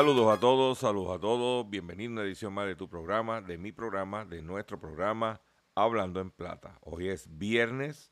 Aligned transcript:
Saludos 0.00 0.34
a 0.34 0.40
todos, 0.40 0.78
saludos 0.78 1.18
a 1.18 1.20
todos. 1.20 1.68
Bienvenido 1.68 2.08
a 2.08 2.12
una 2.14 2.22
edición 2.22 2.54
más 2.54 2.66
de 2.66 2.74
tu 2.74 2.88
programa, 2.88 3.42
de 3.42 3.58
mi 3.58 3.70
programa, 3.70 4.24
de 4.24 4.40
nuestro 4.40 4.80
programa 4.80 5.42
Hablando 5.74 6.22
en 6.22 6.30
Plata. 6.30 6.78
Hoy 6.80 7.10
es 7.10 7.26
viernes 7.36 8.10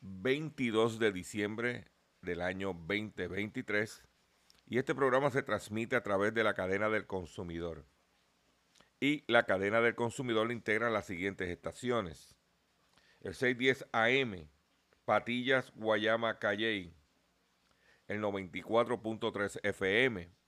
22 0.00 0.98
de 0.98 1.12
diciembre 1.12 1.84
del 2.22 2.40
año 2.40 2.68
2023 2.68 4.02
y 4.66 4.78
este 4.78 4.94
programa 4.94 5.30
se 5.30 5.42
transmite 5.42 5.94
a 5.94 6.02
través 6.02 6.32
de 6.32 6.42
la 6.42 6.54
cadena 6.54 6.88
del 6.88 7.06
consumidor. 7.06 7.84
Y 8.98 9.22
la 9.30 9.44
cadena 9.44 9.82
del 9.82 9.94
consumidor 9.94 10.46
le 10.46 10.54
integra 10.54 10.88
las 10.88 11.04
siguientes 11.04 11.50
estaciones. 11.50 12.34
El 13.20 13.34
610 13.34 13.88
AM, 13.92 14.48
Patillas, 15.04 15.70
Guayama, 15.74 16.38
Calley. 16.38 16.94
El 18.08 18.22
94.3 18.22 19.60
FM, 19.62 20.39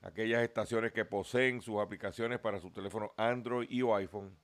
Aquellas 0.00 0.42
estaciones 0.42 0.92
que 0.92 1.04
poseen 1.04 1.60
sus 1.60 1.80
aplicaciones 1.80 2.38
para 2.38 2.60
su 2.60 2.70
teléfono 2.70 3.12
Android 3.16 3.68
y 3.70 3.82
o 3.82 3.94
iPhone. 3.94 4.38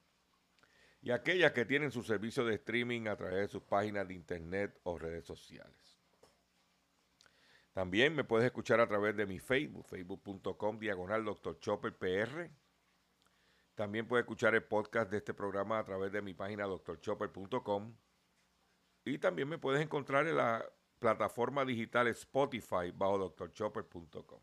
Y 1.01 1.11
aquellas 1.11 1.53
que 1.53 1.65
tienen 1.65 1.91
su 1.91 2.03
servicio 2.03 2.45
de 2.45 2.55
streaming 2.55 3.07
a 3.07 3.17
través 3.17 3.41
de 3.41 3.49
sus 3.49 3.63
páginas 3.63 4.09
de 4.09 4.15
internet 4.15 4.81
o 4.85 4.99
redes 4.99 5.25
sociales. 5.25 6.01
También 7.75 8.15
me 8.15 8.25
puedes 8.25 8.47
escuchar 8.47 8.81
a 8.81 8.87
través 8.87 9.17
de 9.17 9.27
mi 9.27 9.39
Facebook, 9.39 9.85
facebook.com 9.87 10.79
diagonal 10.79 11.25
Dr. 11.25 11.59
Chopper 11.59 11.97
PR. 11.97 12.51
También 13.75 14.07
puedes 14.07 14.23
escuchar 14.23 14.55
el 14.55 14.63
podcast 14.63 15.11
de 15.11 15.19
este 15.19 15.35
programa 15.35 15.81
a 15.81 15.85
través 15.85 16.13
de 16.13 16.23
mi 16.23 16.35
página 16.35 16.67
drchopper.com. 16.67 17.97
Y 19.05 19.19
también 19.19 19.49
me 19.49 19.59
puedes 19.59 19.83
encontrar 19.83 20.27
en 20.29 20.37
la 20.37 20.65
plataforma 21.01 21.65
digital 21.65 22.07
Spotify 22.09 22.93
bajo 22.95 23.29
drchopper.com. 23.37 24.41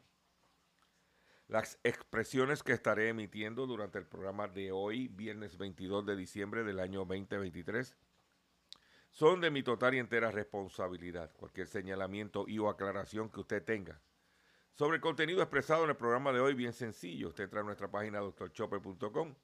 Las 1.52 1.78
expresiones 1.84 2.64
que 2.64 2.72
estaré 2.72 3.10
emitiendo 3.10 3.68
durante 3.68 4.00
el 4.00 4.06
programa 4.06 4.48
de 4.48 4.72
hoy, 4.72 5.10
viernes 5.10 5.58
22 5.58 6.06
de 6.06 6.16
diciembre 6.16 6.64
del 6.64 6.80
año 6.80 7.00
2023, 7.00 7.94
son 9.10 9.42
de 9.42 9.52
mi 9.52 9.62
total 9.62 9.96
y 9.96 10.00
entera 10.00 10.32
responsabilidad. 10.32 11.30
Cualquier 11.36 11.68
señalamiento 11.68 12.46
y 12.48 12.58
o 12.58 12.70
aclaración 12.70 13.30
que 13.30 13.42
usted 13.42 13.62
tenga 13.66 14.00
sobre 14.72 14.96
el 14.96 15.02
contenido 15.02 15.42
expresado 15.42 15.84
en 15.84 15.90
el 15.90 15.98
programa 15.98 16.32
de 16.32 16.40
hoy, 16.40 16.54
bien 16.54 16.72
sencillo. 16.72 17.28
Usted 17.28 17.44
entra 17.44 17.60
a 17.60 17.64
nuestra 17.64 17.92
página 17.92 18.22
drchopper.com. 18.22 19.36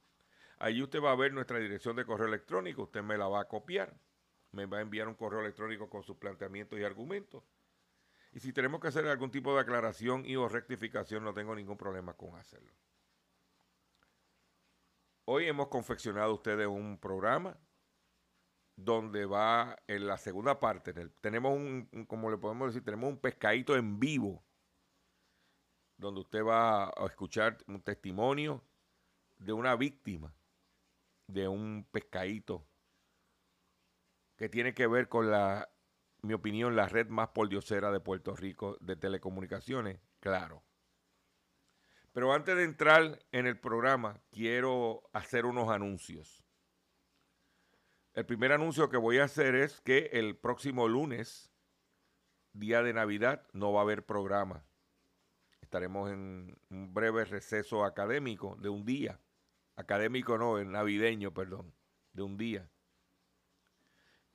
Allí 0.59 0.81
usted 0.81 1.01
va 1.01 1.11
a 1.11 1.15
ver 1.17 1.33
nuestra 1.33 1.59
dirección 1.59 1.97
de 1.97 2.05
correo 2.05 2.27
electrónico. 2.27 2.83
Usted 2.83 3.03
me 3.03 3.17
la 3.17 3.27
va 3.27 3.41
a 3.41 3.49
copiar. 3.49 3.99
Me 4.53 4.65
va 4.65 4.77
a 4.77 4.81
enviar 4.81 5.09
un 5.09 5.15
correo 5.15 5.41
electrónico 5.41 5.89
con 5.89 6.03
sus 6.03 6.15
planteamientos 6.15 6.79
y 6.79 6.85
argumentos. 6.85 7.43
Y 8.31 8.39
si 8.39 8.53
tenemos 8.53 8.79
que 8.81 8.87
hacer 8.89 9.07
algún 9.07 9.31
tipo 9.31 9.53
de 9.55 9.61
aclaración 9.61 10.25
y 10.25 10.35
o 10.35 10.47
rectificación, 10.47 11.23
no 11.23 11.33
tengo 11.33 11.55
ningún 11.55 11.77
problema 11.77 12.13
con 12.15 12.35
hacerlo. 12.35 12.71
Hoy 15.25 15.45
hemos 15.47 15.67
confeccionado 15.67 16.33
ustedes 16.33 16.67
un 16.67 16.97
programa 16.99 17.57
donde 18.75 19.25
va 19.25 19.75
en 19.87 20.07
la 20.07 20.17
segunda 20.17 20.59
parte. 20.59 20.93
tenemos 21.21 21.53
un- 21.55 22.05
como 22.07 22.29
le 22.29 22.37
podemos 22.37 22.67
decir, 22.67 22.83
tenemos 22.85 23.09
un 23.09 23.17
pescadito 23.19 23.75
en 23.75 23.99
vivo, 23.99 24.43
donde 25.97 26.21
usted 26.21 26.43
va 26.43 26.85
a 26.89 27.05
escuchar 27.07 27.57
un 27.67 27.81
testimonio 27.81 28.63
de 29.37 29.51
una 29.53 29.75
víctima 29.75 30.33
de 31.27 31.47
un 31.47 31.85
pescadito 31.91 32.65
que 34.37 34.47
tiene 34.47 34.73
que 34.73 34.87
ver 34.87 35.09
con 35.09 35.29
la, 35.31 35.67
mi 36.21 36.33
opinión, 36.33 36.75
la 36.75 36.87
red 36.87 37.07
más 37.07 37.29
pordiosera 37.29 37.91
de 37.91 37.99
Puerto 37.99 38.35
Rico 38.35 38.77
de 38.81 38.95
telecomunicaciones, 38.95 39.99
claro. 40.19 40.63
Pero 42.13 42.33
antes 42.33 42.55
de 42.55 42.63
entrar 42.63 43.19
en 43.31 43.45
el 43.45 43.59
programa, 43.59 44.21
quiero 44.31 45.03
hacer 45.13 45.45
unos 45.45 45.69
anuncios. 45.69 46.43
El 48.13 48.25
primer 48.25 48.51
anuncio 48.51 48.89
que 48.89 48.97
voy 48.97 49.19
a 49.19 49.25
hacer 49.25 49.53
es 49.53 49.79
que 49.81 50.09
el 50.13 50.35
próximo 50.35 50.87
lunes, 50.87 51.51
día 52.53 52.81
de 52.81 52.93
Navidad, 52.93 53.47
no 53.53 53.71
va 53.71 53.81
a 53.81 53.83
haber 53.83 54.03
programa. 54.03 54.65
Estaremos 55.61 56.09
en 56.09 56.57
un 56.71 56.93
breve 56.93 57.25
receso 57.25 57.85
académico 57.85 58.55
de 58.55 58.69
un 58.69 58.85
día. 58.85 59.21
Académico 59.75 60.39
no, 60.39 60.57
el 60.57 60.71
navideño, 60.71 61.35
perdón, 61.35 61.75
de 62.13 62.23
un 62.23 62.37
día. 62.37 62.71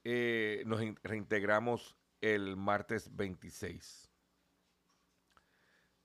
Eh, 0.05 0.63
nos 0.67 0.83
in- 0.83 0.99
reintegramos 1.03 1.97
el 2.21 2.57
martes 2.57 3.15
26. 3.15 4.11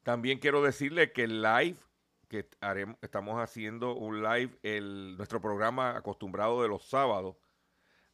También 0.04 0.40
quiero 0.40 0.62
decirle 0.62 1.12
que 1.12 1.24
el 1.24 1.42
live 1.42 1.78
que 2.28 2.50
haremos, 2.62 2.98
estamos 3.02 3.42
haciendo 3.42 3.96
un 3.96 4.22
live, 4.22 4.58
el, 4.64 5.16
nuestro 5.18 5.40
programa 5.42 5.96
acostumbrado 5.98 6.62
de 6.62 6.68
los 6.68 6.84
sábados, 6.88 7.38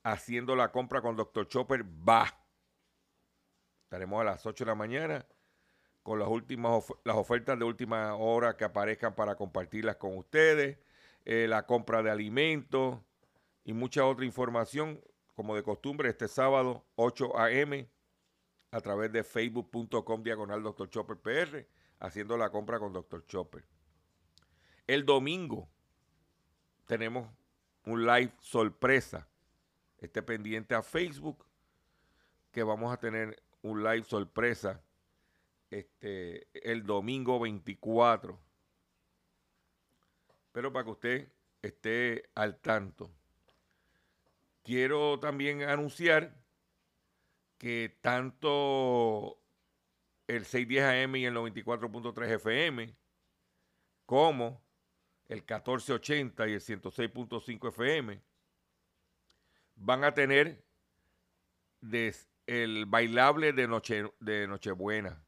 haciendo 0.04 0.56
la 0.56 0.72
compra 0.72 1.02
con 1.02 1.16
Dr. 1.16 1.48
Chopper 1.48 1.84
va. 1.84 2.26
Estaremos 3.84 4.22
a 4.22 4.24
las 4.24 4.46
8 4.46 4.66
de 4.66 4.70
la 4.72 4.76
mañana 4.76 5.26
con 6.04 6.20
las 6.20 6.28
últimas 6.28 6.84
las 7.06 7.16
ofertas 7.16 7.58
de 7.58 7.64
última 7.66 8.16
hora 8.16 8.58
que 8.58 8.66
aparezcan 8.66 9.16
para 9.16 9.36
compartirlas 9.36 9.96
con 9.96 10.18
ustedes, 10.18 10.78
eh, 11.26 11.48
la 11.48 11.66
compra 11.66 12.04
de 12.04 12.12
alimentos 12.12 13.00
y 13.64 13.72
mucha 13.74 14.06
otra 14.06 14.26
información, 14.26 15.00
como 15.36 15.56
de 15.56 15.64
costumbre, 15.64 16.10
este 16.10 16.28
sábado 16.28 16.86
8 16.96 17.38
a.m. 17.38 17.90
a 18.72 18.82
través 18.82 19.12
de 19.12 19.24
facebook.com 19.24 20.24
diagonal 20.24 20.64
Dr. 20.64 20.90
Chopper 20.90 21.18
PR, 21.18 21.68
haciendo 22.00 22.38
la 22.38 22.50
compra 22.50 22.80
con 22.80 22.94
Dr. 22.94 23.26
Chopper. 23.26 23.66
El 24.86 25.06
domingo 25.06 25.70
tenemos 26.86 27.30
un 27.86 28.06
live 28.06 28.34
sorpresa. 28.40 29.28
Esté 29.98 30.22
pendiente 30.22 30.76
a 30.76 30.82
Facebook 30.82 31.46
que 32.52 32.64
vamos 32.64 32.94
a 32.94 32.98
tener 32.98 33.42
un 33.62 33.84
live 33.84 34.04
sorpresa 34.04 34.84
este, 35.70 36.48
el 36.54 36.84
domingo 36.86 37.40
24. 37.40 38.40
Pero 40.52 40.72
para 40.72 40.86
que 40.86 40.92
usted 40.92 41.32
esté 41.62 42.30
al 42.36 42.60
tanto. 42.60 43.10
Quiero 44.64 45.20
también 45.20 45.64
anunciar 45.64 46.36
que 47.58 47.98
tanto 48.02 49.40
el 50.28 50.46
610 50.46 50.84
AM 50.84 51.16
y 51.18 51.26
el 51.26 51.36
94.3 51.36 52.28
FM 52.36 52.96
como 54.06 54.64
el 55.26 55.40
1480 55.40 56.48
y 56.48 56.54
el 56.54 56.62
106.5 56.62 57.70
FM 57.70 58.22
van 59.76 60.04
a 60.04 60.14
tener 60.14 60.64
el 62.48 62.86
bailable 62.86 63.54
de, 63.54 63.68
noche, 63.68 64.12
de 64.20 64.48
Nochebuena. 64.48 65.24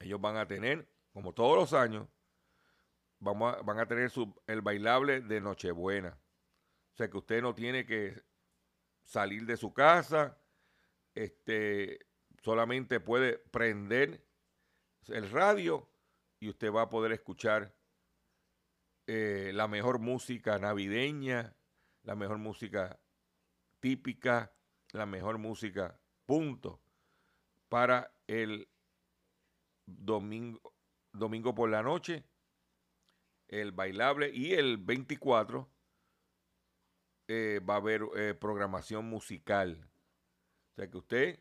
Ellos 0.00 0.20
van 0.20 0.36
a 0.36 0.46
tener, 0.46 0.88
como 1.12 1.32
todos 1.32 1.56
los 1.56 1.72
años, 1.74 2.08
van 3.18 3.78
a 3.78 3.86
tener 3.86 4.10
su, 4.10 4.34
el 4.46 4.62
bailable 4.62 5.20
de 5.20 5.40
Nochebuena. 5.40 6.19
O 6.92 6.96
sea 6.96 7.08
que 7.08 7.18
usted 7.18 7.42
no 7.42 7.54
tiene 7.54 7.86
que 7.86 8.22
salir 9.04 9.46
de 9.46 9.56
su 9.56 9.72
casa, 9.72 10.38
este, 11.14 12.06
solamente 12.42 13.00
puede 13.00 13.38
prender 13.38 14.24
el 15.08 15.30
radio 15.30 15.88
y 16.38 16.48
usted 16.48 16.72
va 16.72 16.82
a 16.82 16.90
poder 16.90 17.12
escuchar 17.12 17.74
eh, 19.06 19.50
la 19.54 19.66
mejor 19.66 19.98
música 19.98 20.58
navideña, 20.58 21.56
la 22.02 22.14
mejor 22.14 22.38
música 22.38 23.00
típica, 23.80 24.54
la 24.92 25.06
mejor 25.06 25.38
música, 25.38 26.00
punto, 26.26 26.80
para 27.68 28.14
el 28.26 28.68
domingo, 29.86 30.74
domingo 31.12 31.54
por 31.54 31.70
la 31.70 31.82
noche, 31.82 32.24
el 33.48 33.72
bailable 33.72 34.30
y 34.32 34.52
el 34.52 34.78
24 34.78 35.68
eh, 37.32 37.60
va 37.60 37.74
a 37.74 37.76
haber 37.76 38.02
eh, 38.16 38.34
programación 38.34 39.04
musical. 39.04 39.88
O 40.72 40.74
sea 40.74 40.90
que 40.90 40.96
usted, 40.96 41.40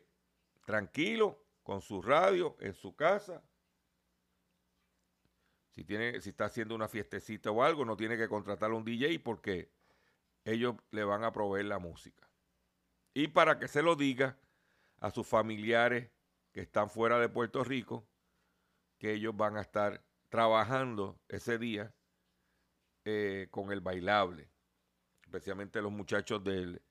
tranquilo, 0.63 1.43
con 1.63 1.81
su 1.81 1.99
radio, 2.03 2.55
en 2.59 2.75
su 2.75 2.95
casa, 2.95 3.43
si, 5.71 5.83
tiene, 5.83 6.21
si 6.21 6.29
está 6.29 6.45
haciendo 6.45 6.75
una 6.75 6.87
fiestecita 6.87 7.49
o 7.49 7.63
algo, 7.63 7.85
no 7.85 7.97
tiene 7.97 8.17
que 8.17 8.27
contratar 8.27 8.69
a 8.69 8.75
un 8.75 8.85
DJ 8.85 9.19
porque 9.19 9.71
ellos 10.45 10.75
le 10.91 11.03
van 11.03 11.23
a 11.23 11.31
proveer 11.31 11.65
la 11.65 11.79
música. 11.79 12.29
Y 13.15 13.29
para 13.29 13.57
que 13.57 13.67
se 13.67 13.81
lo 13.81 13.95
diga 13.95 14.37
a 14.99 15.09
sus 15.09 15.25
familiares 15.25 16.11
que 16.51 16.61
están 16.61 16.91
fuera 16.91 17.17
de 17.17 17.29
Puerto 17.29 17.63
Rico, 17.63 18.07
que 18.99 19.13
ellos 19.13 19.35
van 19.35 19.57
a 19.57 19.61
estar 19.61 20.05
trabajando 20.29 21.19
ese 21.29 21.57
día 21.57 21.95
eh, 23.05 23.47
con 23.49 23.71
el 23.71 23.81
bailable, 23.81 24.51
especialmente 25.29 25.79
los 25.79 25.91
muchachos 25.91 26.43
del 26.43 26.81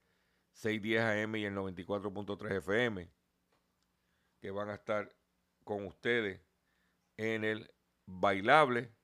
610 0.52 1.02
AM 1.02 1.36
y 1.36 1.44
el 1.44 1.54
94.3 1.54 2.58
FM, 2.58 3.10
que 4.40 4.50
van 4.52 4.70
a 4.70 4.74
estar 4.74 5.12
con 5.64 5.84
ustedes 5.86 6.40
en 7.16 7.42
el 7.42 7.68
bailable 8.06 8.94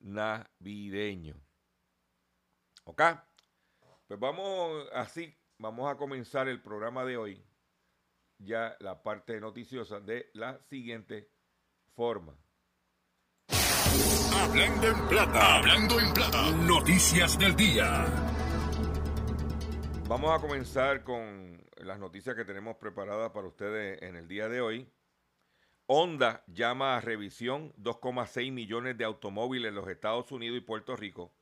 navideño. 0.00 1.36
¿Ok? 2.84 3.02
Pues 4.06 4.18
vamos 4.18 4.88
así, 4.94 5.36
vamos 5.58 5.90
a 5.90 5.96
comenzar 5.96 6.48
el 6.48 6.62
programa 6.62 7.04
de 7.04 7.18
hoy, 7.18 7.44
ya 8.38 8.74
la 8.80 9.02
parte 9.02 9.38
noticiosa 9.38 10.00
de 10.00 10.30
la 10.32 10.62
siguiente 10.62 11.30
forma. 11.94 12.34
Hablando 14.34 14.88
en 14.88 15.08
plata, 15.08 15.56
hablando 15.56 16.00
en 16.00 16.14
plata, 16.14 16.50
noticias 16.52 17.38
del 17.38 17.54
día. 17.54 18.35
Vamos 20.08 20.30
a 20.30 20.40
comenzar 20.40 21.02
con 21.02 21.60
las 21.78 21.98
noticias 21.98 22.36
que 22.36 22.44
tenemos 22.44 22.76
preparadas 22.76 23.32
para 23.32 23.48
ustedes 23.48 24.00
en 24.02 24.14
el 24.14 24.28
día 24.28 24.48
de 24.48 24.60
hoy. 24.60 24.88
Honda 25.86 26.44
llama 26.46 26.96
a 26.96 27.00
revisión 27.00 27.72
2,6 27.74 28.52
millones 28.52 28.96
de 28.96 29.04
automóviles 29.04 29.70
en 29.70 29.74
los 29.74 29.88
Estados 29.88 30.30
Unidos 30.30 30.58
y 30.58 30.60
Puerto 30.60 30.94
Rico 30.94 31.34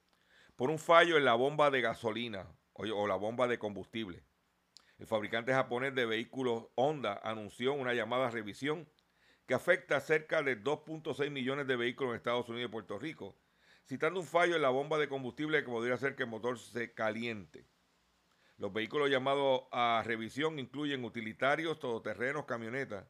por 0.57 0.71
un 0.71 0.79
fallo 0.79 1.19
en 1.19 1.27
la 1.27 1.35
bomba 1.35 1.71
de 1.71 1.83
gasolina 1.83 2.49
o, 2.73 3.07
la 3.07 3.17
bomba 3.17 3.49
de 3.49 3.59
combustible. 3.59 4.25
El 4.99 5.07
fabricante 5.07 5.53
japonés 5.53 5.95
de 5.95 6.07
vehículos 6.07 6.69
Honda 6.75 7.21
anunció 7.23 7.75
una 7.75 7.93
llamada 7.93 8.29
a 8.29 8.31
revisión 8.31 8.89
que 9.47 9.53
afecta 9.53 9.97
a 9.97 10.01
cerca 10.01 10.43
de 10.43 10.63
2.6 10.63 11.31
millones 11.31 11.67
de 11.67 11.77
vehículos 11.77 12.13
en 12.13 12.17
Estados 12.17 12.49
Unidos 12.49 12.71
y 12.71 12.73
Puerto 12.73 12.99
Rico, 12.99 13.37
citando 13.87 14.21
un 14.21 14.27
fallo 14.27 14.57
en 14.57 14.63
la 14.63 14.71
bomba 14.71 14.97
de 14.97 15.09
combustible 15.09 15.63
que 15.63 15.71
podría 15.71 15.97
hacer 15.97 16.17
que 16.17 16.23
el 16.23 16.31
motor 16.31 16.59
se 16.59 16.95
caliente. 16.95 17.67
Los 18.57 18.73
vehículos 18.73 19.11
llamados 19.11 19.63
a 19.73 20.03
revisión 20.05 20.59
incluyen 20.59 21.05
utilitarios, 21.05 21.79
todoterrenos, 21.79 22.45
camionetas, 22.45 23.07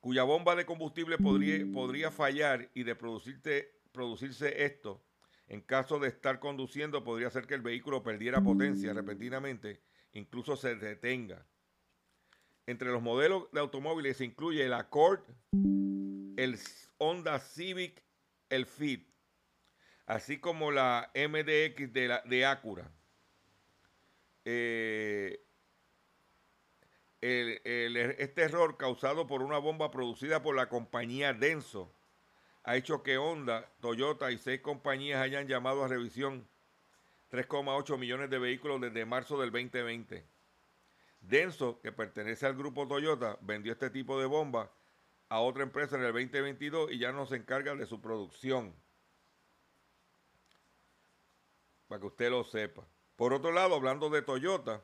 cuya 0.00 0.24
bomba 0.24 0.56
de 0.56 0.66
combustible 0.66 1.16
podría, 1.16 2.10
fallar 2.10 2.68
y 2.74 2.82
de 2.82 2.96
producirse 2.96 4.64
esto, 4.64 5.04
en 5.46 5.60
caso 5.60 6.00
de 6.00 6.08
estar 6.08 6.40
conduciendo, 6.40 7.04
podría 7.04 7.28
hacer 7.28 7.46
que 7.46 7.54
el 7.54 7.62
vehículo 7.62 8.02
perdiera 8.02 8.40
potencia 8.40 8.92
repentinamente, 8.92 9.80
incluso 10.12 10.56
se 10.56 10.74
detenga. 10.74 11.46
Entre 12.66 12.90
los 12.90 13.02
modelos 13.02 13.50
de 13.52 13.60
automóviles 13.60 14.16
se 14.16 14.24
incluye 14.24 14.64
el 14.64 14.72
Accord, 14.72 15.20
el 15.52 16.58
Honda 16.98 17.38
Civic, 17.38 18.02
el 18.48 18.66
Fit, 18.66 19.08
así 20.06 20.38
como 20.38 20.72
la 20.72 21.12
MDX 21.14 21.92
de 21.92 22.46
Acura. 22.46 22.90
Eh, 24.44 25.44
este 27.20 28.42
error 28.42 28.76
causado 28.76 29.26
por 29.26 29.42
una 29.42 29.58
bomba 29.58 29.90
producida 29.90 30.42
por 30.42 30.56
la 30.56 30.68
compañía 30.68 31.32
Denso 31.32 31.92
ha 32.64 32.76
hecho 32.76 33.02
que 33.02 33.18
Honda, 33.18 33.68
Toyota 33.80 34.30
y 34.30 34.38
seis 34.38 34.60
compañías 34.60 35.20
hayan 35.20 35.46
llamado 35.48 35.84
a 35.84 35.88
revisión 35.88 36.46
3,8 37.30 37.98
millones 37.98 38.30
de 38.30 38.38
vehículos 38.38 38.80
desde 38.80 39.06
marzo 39.06 39.40
del 39.40 39.50
2020. 39.50 40.24
Denso, 41.22 41.80
que 41.80 41.92
pertenece 41.92 42.46
al 42.46 42.54
grupo 42.54 42.86
Toyota, 42.86 43.38
vendió 43.40 43.72
este 43.72 43.90
tipo 43.90 44.20
de 44.20 44.26
bomba 44.26 44.70
a 45.28 45.40
otra 45.40 45.62
empresa 45.62 45.96
en 45.96 46.02
el 46.02 46.12
2022 46.12 46.92
y 46.92 46.98
ya 46.98 47.10
no 47.10 47.24
se 47.26 47.36
encarga 47.36 47.74
de 47.74 47.86
su 47.86 48.00
producción. 48.00 48.74
Para 51.88 52.00
que 52.00 52.06
usted 52.06 52.30
lo 52.30 52.44
sepa. 52.44 52.86
Por 53.22 53.34
otro 53.34 53.52
lado, 53.52 53.76
hablando 53.76 54.10
de 54.10 54.20
Toyota, 54.20 54.82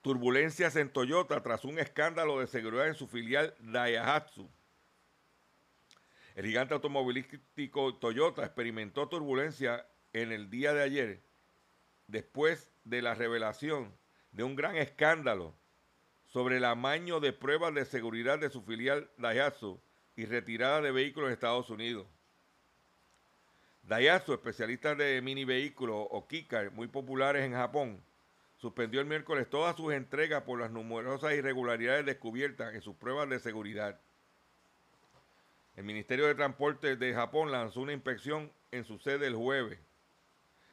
turbulencias 0.00 0.74
en 0.74 0.92
Toyota 0.92 1.40
tras 1.40 1.64
un 1.64 1.78
escándalo 1.78 2.40
de 2.40 2.48
seguridad 2.48 2.88
en 2.88 2.96
su 2.96 3.06
filial 3.06 3.54
Daihatsu. 3.60 4.50
El 6.34 6.46
gigante 6.46 6.74
automovilístico 6.74 7.94
Toyota 7.98 8.44
experimentó 8.44 9.08
turbulencia 9.08 9.86
en 10.12 10.32
el 10.32 10.50
día 10.50 10.74
de 10.74 10.82
ayer 10.82 11.22
después 12.08 12.68
de 12.82 13.00
la 13.00 13.14
revelación 13.14 13.96
de 14.32 14.42
un 14.42 14.56
gran 14.56 14.74
escándalo 14.74 15.54
sobre 16.24 16.56
el 16.56 16.64
amaño 16.64 17.20
de 17.20 17.32
pruebas 17.32 17.72
de 17.74 17.84
seguridad 17.84 18.40
de 18.40 18.50
su 18.50 18.60
filial 18.60 19.08
Daihatsu 19.18 19.80
y 20.16 20.24
retirada 20.24 20.80
de 20.80 20.90
vehículos 20.90 21.28
en 21.28 21.34
Estados 21.34 21.70
Unidos. 21.70 22.08
Daihatsu, 23.82 24.32
especialista 24.32 24.94
de 24.94 25.20
mini 25.22 25.44
vehículos 25.44 26.06
o 26.10 26.26
Kikar 26.28 26.70
muy 26.70 26.86
populares 26.86 27.44
en 27.44 27.52
Japón, 27.52 28.02
suspendió 28.56 29.00
el 29.00 29.06
miércoles 29.06 29.50
todas 29.50 29.74
sus 29.76 29.92
entregas 29.92 30.44
por 30.44 30.60
las 30.60 30.70
numerosas 30.70 31.34
irregularidades 31.34 32.06
descubiertas 32.06 32.74
en 32.74 32.80
sus 32.80 32.94
pruebas 32.94 33.28
de 33.28 33.40
seguridad. 33.40 34.00
El 35.74 35.84
Ministerio 35.84 36.26
de 36.26 36.34
Transporte 36.34 36.96
de 36.96 37.14
Japón 37.14 37.50
lanzó 37.50 37.80
una 37.80 37.92
inspección 37.92 38.52
en 38.70 38.84
su 38.84 38.98
sede 38.98 39.26
el 39.26 39.34
jueves, 39.34 39.80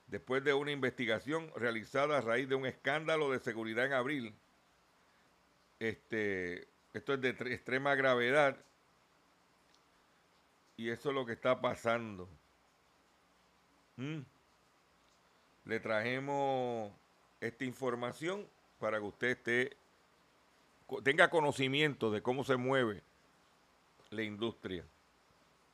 después 0.08 0.44
de 0.44 0.54
una 0.54 0.72
investigación 0.72 1.52
realizada 1.56 2.20
a 2.20 2.22
raíz 2.22 2.48
de 2.48 2.56
un 2.56 2.68
escándalo 2.68 3.32
de 3.32 3.40
seguridad 3.40 3.86
en 3.86 3.94
abril. 3.94 4.36
Este, 5.80 6.68
esto 6.94 7.14
es 7.14 7.22
de 7.22 7.30
extrema 7.30 7.96
gravedad 7.96 8.58
y 10.78 10.90
eso 10.90 11.10
es 11.10 11.16
lo 11.16 11.26
que 11.26 11.34
está 11.34 11.60
pasando. 11.60 12.30
Mm. 14.00 14.22
Le 15.66 15.80
trajemos 15.82 16.94
esta 17.42 17.66
información 17.66 18.48
para 18.80 18.98
que 18.98 19.04
usted 19.04 19.74
tenga 21.04 21.30
conocimiento 21.30 22.10
de 22.10 22.22
cómo 22.22 22.46
se 22.46 22.56
mueve 22.56 23.04
la 24.10 24.24
industria. 24.24 24.86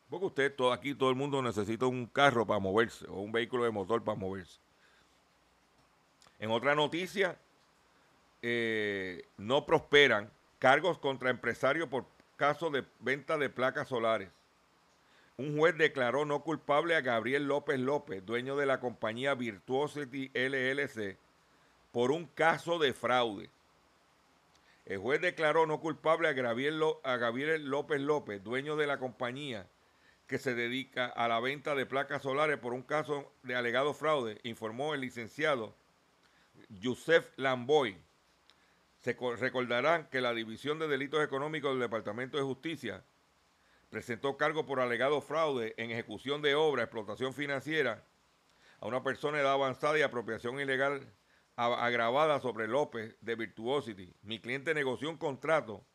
Porque 0.10 0.26
usted, 0.26 0.56
todo, 0.56 0.74
aquí 0.74 0.96
todo 0.96 1.12
el 1.12 1.16
mundo 1.16 1.40
necesita 1.44 1.86
un 1.86 2.08
carro 2.08 2.48
para 2.48 2.60
moverse 2.60 3.06
o 3.08 3.22
un 3.22 3.32
vehículo 3.32 3.64
de 3.64 3.70
motor 3.70 4.04
para 4.04 4.18
moverse. 4.18 4.60
En 6.40 6.50
otra 6.50 6.74
noticia, 6.74 7.38
eh, 8.42 9.28
no 9.38 9.68
prosperan 9.68 10.32
cargos 10.58 10.98
contra 10.98 11.30
empresarios 11.30 11.88
por 11.90 12.06
caso 12.38 12.72
de 12.72 12.84
venta 13.00 13.38
de 13.38 13.50
placas 13.50 13.88
solares. 13.88 14.30
Un 15.38 15.58
juez 15.58 15.78
declaró 15.78 16.24
no 16.24 16.44
culpable 16.44 16.96
a 16.96 17.02
Gabriel 17.02 17.48
López 17.48 17.78
López, 17.78 18.26
dueño 18.26 18.56
de 18.56 18.66
la 18.66 18.80
compañía 18.80 19.36
Virtuosity 19.36 20.32
LLC, 20.34 21.18
por 21.92 22.12
un 22.12 22.26
caso 22.26 22.80
de 22.80 22.94
fraude. 22.94 23.50
El 24.86 25.00
juez 25.00 25.20
declaró 25.20 25.66
no 25.66 25.82
culpable 25.82 26.30
a 26.30 26.34
Gabriel, 26.34 27.66
López 27.66 28.00
López, 28.00 28.44
dueño 28.44 28.78
de 28.78 28.88
la 28.88 28.98
compañía 28.98 29.68
que 30.28 30.38
se 30.38 30.56
dedica 30.56 31.08
a 31.08 31.28
la 31.28 31.40
venta 31.40 31.76
de 31.76 31.86
placas 31.86 32.22
solares 32.22 32.58
por 32.58 32.74
un 32.74 32.84
caso 32.84 33.32
de 33.44 33.56
alegado 33.56 33.94
fraude, 33.94 34.40
informó 34.44 34.94
el 34.94 35.02
licenciado 35.02 35.76
Yusef 36.70 37.28
Lamboy. 37.36 37.98
Se 39.02 39.18
recordarán 39.38 40.08
que 40.10 40.22
la 40.22 40.34
División 40.34 40.80
de 40.80 40.88
Delitos 40.88 41.24
Económicos 41.24 41.72
del 41.72 41.82
Departamento 41.82 42.38
de 42.38 42.44
Justicia 42.44 43.04
presentó 43.96 44.36
cargo 44.36 44.66
por 44.66 44.82
alegado 44.82 45.22
fraude 45.22 45.74
en 45.78 45.90
ejecución 45.90 46.42
de 46.42 46.54
obra, 46.54 46.84
explotación 46.84 47.34
financiera 47.34 48.04
a 48.82 48.88
una 48.88 49.02
persona 49.04 49.38
de 49.38 49.44
edad 49.44 49.54
avanzada 49.54 49.98
y 49.98 50.02
apropiación 50.02 50.60
ilegal 50.60 51.14
agravada 51.56 52.42
sobre 52.42 52.68
López 52.68 53.16
de 53.22 53.36
Virtuosity. 53.36 54.14
Mi 54.22 54.42
cliente 54.42 54.74
negoció 54.74 55.10
un 55.10 55.16
contrato 55.16 55.88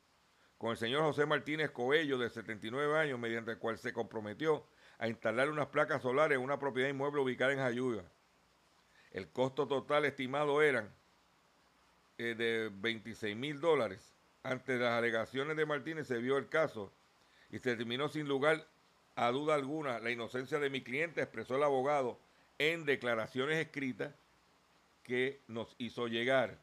con 0.56 0.70
el 0.70 0.78
señor 0.78 1.02
José 1.02 1.26
Martínez 1.26 1.72
Coello, 1.72 2.16
de 2.16 2.30
79 2.30 2.98
años, 2.98 3.18
mediante 3.18 3.50
el 3.50 3.58
cual 3.58 3.76
se 3.76 3.92
comprometió 3.92 4.66
a 4.96 5.06
instalar 5.06 5.50
unas 5.50 5.66
placas 5.66 6.00
solares 6.00 6.38
en 6.38 6.42
una 6.42 6.58
propiedad 6.58 6.88
inmueble 6.88 7.20
ubicada 7.20 7.52
en 7.52 7.58
Jayuya. 7.58 8.04
El 9.10 9.30
costo 9.30 9.68
total 9.68 10.06
estimado 10.06 10.62
eran 10.62 10.90
eh, 12.16 12.34
de 12.34 12.70
26 12.72 13.36
mil 13.36 13.60
dólares. 13.60 14.16
Ante 14.42 14.78
las 14.78 14.92
alegaciones 14.92 15.54
de 15.54 15.66
Martínez 15.66 16.06
se 16.06 16.16
vio 16.16 16.38
el 16.38 16.48
caso 16.48 16.94
y 17.50 17.58
se 17.58 17.76
terminó 17.76 18.08
sin 18.08 18.28
lugar 18.28 18.66
a 19.16 19.30
duda 19.30 19.54
alguna 19.54 19.98
la 19.98 20.10
inocencia 20.10 20.58
de 20.58 20.70
mi 20.70 20.82
cliente, 20.82 21.20
expresó 21.20 21.56
el 21.56 21.62
abogado 21.62 22.18
en 22.58 22.84
declaraciones 22.84 23.58
escritas 23.58 24.14
que 25.02 25.40
nos 25.48 25.74
hizo 25.78 26.06
llegar. 26.06 26.58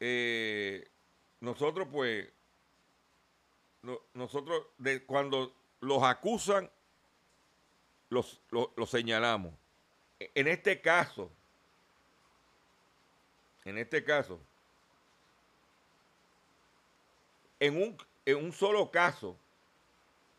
Eh, 0.00 0.88
nosotros 1.40 1.88
pues, 1.90 2.28
nosotros 4.14 4.66
cuando 5.06 5.54
los 5.80 6.02
acusan, 6.02 6.70
los, 8.08 8.40
los, 8.50 8.90
señalamos. 8.90 9.54
En 10.18 10.48
este 10.48 10.80
caso, 10.80 11.30
en 13.64 13.78
este 13.78 14.04
caso, 14.04 14.40
en 17.60 17.76
un, 17.82 17.96
en 18.30 18.44
un 18.44 18.52
solo 18.52 18.90
caso, 18.90 19.36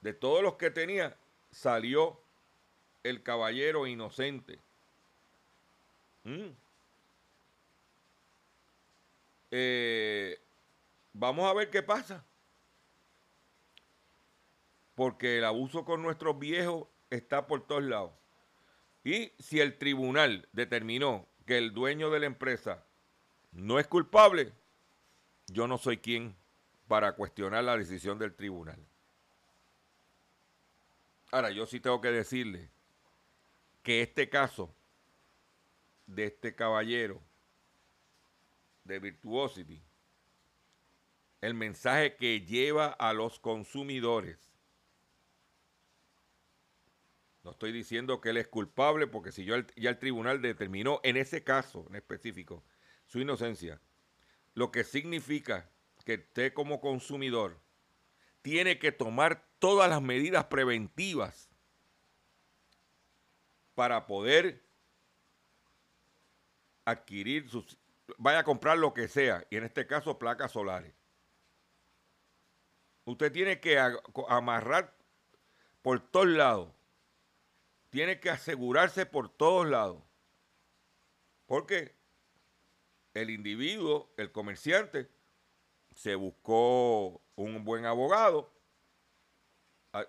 de 0.01 0.13
todos 0.13 0.43
los 0.43 0.55
que 0.55 0.71
tenía, 0.71 1.15
salió 1.51 2.19
el 3.03 3.23
caballero 3.23 3.87
inocente. 3.87 4.59
Mm. 6.23 6.49
Eh, 9.51 10.39
vamos 11.13 11.49
a 11.49 11.53
ver 11.53 11.69
qué 11.69 11.83
pasa. 11.83 12.23
Porque 14.95 15.37
el 15.37 15.45
abuso 15.45 15.85
con 15.85 16.01
nuestros 16.01 16.37
viejos 16.37 16.87
está 17.09 17.47
por 17.47 17.65
todos 17.65 17.83
lados. 17.83 18.11
Y 19.03 19.31
si 19.39 19.59
el 19.59 19.77
tribunal 19.77 20.47
determinó 20.51 21.27
que 21.45 21.57
el 21.57 21.73
dueño 21.73 22.09
de 22.11 22.19
la 22.19 22.27
empresa 22.27 22.83
no 23.51 23.79
es 23.79 23.87
culpable, 23.87 24.53
yo 25.47 25.67
no 25.67 25.77
soy 25.77 25.97
quien 25.97 26.35
para 26.91 27.13
cuestionar 27.13 27.63
la 27.63 27.77
decisión 27.77 28.19
del 28.19 28.35
tribunal. 28.35 28.77
Ahora, 31.31 31.49
yo 31.49 31.65
sí 31.65 31.79
tengo 31.79 32.01
que 32.01 32.11
decirle 32.11 32.69
que 33.81 34.01
este 34.01 34.27
caso 34.27 34.75
de 36.05 36.25
este 36.25 36.53
caballero 36.53 37.21
de 38.83 38.99
Virtuosity, 38.99 39.81
el 41.39 41.53
mensaje 41.53 42.17
que 42.17 42.41
lleva 42.41 42.87
a 42.87 43.13
los 43.13 43.39
consumidores. 43.39 44.51
No 47.45 47.51
estoy 47.51 47.71
diciendo 47.71 48.19
que 48.19 48.31
él 48.31 48.37
es 48.37 48.49
culpable, 48.49 49.07
porque 49.07 49.31
si 49.31 49.45
yo 49.45 49.55
ya 49.77 49.91
el 49.91 49.97
tribunal 49.97 50.41
determinó 50.41 50.99
en 51.03 51.15
ese 51.15 51.41
caso 51.41 51.85
en 51.87 51.95
específico 51.95 52.65
su 53.05 53.21
inocencia, 53.21 53.79
lo 54.55 54.73
que 54.73 54.83
significa 54.83 55.69
que 56.03 56.15
usted 56.15 56.53
como 56.53 56.81
consumidor 56.81 57.59
tiene 58.41 58.79
que 58.79 58.91
tomar 58.91 59.45
todas 59.59 59.89
las 59.89 60.01
medidas 60.01 60.45
preventivas 60.45 61.49
para 63.75 64.07
poder 64.07 64.63
adquirir 66.85 67.49
sus, 67.49 67.77
vaya 68.17 68.39
a 68.39 68.43
comprar 68.43 68.77
lo 68.77 68.93
que 68.93 69.07
sea, 69.07 69.45
y 69.49 69.57
en 69.57 69.63
este 69.63 69.85
caso 69.87 70.17
placas 70.17 70.51
solares. 70.51 70.93
Usted 73.05 73.31
tiene 73.31 73.59
que 73.59 73.79
amarrar 74.29 74.95
por 75.81 75.99
todos 75.99 76.27
lados. 76.27 76.69
Tiene 77.89 78.19
que 78.19 78.29
asegurarse 78.29 79.05
por 79.05 79.29
todos 79.29 79.67
lados. 79.67 80.01
Porque 81.45 81.95
el 83.13 83.29
individuo, 83.29 84.13
el 84.17 84.31
comerciante, 84.31 85.09
se 85.95 86.15
buscó 86.15 87.21
un 87.35 87.63
buen 87.63 87.85
abogado 87.85 88.51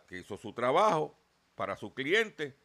que 0.07 0.19
hizo 0.19 0.37
su 0.37 0.53
trabajo 0.53 1.19
para 1.55 1.77
su 1.77 1.93
cliente. 1.93 2.57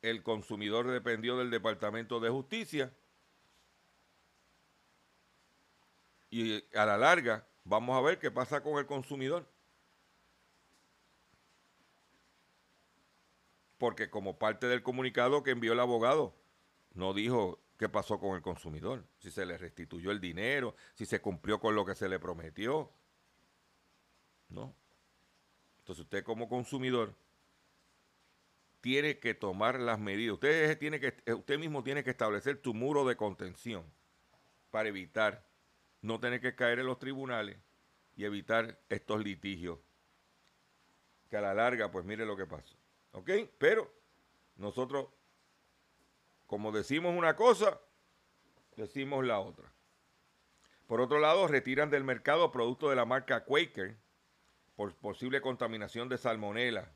El 0.00 0.22
consumidor 0.22 0.88
dependió 0.88 1.36
del 1.36 1.50
Departamento 1.50 2.18
de 2.18 2.30
Justicia 2.30 2.92
y 6.30 6.64
a 6.74 6.86
la 6.86 6.96
larga 6.96 7.46
vamos 7.64 7.96
a 7.96 8.00
ver 8.00 8.18
qué 8.18 8.30
pasa 8.30 8.62
con 8.62 8.78
el 8.78 8.86
consumidor. 8.86 9.46
Porque 13.78 14.10
como 14.10 14.38
parte 14.38 14.66
del 14.66 14.82
comunicado 14.82 15.42
que 15.42 15.50
envió 15.50 15.72
el 15.74 15.80
abogado, 15.80 16.34
no 16.94 17.12
dijo 17.12 17.60
qué 17.82 17.88
pasó 17.88 18.20
con 18.20 18.36
el 18.36 18.42
consumidor, 18.42 19.04
si 19.18 19.32
se 19.32 19.44
le 19.44 19.58
restituyó 19.58 20.12
el 20.12 20.20
dinero, 20.20 20.76
si 20.94 21.04
se 21.04 21.20
cumplió 21.20 21.58
con 21.58 21.74
lo 21.74 21.84
que 21.84 21.96
se 21.96 22.08
le 22.08 22.20
prometió. 22.20 22.92
No. 24.50 24.72
Entonces 25.80 26.04
usted 26.04 26.22
como 26.22 26.48
consumidor 26.48 27.12
tiene 28.80 29.18
que 29.18 29.34
tomar 29.34 29.80
las 29.80 29.98
medidas. 29.98 30.34
Usted, 30.34 30.78
tiene 30.78 31.00
que, 31.00 31.32
usted 31.32 31.58
mismo 31.58 31.82
tiene 31.82 32.04
que 32.04 32.10
establecer 32.10 32.62
tu 32.62 32.72
muro 32.72 33.04
de 33.04 33.16
contención 33.16 33.84
para 34.70 34.88
evitar 34.88 35.44
no 36.02 36.20
tener 36.20 36.40
que 36.40 36.54
caer 36.54 36.78
en 36.78 36.86
los 36.86 37.00
tribunales 37.00 37.58
y 38.14 38.24
evitar 38.24 38.78
estos 38.90 39.24
litigios. 39.24 39.80
Que 41.28 41.36
a 41.36 41.40
la 41.40 41.52
larga, 41.52 41.90
pues 41.90 42.04
mire 42.04 42.26
lo 42.26 42.36
que 42.36 42.46
pasó. 42.46 42.76
¿Ok? 43.10 43.28
Pero 43.58 43.92
nosotros, 44.54 45.08
como 46.52 46.70
decimos 46.70 47.16
una 47.16 47.34
cosa, 47.34 47.80
decimos 48.76 49.24
la 49.24 49.40
otra. 49.40 49.72
Por 50.86 51.00
otro 51.00 51.18
lado, 51.18 51.48
retiran 51.48 51.88
del 51.88 52.04
mercado 52.04 52.52
productos 52.52 52.90
de 52.90 52.96
la 52.96 53.06
marca 53.06 53.46
Quaker 53.46 53.96
por 54.76 54.94
posible 54.96 55.40
contaminación 55.40 56.10
de 56.10 56.18
salmonela. 56.18 56.92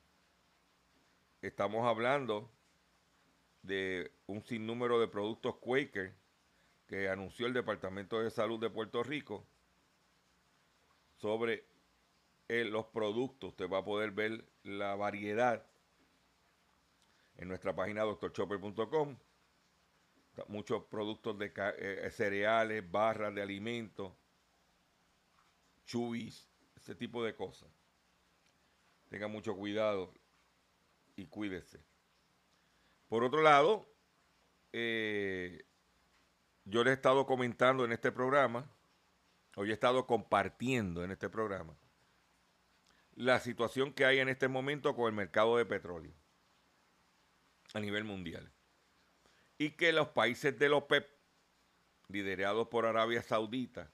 Estamos 1.40 1.86
hablando 1.86 2.50
de 3.62 4.12
un 4.26 4.42
sinnúmero 4.42 5.00
de 5.00 5.08
productos 5.08 5.56
Quaker 5.56 6.12
que 6.86 7.08
anunció 7.08 7.46
el 7.46 7.54
Departamento 7.54 8.20
de 8.20 8.28
Salud 8.28 8.60
de 8.60 8.68
Puerto 8.68 9.02
Rico 9.02 9.46
sobre 11.16 11.64
eh, 12.48 12.66
los 12.66 12.84
productos. 12.88 13.52
Usted 13.52 13.70
va 13.70 13.78
a 13.78 13.84
poder 13.86 14.10
ver 14.10 14.44
la 14.64 14.96
variedad 14.96 15.64
en 17.38 17.48
nuestra 17.48 17.74
página 17.74 18.02
doctorchopper.com. 18.02 19.16
Muchos 20.48 20.84
productos 20.84 21.38
de 21.38 21.52
eh, 21.56 22.10
cereales, 22.10 22.88
barras 22.90 23.34
de 23.34 23.42
alimentos, 23.42 24.12
chubis, 25.86 26.48
ese 26.76 26.94
tipo 26.94 27.24
de 27.24 27.34
cosas. 27.34 27.68
Tenga 29.08 29.28
mucho 29.28 29.56
cuidado 29.56 30.12
y 31.16 31.26
cuídese. 31.26 31.80
Por 33.08 33.24
otro 33.24 33.40
lado, 33.40 33.88
eh, 34.72 35.64
yo 36.64 36.84
le 36.84 36.90
he 36.90 36.94
estado 36.94 37.24
comentando 37.24 37.84
en 37.84 37.92
este 37.92 38.12
programa, 38.12 38.68
hoy 39.54 39.70
he 39.70 39.72
estado 39.72 40.06
compartiendo 40.06 41.04
en 41.04 41.12
este 41.12 41.28
programa, 41.30 41.76
la 43.14 43.40
situación 43.40 43.92
que 43.92 44.04
hay 44.04 44.18
en 44.18 44.28
este 44.28 44.48
momento 44.48 44.94
con 44.94 45.06
el 45.06 45.14
mercado 45.14 45.56
de 45.56 45.64
petróleo 45.64 46.12
a 47.72 47.80
nivel 47.80 48.04
mundial. 48.04 48.52
Y 49.58 49.70
que 49.70 49.92
los 49.92 50.08
países 50.08 50.58
de 50.58 50.68
la 50.68 50.76
OPEP, 50.76 51.08
liderados 52.08 52.68
por 52.68 52.86
Arabia 52.86 53.22
Saudita, 53.22 53.90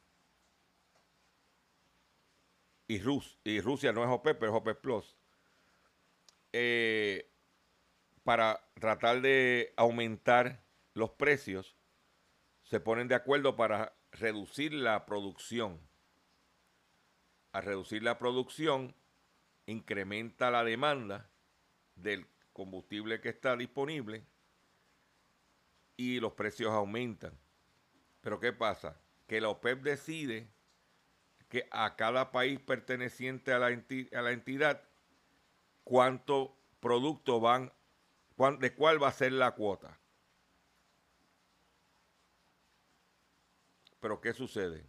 y, 2.88 3.00
y 3.45 3.61
Rusia 3.61 3.92
no 3.92 4.02
es 4.02 4.11
OPEP, 4.11 4.38
pero 4.38 4.52
es 4.52 4.59
OPEP 4.59 4.81
Plus, 4.81 5.16
eh, 6.52 7.31
para 8.25 8.61
tratar 8.75 9.21
de 9.23 9.73
aumentar 9.76 10.62
los 10.95 11.11
precios, 11.11 11.76
se 12.62 12.81
ponen 12.81 13.09
de 13.09 13.14
acuerdo 13.14 13.57
para 13.57 13.97
reducir 14.12 14.73
la 14.75 15.07
producción. 15.07 15.81
A 17.52 17.61
reducir 17.61 18.02
la 18.02 18.19
producción, 18.19 18.95
incrementa 19.66 20.50
la 20.50 20.64
demanda 20.64 21.31
del 21.95 22.26
combustible 22.52 23.21
que 23.21 23.31
está 23.31 23.57
disponible 23.57 24.26
y 26.02 26.21
los 26.21 26.32
precios 26.32 26.71
aumentan. 26.71 27.38
Pero 28.21 28.40
¿qué 28.40 28.52
pasa? 28.52 29.00
Que 29.26 29.40
la 29.40 29.49
OPEP 29.49 29.82
decide 29.82 30.49
que 31.49 31.68
a 31.71 31.97
cada 31.97 32.32
país 32.32 32.59
perteneciente 32.61 33.52
a 33.52 33.59
la, 33.59 33.71
entidad 33.71 34.82
cuánto 35.85 36.56
producto 36.80 37.40
van, 37.40 37.73
de 38.59 38.75
cuál 38.75 39.02
va 39.02 39.09
a 39.09 39.12
ser 39.12 39.32
la 39.32 39.54
cuota. 39.54 40.00
Pero 44.00 44.21
¿qué 44.21 44.32
sucede? 44.32 44.88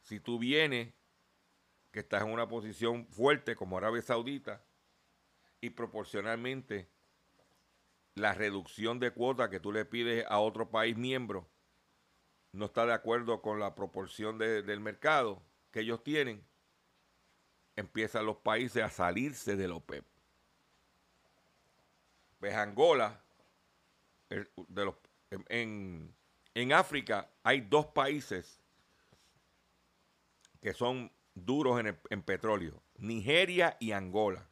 Si 0.00 0.20
tú 0.20 0.38
vienes, 0.38 0.94
que 1.90 2.00
estás 2.00 2.22
en 2.22 2.30
una 2.30 2.48
posición 2.48 3.06
fuerte 3.08 3.56
como 3.56 3.76
Arabia 3.76 4.02
Saudita, 4.02 4.64
y 5.60 5.70
proporcionalmente 5.70 6.88
la 8.16 8.32
reducción 8.32 8.98
de 8.98 9.12
cuota 9.12 9.50
que 9.50 9.60
tú 9.60 9.72
le 9.72 9.84
pides 9.84 10.24
a 10.28 10.40
otro 10.40 10.70
país 10.70 10.96
miembro 10.96 11.46
no 12.52 12.64
está 12.64 12.86
de 12.86 12.94
acuerdo 12.94 13.42
con 13.42 13.60
la 13.60 13.74
proporción 13.74 14.38
del 14.38 14.80
mercado 14.80 15.42
que 15.70 15.80
ellos 15.80 16.02
tienen, 16.02 16.42
empiezan 17.76 18.24
los 18.24 18.38
países 18.38 18.82
a 18.82 18.88
salirse 18.88 19.54
de 19.56 19.68
la 19.68 19.74
OPEP. 19.74 20.06
Pues 22.40 22.54
Angola, 22.54 23.20
de 24.30 24.94
en, 25.50 26.14
en 26.54 26.72
África 26.72 27.28
hay 27.42 27.60
dos 27.60 27.86
países 27.86 28.58
que 30.62 30.72
son 30.72 31.12
duros 31.34 31.78
en, 31.80 32.00
en 32.08 32.22
petróleo, 32.22 32.82
Nigeria 32.96 33.76
y 33.78 33.92
Angola. 33.92 34.48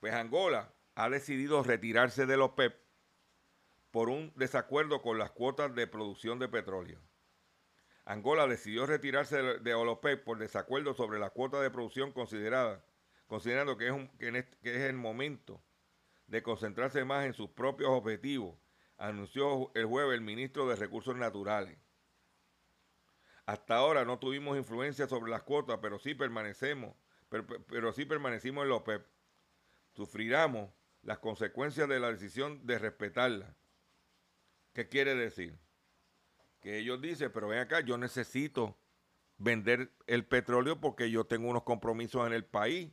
Pues 0.00 0.12
Angola 0.12 0.73
ha 0.94 1.08
decidido 1.08 1.62
retirarse 1.62 2.26
de 2.26 2.36
la 2.36 2.44
OPEP 2.44 2.74
por 3.90 4.08
un 4.08 4.32
desacuerdo 4.36 5.02
con 5.02 5.18
las 5.18 5.30
cuotas 5.30 5.74
de 5.74 5.86
producción 5.86 6.38
de 6.38 6.48
petróleo. 6.48 7.00
Angola 8.04 8.46
decidió 8.46 8.86
retirarse 8.86 9.40
de, 9.60 9.74
OPEP 9.74 10.24
por 10.24 10.38
desacuerdo 10.38 10.94
sobre 10.94 11.18
la 11.18 11.30
cuota 11.30 11.60
de 11.60 11.70
producción 11.70 12.12
considerada, 12.12 12.84
considerando 13.26 13.76
que 13.76 13.86
es, 13.86 13.92
un, 13.92 14.08
que, 14.18 14.46
es 14.62 14.80
el 14.80 14.96
momento 14.96 15.62
de 16.26 16.42
concentrarse 16.42 17.04
más 17.04 17.24
en 17.24 17.32
sus 17.32 17.50
propios 17.50 17.90
objetivos, 17.90 18.58
anunció 18.98 19.70
el 19.74 19.86
jueves 19.86 20.14
el 20.14 20.20
ministro 20.20 20.68
de 20.68 20.76
Recursos 20.76 21.16
Naturales. 21.16 21.78
Hasta 23.46 23.76
ahora 23.76 24.04
no 24.04 24.18
tuvimos 24.18 24.56
influencia 24.56 25.06
sobre 25.06 25.30
las 25.30 25.42
cuotas, 25.42 25.78
pero 25.80 25.98
sí 25.98 26.14
permanecemos, 26.14 26.94
pero, 27.28 27.46
pero 27.46 27.92
sí 27.92 28.04
permanecimos 28.04 28.64
en 28.64 28.70
la 28.70 28.76
OPEP. 28.76 29.06
Sufriremos 29.92 30.70
las 31.04 31.18
consecuencias 31.18 31.88
de 31.88 32.00
la 32.00 32.10
decisión 32.10 32.66
de 32.66 32.78
respetarla. 32.78 33.54
¿Qué 34.72 34.88
quiere 34.88 35.14
decir? 35.14 35.58
que 36.64 36.78
ellos 36.78 36.98
dicen, 36.98 37.30
pero 37.30 37.48
ven 37.48 37.58
acá, 37.58 37.80
yo 37.80 37.98
necesito 37.98 38.74
vender 39.36 39.92
el 40.06 40.24
petróleo 40.24 40.80
porque 40.80 41.10
yo 41.10 41.26
tengo 41.26 41.50
unos 41.50 41.62
compromisos 41.62 42.26
en 42.26 42.32
el 42.32 42.46
país. 42.46 42.90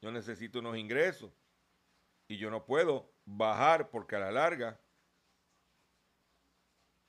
Yo 0.00 0.10
necesito 0.10 0.60
unos 0.60 0.78
ingresos. 0.78 1.30
Y 2.26 2.38
yo 2.38 2.50
no 2.50 2.64
puedo 2.64 3.12
bajar 3.26 3.90
porque 3.90 4.16
a 4.16 4.20
la 4.20 4.32
larga 4.32 4.80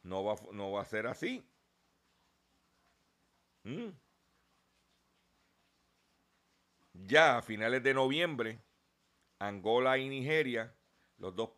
no 0.03 0.25
va, 0.25 0.35
no 0.51 0.73
va 0.73 0.81
a 0.81 0.85
ser 0.85 1.07
así. 1.07 1.49
Mm. 3.63 3.91
Ya 6.95 7.37
a 7.37 7.41
finales 7.41 7.81
de 7.81 7.93
noviembre, 7.93 8.59
Angola 9.39 9.97
y 9.97 10.09
Nigeria, 10.09 10.75
los 11.17 11.35
dos 11.35 11.51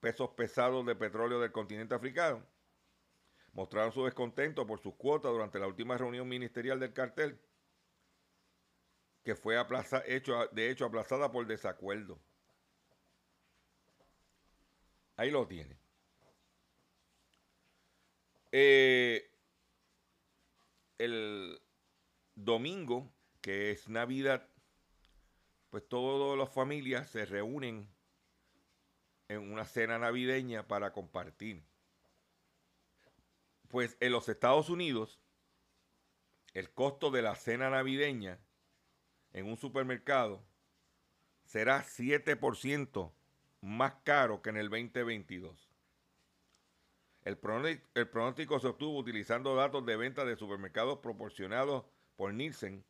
pesos 0.00 0.30
pesados 0.30 0.86
de 0.86 0.94
petróleo 0.94 1.40
del 1.40 1.52
continente 1.52 1.94
africano, 1.94 2.44
mostraron 3.52 3.92
su 3.92 4.04
descontento 4.04 4.66
por 4.66 4.80
sus 4.80 4.94
cuotas 4.94 5.32
durante 5.32 5.58
la 5.58 5.66
última 5.66 5.98
reunión 5.98 6.28
ministerial 6.28 6.78
del 6.78 6.92
cartel, 6.92 7.40
que 9.24 9.34
fue 9.34 9.56
hecho, 10.06 10.46
de 10.52 10.70
hecho 10.70 10.86
aplazada 10.86 11.30
por 11.30 11.46
desacuerdo. 11.46 12.18
Ahí 15.16 15.30
lo 15.30 15.46
tiene. 15.46 15.76
Eh, 18.52 19.30
el 20.96 21.60
domingo, 22.34 23.12
que 23.40 23.72
es 23.72 23.88
Navidad, 23.88 24.48
pues 25.70 25.86
todas 25.88 26.38
las 26.38 26.50
familias 26.50 27.10
se 27.10 27.26
reúnen 27.26 27.88
en 29.28 29.52
una 29.52 29.64
cena 29.64 29.98
navideña 29.98 30.66
para 30.66 30.92
compartir. 30.92 31.62
Pues 33.68 33.96
en 34.00 34.12
los 34.12 34.28
Estados 34.28 34.70
Unidos, 34.70 35.20
el 36.54 36.70
costo 36.70 37.10
de 37.10 37.22
la 37.22 37.34
cena 37.34 37.68
navideña 37.68 38.38
en 39.32 39.46
un 39.46 39.58
supermercado 39.58 40.42
será 41.44 41.84
7% 41.84 43.12
más 43.60 43.94
caro 44.04 44.40
que 44.40 44.50
en 44.50 44.56
el 44.56 44.70
2022. 44.70 45.68
El 47.24 47.36
pronóstico, 47.36 47.88
el 47.94 48.08
pronóstico 48.08 48.58
se 48.58 48.68
obtuvo 48.68 48.98
utilizando 48.98 49.54
datos 49.54 49.84
de 49.84 49.96
venta 49.96 50.24
de 50.24 50.36
supermercados 50.36 51.00
proporcionados 51.00 51.84
por 52.16 52.32
Nielsen, 52.32 52.84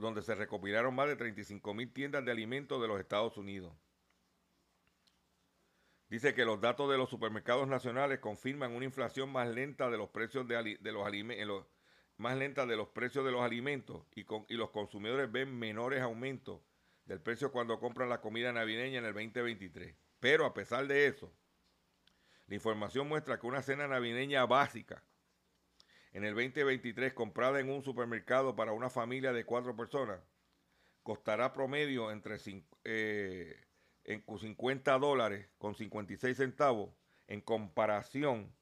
donde 0.00 0.22
se 0.22 0.34
recopilaron 0.34 0.94
más 0.94 1.08
de 1.08 1.16
35 1.16 1.74
mil 1.74 1.92
tiendas 1.92 2.24
de 2.24 2.32
alimentos 2.32 2.80
de 2.80 2.88
los 2.88 2.98
Estados 2.98 3.36
Unidos. 3.36 3.74
Dice 6.08 6.34
que 6.34 6.44
los 6.44 6.60
datos 6.60 6.90
de 6.90 6.98
los 6.98 7.08
supermercados 7.08 7.66
nacionales 7.68 8.18
confirman 8.18 8.72
una 8.72 8.84
inflación 8.84 9.32
más 9.32 9.48
lenta 9.48 9.90
de 9.90 9.96
los 9.96 10.10
precios 10.10 10.46
de, 10.46 10.78
los 10.92 11.06
alimentos, 11.06 11.66
más 12.18 12.36
lenta 12.36 12.66
de 12.66 12.76
los 12.76 12.88
precios 12.88 13.24
de 13.24 13.32
los 13.32 13.40
alimentos 13.42 14.04
y, 14.14 14.26
y 14.48 14.56
los 14.56 14.70
consumidores 14.70 15.32
ven 15.32 15.58
menores 15.58 16.02
aumentos 16.02 16.60
del 17.06 17.20
precio 17.20 17.50
cuando 17.50 17.80
compran 17.80 18.08
la 18.08 18.20
comida 18.20 18.52
navideña 18.52 18.98
en 18.98 19.06
el 19.06 19.14
2023. 19.14 19.96
Pero 20.20 20.44
a 20.44 20.54
pesar 20.54 20.86
de 20.86 21.06
eso, 21.06 21.32
la 22.46 22.54
información 22.54 23.08
muestra 23.08 23.40
que 23.40 23.46
una 23.46 23.62
cena 23.62 23.88
navideña 23.88 24.44
básica 24.44 25.02
en 26.12 26.24
el 26.24 26.34
2023 26.34 27.14
comprada 27.14 27.60
en 27.60 27.70
un 27.70 27.82
supermercado 27.82 28.54
para 28.54 28.72
una 28.72 28.90
familia 28.90 29.32
de 29.32 29.44
cuatro 29.44 29.74
personas 29.76 30.20
costará 31.02 31.52
promedio 31.52 32.10
entre 32.10 32.36
eh, 32.84 33.56
en 34.04 34.24
50 34.38 34.98
dólares 34.98 35.48
con 35.58 35.74
56 35.74 36.36
centavos 36.36 36.94
en 37.26 37.40
comparación 37.40 38.54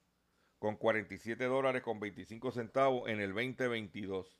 con 0.59 0.75
47 0.75 1.43
dólares 1.45 1.81
con 1.81 1.99
25 1.99 2.51
centavos 2.51 3.09
en 3.09 3.19
el 3.19 3.33
2022. 3.33 4.37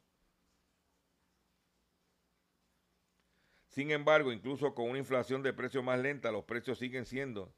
Sin 3.70 3.90
embargo, 3.90 4.32
incluso 4.32 4.76
con 4.76 4.90
una 4.90 5.00
inflación 5.00 5.42
de 5.42 5.54
precios 5.54 5.84
más 5.84 6.00
lenta, 6.00 6.32
los 6.32 6.44
precios 6.44 6.78
siguen 6.78 7.06
siendo 7.06 7.56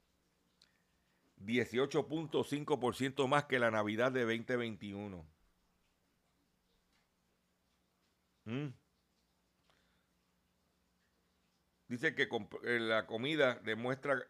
18.5% 1.39 3.27
más 3.27 3.45
que 3.45 3.59
la 3.59 3.71
Navidad 3.71 4.11
de 4.11 4.21
2021. 4.21 5.32
¿Mm? 8.45 8.67
Dice 11.87 12.15
que 12.15 12.23
eh, 12.23 12.79
la 12.79 13.05
comida 13.05 13.55
demuestra, 13.63 14.25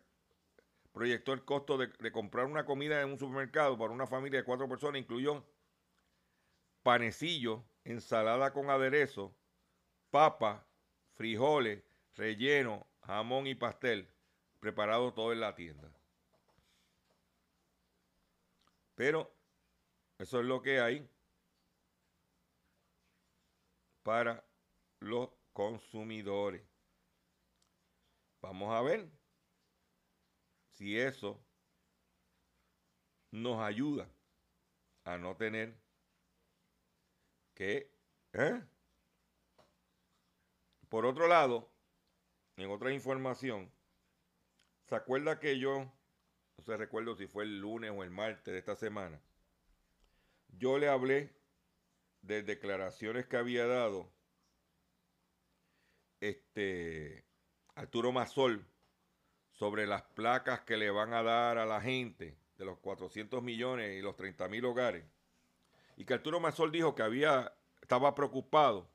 proyectó 0.92 1.34
el 1.34 1.46
costo 1.46 1.78
de, 1.78 1.88
de, 1.88 2.12
comprar 2.12 2.46
una 2.46 2.66
comida 2.66 3.02
en 3.02 3.12
un 3.12 3.20
supermercado 3.20 3.78
para 3.78 3.94
una 3.94 4.08
familia 4.08 4.40
de 4.40 4.46
cuatro 4.46 4.68
personas, 4.68 5.02
incluyó 5.02 5.46
panecillo, 6.84 7.64
ensalada 7.86 8.52
con 8.54 8.70
aderezo, 8.70 9.36
papa, 10.12 10.68
frijoles, 11.14 11.84
relleno, 12.16 12.86
jamón 13.02 13.48
y 13.48 13.56
pastel, 13.56 14.10
preparado 14.60 15.14
todo 15.14 15.32
en 15.32 15.40
la 15.40 15.56
tienda. 15.56 15.90
Pero 18.96 19.34
eso 20.20 20.40
es 20.40 20.46
lo 20.46 20.62
que 20.62 20.80
hay 20.80 21.10
para 24.04 24.46
los 25.00 25.30
consumidores. 25.54 26.62
Vamos 28.42 28.74
a 28.74 28.82
ver 28.82 29.10
si 30.72 31.00
eso 31.00 31.42
nos 33.32 33.62
ayuda 33.62 34.08
a 35.06 35.18
no 35.18 35.36
tener 35.36 35.76
que... 37.56 37.90
¿eh? 38.34 38.62
Por 40.90 41.06
otro 41.06 41.28
lado, 41.28 41.72
en 42.58 42.70
otra 42.70 42.92
información, 42.92 43.72
¿se 44.86 44.96
acuerda 44.96 45.40
que 45.40 45.58
yo, 45.58 45.92
no 46.58 46.64
sé 46.64 46.78
recuerdo 46.78 47.16
si 47.16 47.28
fue 47.28 47.46
el 47.46 47.60
lunes 47.60 47.92
o 47.92 48.04
el 48.04 48.12
martes 48.12 48.54
de 48.54 48.60
esta 48.60 48.76
semana, 48.76 49.20
yo 50.50 50.78
le 50.78 50.88
hablé 50.88 51.34
de 52.24 52.42
declaraciones 52.42 53.28
que 53.28 53.38
había 53.38 53.68
dado 53.68 54.12
este 56.20 57.26
Arturo 57.76 58.12
Mazol 58.12 58.66
sobre 59.52 59.86
las 59.86 60.02
placas 60.02 60.62
que 60.62 60.78
le 60.78 60.90
van 60.90 61.14
a 61.14 61.22
dar 61.22 61.58
a 61.58 61.66
la 61.66 61.82
gente 61.82 62.38
de 62.58 62.66
los 62.66 62.80
400 62.80 63.44
millones 63.44 63.98
y 63.98 64.02
los 64.02 64.16
30 64.16 64.48
mil 64.48 64.66
hogares. 64.66 65.06
Y 65.98 66.06
que 66.06 66.14
Arturo 66.14 66.40
Mazol 66.40 66.72
dijo 66.72 66.96
que 66.96 67.04
había, 67.04 67.54
estaba 67.82 68.16
preocupado 68.16 68.90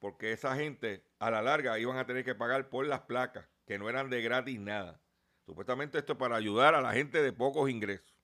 porque 0.00 0.32
esa 0.32 0.56
gente 0.56 1.04
a 1.18 1.30
la 1.30 1.42
larga 1.42 1.78
iban 1.78 1.98
a 1.98 2.06
tener 2.06 2.24
que 2.24 2.34
pagar 2.34 2.68
por 2.68 2.86
las 2.86 3.02
placas, 3.02 3.46
que 3.64 3.78
no 3.78 3.88
eran 3.88 4.10
de 4.10 4.22
gratis 4.22 4.58
nada. 4.58 5.00
Supuestamente 5.46 5.98
esto 5.98 6.14
es 6.14 6.18
para 6.18 6.36
ayudar 6.36 6.74
a 6.74 6.80
la 6.80 6.92
gente 6.92 7.22
de 7.22 7.32
pocos 7.32 7.70
ingresos. 7.70 8.14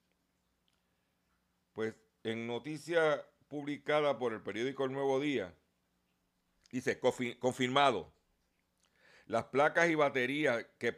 Pues 1.72 1.94
en 2.24 2.46
noticia 2.46 3.24
publicada 3.48 4.18
por 4.18 4.32
el 4.32 4.42
periódico 4.42 4.84
El 4.84 4.92
Nuevo 4.92 5.20
Día, 5.20 5.54
dice, 6.70 6.98
confirmado, 7.38 8.12
las 9.26 9.44
placas 9.44 9.88
y 9.88 9.94
baterías 9.94 10.64
que, 10.78 10.94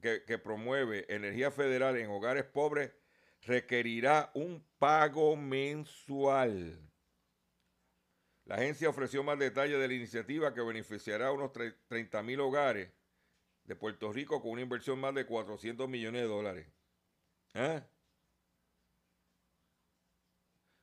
que, 0.00 0.24
que 0.24 0.38
promueve 0.38 1.06
Energía 1.08 1.50
Federal 1.50 1.96
en 1.96 2.10
hogares 2.10 2.44
pobres 2.44 2.92
requerirá 3.42 4.30
un 4.34 4.64
pago 4.78 5.36
mensual. 5.36 6.78
La 8.44 8.56
agencia 8.56 8.88
ofreció 8.88 9.22
más 9.22 9.38
detalles 9.38 9.78
de 9.78 9.88
la 9.88 9.94
iniciativa 9.94 10.52
que 10.52 10.60
beneficiará 10.60 11.28
a 11.28 11.32
unos 11.32 11.52
30 11.52 12.22
mil 12.22 12.40
hogares 12.40 12.90
de 13.64 13.76
Puerto 13.76 14.12
Rico 14.12 14.42
con 14.42 14.50
una 14.50 14.62
inversión 14.62 14.98
más 14.98 15.14
de 15.14 15.24
400 15.24 15.88
millones 15.88 16.22
de 16.22 16.28
dólares. 16.28 16.66
¿Eh? 17.54 17.80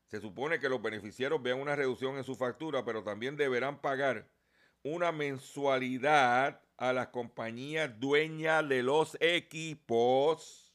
Se 0.07 0.21
supone 0.21 0.59
que 0.59 0.69
los 0.69 0.81
beneficiarios 0.81 1.41
vean 1.41 1.59
una 1.59 1.75
reducción 1.75 2.17
en 2.17 2.23
su 2.23 2.35
factura, 2.35 2.85
pero 2.85 3.03
también 3.03 3.35
deberán 3.35 3.81
pagar 3.81 4.29
una 4.83 5.11
mensualidad 5.11 6.61
a 6.77 6.93
las 6.93 7.07
compañías 7.07 7.99
dueñas 7.99 8.67
de 8.69 8.83
los 8.83 9.17
equipos, 9.19 10.73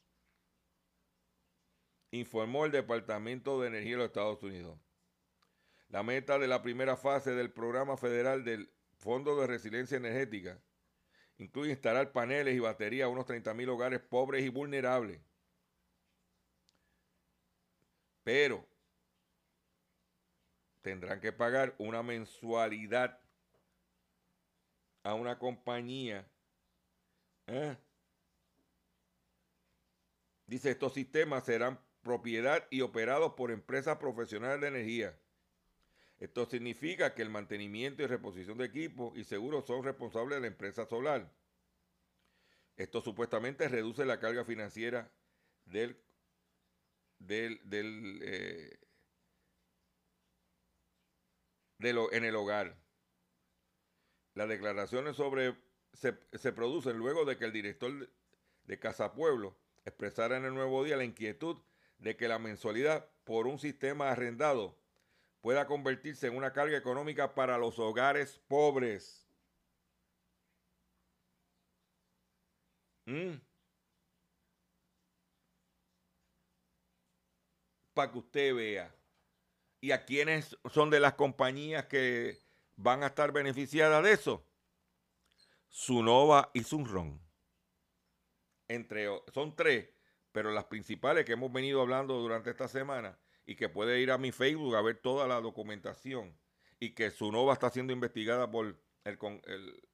informó 2.11 2.67
el 2.67 2.73
Departamento 2.73 3.61
de 3.61 3.69
Energía 3.69 3.93
de 3.93 3.99
los 3.99 4.07
Estados 4.07 4.43
Unidos. 4.43 4.79
La 5.89 6.03
meta 6.03 6.39
de 6.39 6.49
la 6.49 6.63
primera 6.63 6.97
fase 6.97 7.33
del 7.33 7.53
programa 7.53 7.97
federal 7.97 8.45
del 8.45 8.71
Fondo 8.99 9.41
de 9.41 9.47
Resiliencia 9.47 9.97
Energética 9.97 10.61
incluye 11.39 11.71
instalar 11.71 12.13
paneles 12.13 12.55
y 12.55 12.61
baterías 12.61 13.07
a 13.07 13.09
unos 13.09 13.27
30 13.27 13.55
mil 13.55 13.69
hogares 13.71 14.01
pobres 14.01 14.45
y 14.45 14.49
vulnerables. 14.49 15.21
Pero 18.23 18.72
tendrán 20.83 21.21
que 21.21 21.33
pagar 21.33 21.75
una 21.79 22.03
mensualidad 22.03 23.19
a 25.03 25.15
una 25.15 25.39
compañía. 25.39 26.29
¿eh? 27.47 27.77
Dice, 30.47 30.71
estos 30.71 30.93
sistemas 30.93 31.45
serán 31.45 31.81
propiedad 32.03 32.67
y 32.71 32.81
operados 32.81 33.35
por 33.35 33.51
empresas 33.51 33.97
profesionales 33.99 34.61
de 34.61 34.69
energía. 34.69 35.19
Esto 36.19 36.47
significa 36.47 37.15
que 37.15 37.23
el 37.23 37.31
mantenimiento 37.31 38.03
y 38.03 38.07
reposición 38.07 38.59
de 38.59 38.67
equipos 38.67 39.17
y 39.17 39.25
seguros 39.25 39.67
son 39.67 39.83
responsables 39.83 40.37
de 40.37 40.41
la 40.43 40.47
empresa 40.49 40.87
solar. 40.87 41.33
Esto 42.77 43.01
supuestamente 43.01 43.69
reduce 43.69 44.05
la 44.05 44.21
carga 44.21 44.45
financiera 44.45 45.11
del, 45.65 45.97
del, 47.19 47.61
del 47.69 48.21
eh, 48.23 48.79
en 51.85 52.25
el 52.25 52.37
hogar. 52.37 52.77
Las 54.35 54.49
declaraciones 54.49 55.17
sobre 55.17 55.57
se, 55.93 56.19
se, 56.33 56.53
producen 56.53 56.97
luego 56.97 57.25
de 57.25 57.37
que 57.37 57.45
el 57.45 57.53
director 57.53 58.09
de 58.65 58.79
Casa 58.79 59.13
Pueblo 59.13 59.57
expresara 59.85 60.37
en 60.37 60.45
el 60.45 60.55
Nuevo 60.55 60.85
Día 60.85 60.97
la 60.97 61.05
inquietud 61.05 61.59
de 61.99 62.17
que 62.17 62.29
la 62.29 62.39
mensualidad 62.39 63.09
por 63.25 63.47
un 63.47 63.59
sistema 63.59 64.11
arrendado 64.11 64.79
pueda 65.41 65.67
convertirse 65.67 66.29
en 66.29 66.37
una 66.37 66.53
carga 66.53 66.77
económica 66.79 67.35
para 67.35 67.59
los 67.59 67.79
hogares 67.79 68.41
pobres. 68.49 69.29
Mm. 73.07 73.41
Para 77.93 78.11
que 78.11 78.19
usted 78.19 78.55
vea 78.55 79.02
y 79.83 79.91
a 79.91 80.05
quiénes 80.05 80.57
son 80.71 80.91
de 80.91 81.01
las 81.01 81.15
compañías 81.15 81.87
que 81.87 82.39
van 82.77 83.03
a 83.03 83.09
estar 83.09 83.33
beneficiadas 83.33 84.03
de 84.05 84.13
eso. 84.13 84.47
Sunova 85.69 86.51
y 86.55 86.63
Sunron. 86.63 87.21
Entre, 88.69 89.09
son 89.35 89.57
tres, 89.57 89.91
pero 90.31 90.53
las 90.53 90.67
principales 90.67 91.25
que 91.25 91.33
hemos 91.33 91.53
venido 91.53 91.83
hablando 91.83 92.15
durante 92.21 92.51
esta 92.51 92.69
semana 92.69 93.19
y 93.45 93.57
que 93.57 93.69
puede 93.69 94.01
ir 94.01 94.13
a 94.13 94.19
mi 94.19 94.31
Facebook 94.31 94.77
a 94.77 94.83
ver 94.83 94.99
toda 94.99 95.27
la 95.27 95.41
documentación 95.41 96.39
y 96.79 96.95
que 96.95 97.11
Sunova 97.11 97.53
está 97.53 97.69
siendo 97.69 97.93
investigada 97.93 98.49
por 98.49 98.81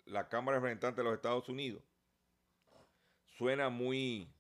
la 0.04 0.28
Cámara 0.28 0.58
de 0.58 0.60
Representantes 0.60 0.98
de 0.98 1.04
los 1.04 1.14
Estados 1.14 1.48
Unidos. 1.48 1.82
Suena 3.38 3.70
muy, 3.70 4.30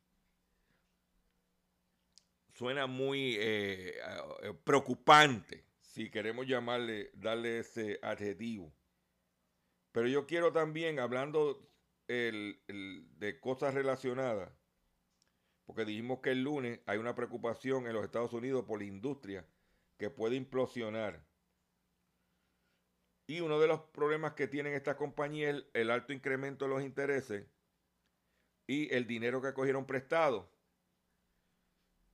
suena 2.58 2.88
muy 2.88 3.36
eh, 3.38 3.94
eh, 4.42 4.52
preocupante, 4.64 5.64
si 5.80 6.10
queremos 6.10 6.44
llamarle, 6.44 7.12
darle 7.14 7.60
ese 7.60 8.00
adjetivo. 8.02 8.74
Pero 9.92 10.08
yo 10.08 10.26
quiero 10.26 10.52
también, 10.52 10.98
hablando 10.98 11.64
de 12.08 13.38
cosas 13.40 13.74
relacionadas, 13.74 14.50
porque 15.66 15.84
dijimos 15.84 16.18
que 16.20 16.30
el 16.30 16.42
lunes 16.42 16.80
hay 16.86 16.98
una 16.98 17.14
preocupación 17.14 17.86
en 17.86 17.92
los 17.92 18.04
Estados 18.04 18.32
Unidos 18.32 18.64
por 18.64 18.80
la 18.80 18.86
industria 18.86 19.46
que 19.96 20.10
puede 20.10 20.34
implosionar. 20.34 21.24
Y 23.28 23.40
uno 23.40 23.60
de 23.60 23.68
los 23.68 23.82
problemas 23.92 24.32
que 24.32 24.48
tienen 24.48 24.72
estas 24.72 24.96
compañías 24.96 25.58
es 25.58 25.64
el 25.74 25.90
alto 25.90 26.12
incremento 26.12 26.64
de 26.64 26.70
los 26.74 26.82
intereses 26.82 27.46
y 28.66 28.92
el 28.92 29.06
dinero 29.06 29.40
que 29.42 29.52
cogieron 29.52 29.86
prestado 29.86 30.57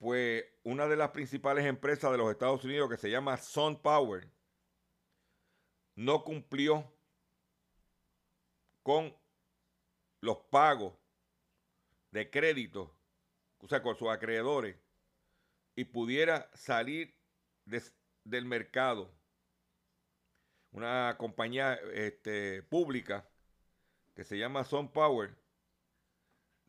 pues 0.04 0.44
una 0.64 0.86
de 0.86 0.96
las 0.96 1.12
principales 1.12 1.64
empresas 1.64 2.12
de 2.12 2.18
los 2.18 2.30
Estados 2.30 2.62
Unidos 2.62 2.90
que 2.90 2.98
se 2.98 3.10
llama 3.10 3.38
Sun 3.38 3.80
Power 3.80 4.28
no 5.94 6.22
cumplió 6.22 6.92
con 8.82 9.16
los 10.20 10.36
pagos 10.50 10.92
de 12.10 12.28
crédito, 12.28 12.94
o 13.60 13.66
sea, 13.66 13.80
con 13.80 13.96
sus 13.96 14.10
acreedores, 14.10 14.76
y 15.74 15.86
pudiera 15.86 16.50
salir 16.52 17.16
del 17.64 18.44
mercado. 18.44 19.10
Una 20.72 21.16
compañía 21.16 21.76
este, 21.94 22.62
pública 22.64 23.26
que 24.14 24.22
se 24.22 24.36
llama 24.36 24.64
Sun 24.64 24.92
Power 24.92 25.34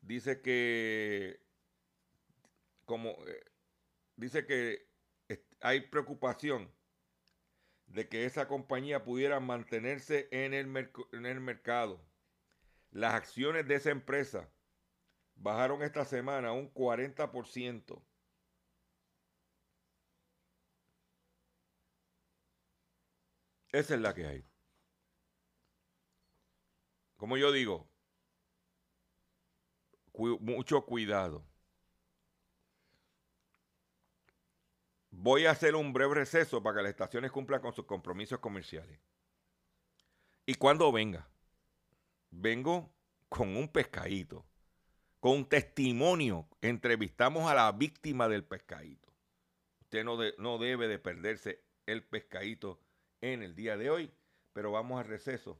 dice 0.00 0.40
que 0.40 1.45
como 2.86 3.10
eh, 3.26 3.44
dice 4.16 4.46
que 4.46 4.88
hay 5.60 5.80
preocupación 5.82 6.72
de 7.86 8.08
que 8.08 8.24
esa 8.24 8.48
compañía 8.48 9.04
pudiera 9.04 9.40
mantenerse 9.40 10.28
en 10.30 10.54
el, 10.54 10.66
mercado. 11.40 12.04
Las 12.90 13.14
acciones 13.14 13.66
de 13.68 13.76
esa 13.76 13.90
empresa 13.90 14.50
bajaron 15.34 15.82
esta 15.82 16.04
semana 16.04 16.52
un 16.52 16.72
40%. 16.72 18.02
Esa 23.72 23.94
es 23.94 24.00
la 24.00 24.14
que 24.14 24.26
hay. 24.26 24.44
Como 27.16 27.36
yo 27.36 27.52
digo, 27.52 27.88
mucho 30.40 30.84
cuidado. 30.86 31.46
Voy 35.18 35.46
a 35.46 35.52
hacer 35.52 35.74
un 35.74 35.94
breve 35.94 36.14
receso 36.14 36.62
para 36.62 36.76
que 36.76 36.82
las 36.82 36.90
estaciones 36.90 37.32
cumplan 37.32 37.62
con 37.62 37.72
sus 37.72 37.86
compromisos 37.86 38.38
comerciales. 38.38 39.00
Y 40.44 40.54
cuando 40.56 40.92
venga, 40.92 41.26
vengo 42.30 42.92
con 43.30 43.56
un 43.56 43.68
pescadito, 43.68 44.44
con 45.18 45.32
un 45.32 45.48
testimonio. 45.48 46.46
Entrevistamos 46.60 47.50
a 47.50 47.54
la 47.54 47.72
víctima 47.72 48.28
del 48.28 48.44
pescadito. 48.44 49.10
Usted 49.80 50.04
no, 50.04 50.18
no 50.36 50.58
debe 50.58 50.86
de 50.86 50.98
perderse 50.98 51.64
el 51.86 52.04
pescadito 52.04 52.78
en 53.22 53.42
el 53.42 53.56
día 53.56 53.78
de 53.78 53.88
hoy, 53.88 54.12
pero 54.52 54.70
vamos 54.70 55.00
al 55.00 55.06
receso. 55.06 55.58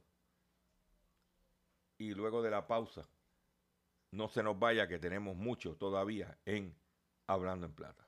Y 1.97 2.13
luego 2.13 2.43
de 2.43 2.51
la 2.51 2.67
pausa, 2.67 3.09
no 4.11 4.29
se 4.29 4.43
nos 4.43 4.59
vaya 4.59 4.87
que 4.87 4.99
tenemos 4.99 5.35
mucho 5.35 5.75
todavía 5.77 6.37
en 6.45 6.77
Hablando 7.25 7.65
en 7.65 7.73
Plata. 7.73 8.06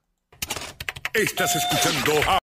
Estás 1.19 1.53
escuchando 1.53 2.13
a... 2.29 2.39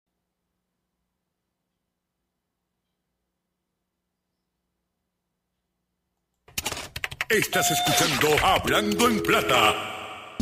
Estás 7.28 7.70
escuchando 7.70 8.30
Hablando 8.42 9.10
en 9.10 9.22
Plata. 9.24 10.38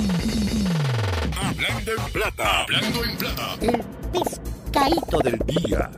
Hablando 1.42 1.92
en 1.92 2.12
Plata. 2.14 2.62
Hablando 2.62 3.04
en 3.04 3.18
Plata. 3.18 3.56
El 3.64 3.84
pescadito 4.12 5.20
del 5.24 5.40
día. 5.40 5.92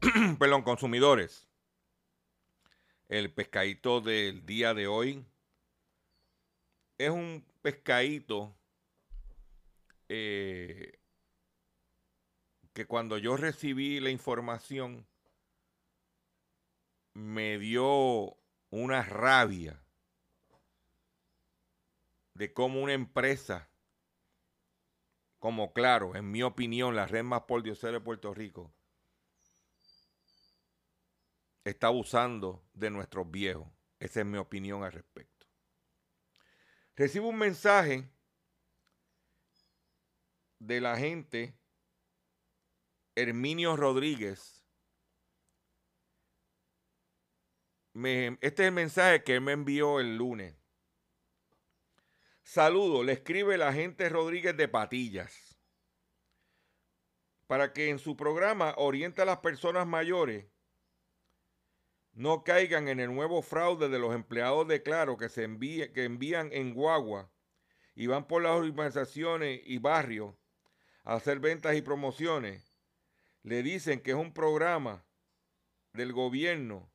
Perdón, 0.40 0.62
consumidores. 0.62 1.46
El 3.08 3.32
pescadito 3.32 4.00
del 4.00 4.44
día 4.44 4.74
de 4.74 4.88
hoy 4.88 5.24
es 6.98 7.10
un 7.10 7.46
pescadito 7.62 8.52
eh, 10.14 11.00
que 12.74 12.86
cuando 12.86 13.16
yo 13.16 13.38
recibí 13.38 13.98
la 13.98 14.10
información 14.10 15.06
me 17.14 17.58
dio 17.58 18.36
una 18.68 19.02
rabia 19.04 19.82
de 22.34 22.52
cómo 22.52 22.82
una 22.82 22.92
empresa, 22.92 23.70
como 25.38 25.72
claro, 25.72 26.14
en 26.14 26.30
mi 26.30 26.42
opinión, 26.42 26.94
la 26.94 27.06
red 27.06 27.24
más 27.24 27.44
por 27.44 27.62
de 27.62 28.00
Puerto 28.00 28.34
Rico, 28.34 28.70
está 31.64 31.86
abusando 31.86 32.62
de 32.74 32.90
nuestros 32.90 33.30
viejos. 33.30 33.66
Esa 33.98 34.20
es 34.20 34.26
mi 34.26 34.36
opinión 34.36 34.84
al 34.84 34.92
respecto. 34.92 35.46
Recibo 36.96 37.28
un 37.28 37.38
mensaje 37.38 38.10
de 40.66 40.80
la 40.80 40.96
gente 40.96 41.58
Herminio 43.16 43.76
Rodríguez. 43.76 44.64
este 47.94 48.62
es 48.62 48.68
el 48.68 48.72
mensaje 48.72 49.22
que 49.22 49.38
me 49.40 49.52
envió 49.52 50.00
el 50.00 50.16
lunes. 50.16 50.56
Saludo, 52.42 53.02
le 53.02 53.12
escribe 53.12 53.58
la 53.58 53.72
gente 53.72 54.08
Rodríguez 54.08 54.56
de 54.56 54.68
Patillas. 54.68 55.58
Para 57.46 57.72
que 57.72 57.90
en 57.90 57.98
su 57.98 58.16
programa 58.16 58.74
oriente 58.78 59.20
a 59.20 59.26
las 59.26 59.38
personas 59.38 59.86
mayores 59.86 60.46
no 62.12 62.44
caigan 62.44 62.88
en 62.88 63.00
el 63.00 63.12
nuevo 63.12 63.42
fraude 63.42 63.88
de 63.88 63.98
los 63.98 64.14
empleados 64.14 64.66
de 64.68 64.82
Claro 64.82 65.16
que, 65.16 65.28
se 65.28 65.42
que 65.92 66.04
envían 66.04 66.50
en 66.52 66.72
guagua 66.72 67.30
y 67.94 68.06
van 68.06 68.26
por 68.26 68.42
las 68.42 68.52
organizaciones 68.52 69.60
y 69.64 69.78
barrios 69.78 70.34
hacer 71.04 71.40
ventas 71.40 71.76
y 71.76 71.82
promociones, 71.82 72.72
le 73.42 73.62
dicen 73.62 74.00
que 74.00 74.12
es 74.12 74.16
un 74.16 74.32
programa 74.32 75.04
del 75.92 76.12
gobierno 76.12 76.90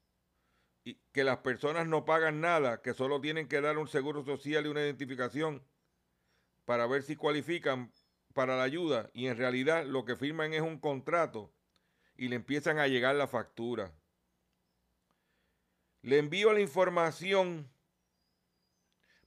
y 0.84 0.96
que 1.12 1.24
las 1.24 1.40
personas 1.40 1.88
no 1.88 2.06
pagan 2.06 2.40
nada, 2.40 2.82
que 2.82 2.94
solo 2.94 3.20
tienen 3.20 3.48
que 3.48 3.62
dar 3.62 3.78
un 3.78 3.88
seguro 3.88 4.24
social 4.24 4.66
y 4.66 4.70
una 4.70 4.82
identificación 4.82 5.64
para 6.66 6.88
ver 6.88 7.04
si 7.04 7.16
cualifican 7.16 7.92
para 8.34 8.56
la 8.56 8.64
ayuda 8.64 9.10
y 9.14 9.28
en 9.28 9.38
realidad 9.38 9.86
lo 9.86 10.06
que 10.06 10.16
firman 10.16 10.54
es 10.54 10.62
un 10.62 10.80
contrato 10.80 11.54
y 12.16 12.30
le 12.30 12.36
empiezan 12.36 12.80
a 12.80 12.88
llegar 12.88 13.16
la 13.16 13.28
factura. 13.28 13.94
Le 16.02 16.20
envío 16.20 16.54
la 16.54 16.62
información 16.62 17.70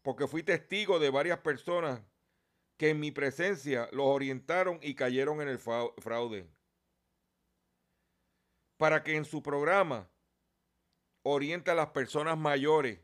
porque 0.03 0.27
fui 0.27 0.43
testigo 0.43 0.99
de 0.99 1.11
varias 1.11 1.39
personas 1.41 2.01
que 2.81 2.89
en 2.89 2.99
mi 2.99 3.11
presencia 3.11 3.91
los 3.93 4.07
orientaron 4.07 4.79
y 4.81 4.95
cayeron 4.95 5.43
en 5.43 5.49
el 5.49 5.59
fraude. 5.59 6.49
Para 8.79 9.05
que 9.05 9.17
en 9.17 9.27
su 9.27 9.43
programa 9.43 10.09
oriente 11.23 11.71
a 11.71 11.75
las 11.75 11.91
personas 11.91 12.39
mayores 12.39 12.99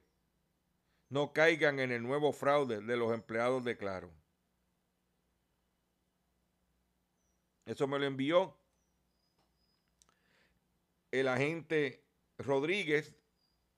no 1.10 1.34
caigan 1.34 1.78
en 1.78 1.92
el 1.92 2.02
nuevo 2.02 2.32
fraude 2.32 2.80
de 2.80 2.96
los 2.96 3.12
empleados 3.12 3.66
de 3.66 3.76
Claro. 3.76 4.10
Eso 7.66 7.86
me 7.86 7.98
lo 7.98 8.06
envió 8.06 8.56
el 11.10 11.28
agente 11.28 12.02
Rodríguez, 12.38 13.14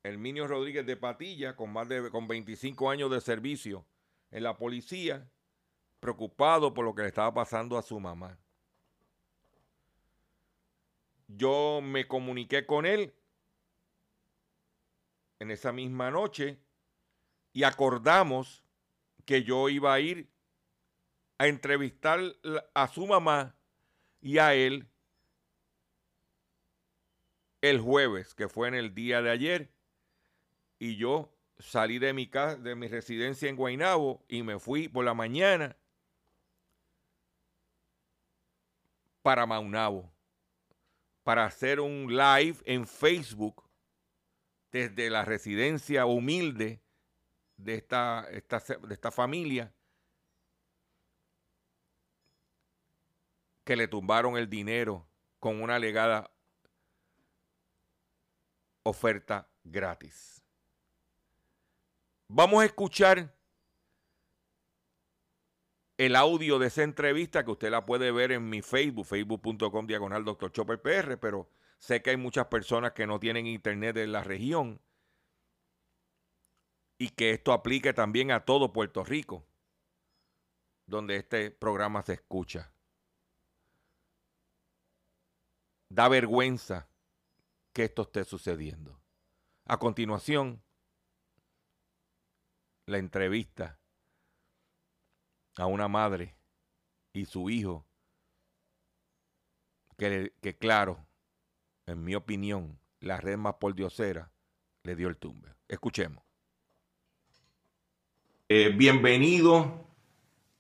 el 0.05 0.17
Minio 0.17 0.47
Rodríguez 0.47 0.87
de 0.87 0.97
Patilla, 0.97 1.57
con 1.57 1.73
más 1.73 1.89
de 1.89 2.09
con 2.13 2.29
25 2.29 2.89
años 2.89 3.11
de 3.11 3.21
servicio 3.21 3.85
en 4.31 4.45
la 4.45 4.57
policía 4.57 5.29
preocupado 6.01 6.73
por 6.73 6.85
lo 6.85 6.95
que 6.95 7.03
le 7.03 7.09
estaba 7.09 7.33
pasando 7.33 7.77
a 7.77 7.83
su 7.83 7.99
mamá. 7.99 8.39
Yo 11.29 11.81
me 11.83 12.07
comuniqué 12.07 12.65
con 12.65 12.87
él 12.87 13.15
en 15.39 15.51
esa 15.51 15.73
misma 15.73 16.11
noche 16.11 16.59
y 17.53 17.65
acordamos 17.65 18.65
que 19.25 19.43
yo 19.43 19.69
iba 19.69 19.93
a 19.93 20.01
ir 20.01 20.31
a 21.37 21.47
entrevistar 21.47 22.21
a 22.75 22.89
su 22.89 23.07
mamá 23.07 23.55
y 24.21 24.39
a 24.39 24.55
él 24.55 24.89
el 27.61 27.81
jueves, 27.81 28.35
que 28.35 28.49
fue 28.49 28.69
en 28.69 28.75
el 28.75 28.95
día 28.95 29.21
de 29.21 29.31
ayer, 29.31 29.73
y 30.79 30.97
yo 30.97 31.33
salí 31.59 31.99
de 31.99 32.13
mi 32.13 32.29
casa, 32.29 32.57
de 32.57 32.75
mi 32.75 32.87
residencia 32.87 33.49
en 33.49 33.57
Guaynabo 33.57 34.25
y 34.29 34.43
me 34.43 34.59
fui 34.59 34.89
por 34.89 35.05
la 35.05 35.15
mañana 35.15 35.77
para 39.29 39.45
Maunabo 39.45 40.11
para 41.23 41.45
hacer 41.45 41.81
un 41.81 42.07
live 42.09 42.57
en 42.65 42.87
Facebook 42.87 43.63
desde 44.73 45.11
la 45.11 45.23
residencia 45.23 46.07
humilde 46.07 46.81
de 47.59 47.75
esta, 47.75 48.27
de 48.27 48.95
esta 48.95 49.11
familia 49.11 49.71
que 53.65 53.77
le 53.77 53.87
tumbaron 53.87 54.39
el 54.39 54.49
dinero 54.49 55.07
con 55.39 55.61
una 55.61 55.79
legada 55.79 56.31
oferta 58.83 59.47
gratis. 59.63 60.43
Vamos 62.29 62.63
a 62.63 62.65
escuchar 62.65 63.38
el 65.99 66.15
audio 66.15 66.61
de 66.61 66.69
esa 66.69 66.85
entrevista 66.85 67.45
que 67.45 67.51
usted 67.51 67.71
la 67.71 67.85
puede 67.85 68.13
ver 68.13 68.31
en 68.31 68.49
mi 68.49 68.63
Facebook, 68.63 69.05
facebook.com 69.05 69.87
diagonal 69.87 70.25
Dr. 70.25 70.53
Chopper 70.53 70.81
PR, 70.81 71.19
pero 71.19 71.51
sé 71.79 72.03
que 72.03 72.11
hay 72.11 72.17
muchas 72.17 72.47
personas 72.47 72.93
que 72.93 73.07
no 73.07 73.19
tienen 73.19 73.47
internet 73.47 73.97
en 73.97 74.13
la 74.13 74.23
región 74.23 74.81
y 76.99 77.11
que 77.11 77.31
esto 77.31 77.53
aplique 77.53 77.93
también 77.93 78.31
a 78.31 78.45
todo 78.45 78.73
Puerto 78.73 79.03
Rico, 79.03 79.45
donde 80.87 81.17
este 81.17 81.51
programa 81.51 82.03
se 82.03 82.15
escucha. 82.15 82.73
Da 85.91 86.09
vergüenza 86.09 86.89
que 87.73 87.85
esto 87.85 88.03
esté 88.03 88.25
sucediendo. 88.25 89.01
A 89.65 89.79
continuación, 89.79 90.63
la 92.87 92.99
entrevista 92.99 93.78
a 95.59 95.67
una 95.67 95.89
madre 95.89 96.35
y 97.13 97.25
su 97.27 97.51
hijo 97.51 97.85
que, 99.97 100.33
que 100.41 100.57
claro, 100.57 101.05
en 101.87 102.05
mi 102.05 102.15
opinión, 102.15 102.79
la 103.01 103.19
red 103.19 103.37
más 103.37 103.55
por 103.55 103.75
diosera 103.75 104.31
le 104.85 104.95
dio 104.95 105.09
el 105.09 105.17
tumbe. 105.17 105.49
Escuchemos. 105.67 106.23
Eh, 108.49 108.73
bienvenido 108.75 109.85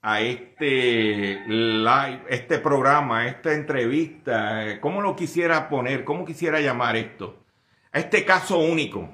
a 0.02 0.20
este 0.20 1.44
live, 1.46 2.24
este 2.28 2.58
programa, 2.58 3.28
esta 3.28 3.54
entrevista, 3.54 4.80
¿cómo 4.80 5.00
lo 5.00 5.16
quisiera 5.16 5.68
poner? 5.68 6.04
¿Cómo 6.04 6.24
quisiera 6.24 6.60
llamar 6.60 6.96
esto? 6.96 7.44
A 7.92 8.00
este 8.00 8.24
caso 8.24 8.58
único, 8.58 9.08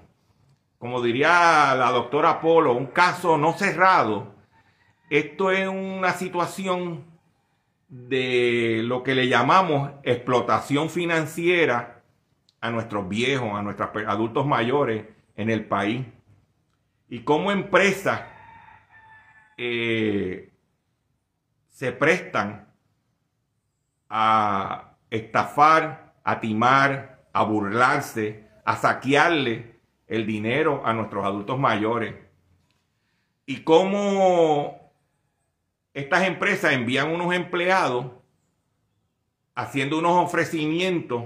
como 0.78 1.00
diría 1.02 1.74
la 1.74 1.90
doctora 1.90 2.40
Polo, 2.40 2.74
un 2.74 2.86
caso 2.86 3.38
no 3.38 3.52
cerrado. 3.52 4.33
Esto 5.14 5.52
es 5.52 5.68
una 5.68 6.12
situación 6.14 7.04
de 7.88 8.80
lo 8.82 9.04
que 9.04 9.14
le 9.14 9.28
llamamos 9.28 9.92
explotación 10.02 10.90
financiera 10.90 12.02
a 12.60 12.72
nuestros 12.72 13.08
viejos, 13.08 13.52
a 13.54 13.62
nuestros 13.62 13.90
adultos 14.08 14.44
mayores 14.44 15.06
en 15.36 15.50
el 15.50 15.66
país. 15.66 16.04
Y 17.08 17.20
como 17.20 17.52
empresas 17.52 18.22
eh, 19.56 20.52
se 21.68 21.92
prestan 21.92 22.66
a 24.10 24.96
estafar, 25.10 26.16
a 26.24 26.40
timar, 26.40 27.28
a 27.32 27.44
burlarse, 27.44 28.48
a 28.64 28.74
saquearle 28.74 29.76
el 30.08 30.26
dinero 30.26 30.82
a 30.84 30.92
nuestros 30.92 31.24
adultos 31.24 31.56
mayores. 31.56 32.16
Y 33.46 33.58
cómo 33.58 34.83
estas 35.94 36.26
empresas 36.26 36.72
envían 36.72 37.10
unos 37.10 37.32
empleados 37.32 38.06
haciendo 39.54 39.98
unos 39.98 40.24
ofrecimientos 40.24 41.24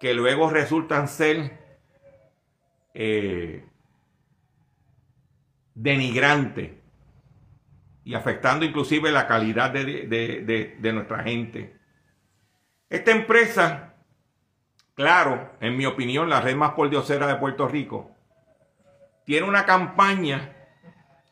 que 0.00 0.14
luego 0.14 0.48
resultan 0.48 1.08
ser 1.08 1.58
eh, 2.94 3.64
denigrantes 5.74 6.72
y 8.04 8.14
afectando 8.14 8.64
inclusive 8.64 9.12
la 9.12 9.26
calidad 9.26 9.70
de, 9.70 10.92
nuestra 10.92 11.22
gente. 11.22 11.76
Esta 12.88 13.10
empresa, 13.10 13.94
claro, 14.94 15.52
en 15.60 15.76
mi 15.76 15.84
opinión, 15.86 16.28
la 16.28 16.40
red 16.40 16.56
más 16.56 16.72
pordiosera 16.72 17.26
de 17.26 17.36
Puerto 17.36 17.66
Rico, 17.68 18.10
tiene 19.24 19.46
una 19.46 19.64
campaña 19.64 20.53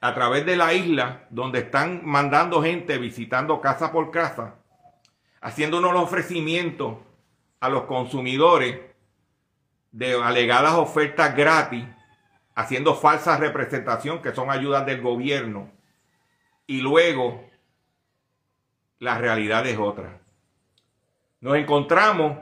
a 0.03 0.15
través 0.15 0.45
de 0.45 0.57
la 0.57 0.75
isla 0.75 1.27
donde 1.31 1.61
están 1.61 2.01
mandando 2.05 2.61
gente 2.61 2.99
visitando 2.99 3.61
casa 3.61 3.93
por 3.93 4.11
casa, 4.11 4.57
haciendo 5.41 5.79
unos 5.79 5.95
ofrecimientos 5.95 6.99
a 7.61 7.69
los 7.69 7.85
consumidores 7.85 8.81
de 9.93 10.21
alegadas 10.21 10.75
ofertas 10.75 11.37
gratis, 11.37 11.85
haciendo 12.57 12.97
falsa 12.97 13.37
representación 13.37 14.21
que 14.21 14.35
son 14.35 14.51
ayudas 14.51 14.85
del 14.87 15.01
gobierno. 15.01 15.71
Y 16.67 16.81
luego 16.81 17.49
la 18.99 19.19
realidad 19.19 19.65
es 19.69 19.79
otra. 19.79 20.21
Nos 21.41 21.57
encontramos 21.57 22.39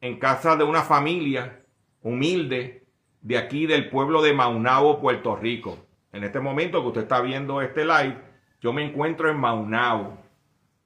en 0.00 0.18
casa 0.18 0.56
de 0.56 0.64
una 0.64 0.82
familia 0.82 1.60
humilde 2.00 2.86
de 3.20 3.36
aquí 3.36 3.66
del 3.66 3.90
pueblo 3.90 4.22
de 4.22 4.32
Maunabo, 4.32 4.98
Puerto 4.98 5.36
Rico. 5.36 5.91
En 6.12 6.24
este 6.24 6.40
momento 6.40 6.82
que 6.82 6.88
usted 6.88 7.02
está 7.02 7.20
viendo 7.22 7.62
este 7.62 7.84
live, 7.84 8.18
yo 8.60 8.72
me 8.72 8.84
encuentro 8.84 9.30
en 9.30 9.38
Maunabo 9.38 10.18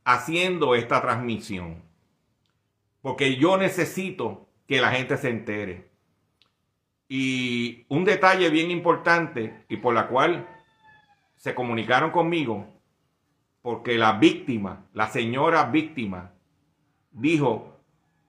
haciendo 0.05 0.75
esta 0.77 1.03
transmisión. 1.03 1.83
Porque 3.03 3.37
yo 3.37 3.57
necesito 3.57 4.49
que 4.67 4.81
la 4.81 4.91
gente 4.91 5.17
se 5.17 5.29
entere. 5.29 5.91
Y 7.09 7.87
un 7.89 8.05
detalle 8.05 8.51
bien 8.51 8.71
importante 8.71 9.65
y 9.69 9.77
por 9.77 9.95
la 9.95 10.09
cual 10.09 10.49
se 11.37 11.55
comunicaron 11.55 12.11
conmigo, 12.11 12.67
porque 13.63 13.99
la 13.99 14.13
víctima, 14.15 14.87
la 14.93 15.09
señora 15.09 15.65
víctima, 15.65 16.33
dijo 17.11 17.81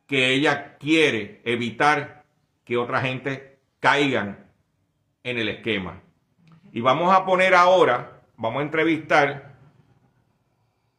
que 0.07 0.33
ella 0.33 0.77
quiere 0.77 1.41
evitar 1.43 2.25
que 2.63 2.77
otra 2.77 3.01
gente 3.01 3.59
caigan 3.79 4.51
en 5.23 5.37
el 5.37 5.49
esquema. 5.49 6.01
Y 6.77 6.79
vamos 6.79 7.11
a 7.11 7.25
poner 7.25 7.55
ahora, 7.55 8.21
vamos 8.35 8.59
a 8.59 8.61
entrevistar 8.61 9.55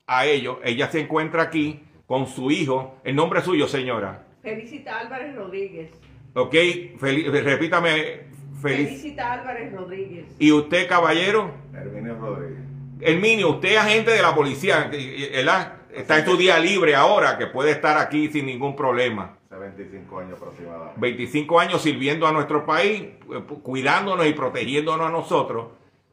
a 0.08 0.26
ellos. 0.26 0.58
Ella 0.64 0.90
se 0.90 0.98
encuentra 0.98 1.44
aquí 1.44 1.84
con 2.04 2.26
su 2.26 2.50
hijo. 2.50 2.96
¿El 3.04 3.14
nombre 3.14 3.42
suyo, 3.42 3.68
señora? 3.68 4.26
Felicita 4.42 4.98
Álvarez 4.98 5.36
Rodríguez. 5.36 5.92
Ok, 6.34 6.52
repítame. 6.98 8.22
Felicita 8.60 9.34
Álvarez 9.34 9.72
Rodríguez. 9.72 10.26
¿Y 10.40 10.50
usted, 10.50 10.88
caballero? 10.88 11.52
Herminio 11.72 12.16
Rodríguez. 12.16 12.64
Herminio, 13.00 13.50
usted 13.50 13.68
es 13.68 13.78
agente 13.78 14.10
de 14.10 14.22
la 14.22 14.34
policía, 14.34 14.90
¿verdad? 14.90 15.74
Está 15.94 16.18
en 16.18 16.24
su 16.24 16.36
día 16.36 16.58
libre 16.58 16.96
ahora, 16.96 17.38
que 17.38 17.46
puede 17.46 17.70
estar 17.70 17.98
aquí 17.98 18.26
sin 18.32 18.46
ningún 18.46 18.74
problema. 18.74 19.37
Hace 19.68 19.82
25 19.82 20.18
años 20.18 20.38
aproximadamente. 20.40 20.94
25 20.96 21.60
años 21.60 21.82
sirviendo 21.82 22.26
a 22.26 22.32
nuestro 22.32 22.64
país, 22.64 23.02
eh, 23.02 23.42
cuidándonos 23.62 24.26
y 24.26 24.32
protegiéndonos 24.32 25.06
a 25.06 25.10
nosotros. 25.10 25.68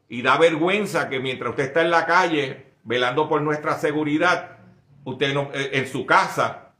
Y 0.08 0.22
da 0.22 0.38
vergüenza 0.38 1.08
que 1.08 1.20
mientras 1.20 1.50
usted 1.50 1.64
está 1.64 1.82
en 1.82 1.90
la 1.90 2.06
calle, 2.06 2.66
velando 2.84 3.28
por 3.28 3.40
nuestra 3.42 3.74
seguridad, 3.74 4.58
usted 5.04 5.34
no, 5.34 5.50
eh, 5.52 5.70
en 5.72 5.86
su 5.86 6.06
casa 6.06 6.74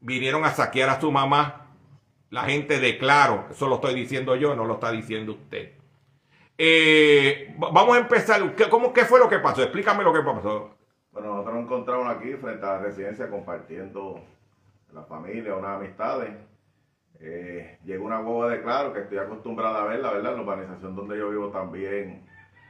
vinieron 0.00 0.44
a 0.44 0.50
saquear 0.50 0.90
a 0.90 1.00
su 1.00 1.10
mamá. 1.10 1.66
La 2.30 2.42
gente 2.44 2.78
de 2.78 2.98
claro, 2.98 3.46
eso 3.50 3.68
lo 3.68 3.76
estoy 3.76 3.94
diciendo 3.94 4.36
yo, 4.36 4.54
no 4.54 4.64
lo 4.64 4.74
está 4.74 4.92
diciendo 4.92 5.32
usted. 5.32 5.72
Eh, 6.58 7.54
vamos 7.58 7.96
a 7.96 8.00
empezar. 8.00 8.54
¿Qué, 8.54 8.68
cómo, 8.68 8.92
¿Qué 8.92 9.04
fue 9.04 9.18
lo 9.18 9.28
que 9.28 9.38
pasó? 9.38 9.62
Explícame 9.62 10.02
lo 10.04 10.12
que 10.12 10.22
pasó. 10.22 10.76
Bueno, 11.12 11.28
nosotros 11.30 11.54
nos 11.54 11.64
encontramos 11.64 12.16
aquí 12.16 12.34
frente 12.34 12.64
a 12.66 12.74
la 12.74 12.78
residencia 12.78 13.28
compartiendo 13.28 14.22
la 14.96 15.04
familia, 15.04 15.54
unas 15.54 15.76
amistades. 15.76 16.30
Eh, 17.20 17.78
llegó 17.84 18.06
una 18.06 18.18
guagua 18.18 18.50
de 18.50 18.62
claro 18.62 18.92
que 18.92 19.00
estoy 19.00 19.18
acostumbrada 19.18 19.82
a 19.82 19.86
verla, 19.86 20.12
¿verdad? 20.12 20.32
En 20.32 20.36
la 20.38 20.42
urbanización 20.42 20.96
donde 20.96 21.18
yo 21.18 21.30
vivo 21.30 21.50
también 21.50 22.26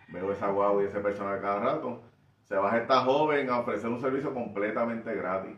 veo 0.08 0.32
esa 0.32 0.48
guagua 0.50 0.82
y 0.82 0.86
ese 0.86 1.00
personal 1.00 1.40
cada 1.40 1.60
rato 1.60 2.02
se 2.44 2.54
baja 2.54 2.78
esta 2.78 3.00
joven 3.00 3.50
a 3.50 3.60
ofrecer 3.60 3.90
un 3.90 4.00
servicio 4.00 4.32
completamente 4.32 5.14
gratis. 5.14 5.56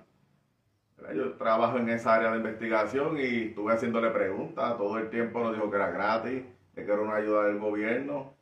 Yo 1.14 1.34
trabajo 1.34 1.78
en 1.78 1.90
esa 1.90 2.14
área 2.14 2.32
de 2.32 2.38
investigación 2.38 3.18
y 3.18 3.48
estuve 3.48 3.72
haciéndole 3.72 4.10
preguntas, 4.10 4.76
todo 4.76 4.98
el 4.98 5.10
tiempo 5.10 5.40
nos 5.40 5.54
dijo 5.54 5.70
que 5.70 5.76
era 5.76 5.90
gratis, 5.90 6.42
que 6.74 6.80
era 6.80 7.00
una 7.00 7.16
ayuda 7.16 7.44
del 7.44 7.58
gobierno. 7.58 8.34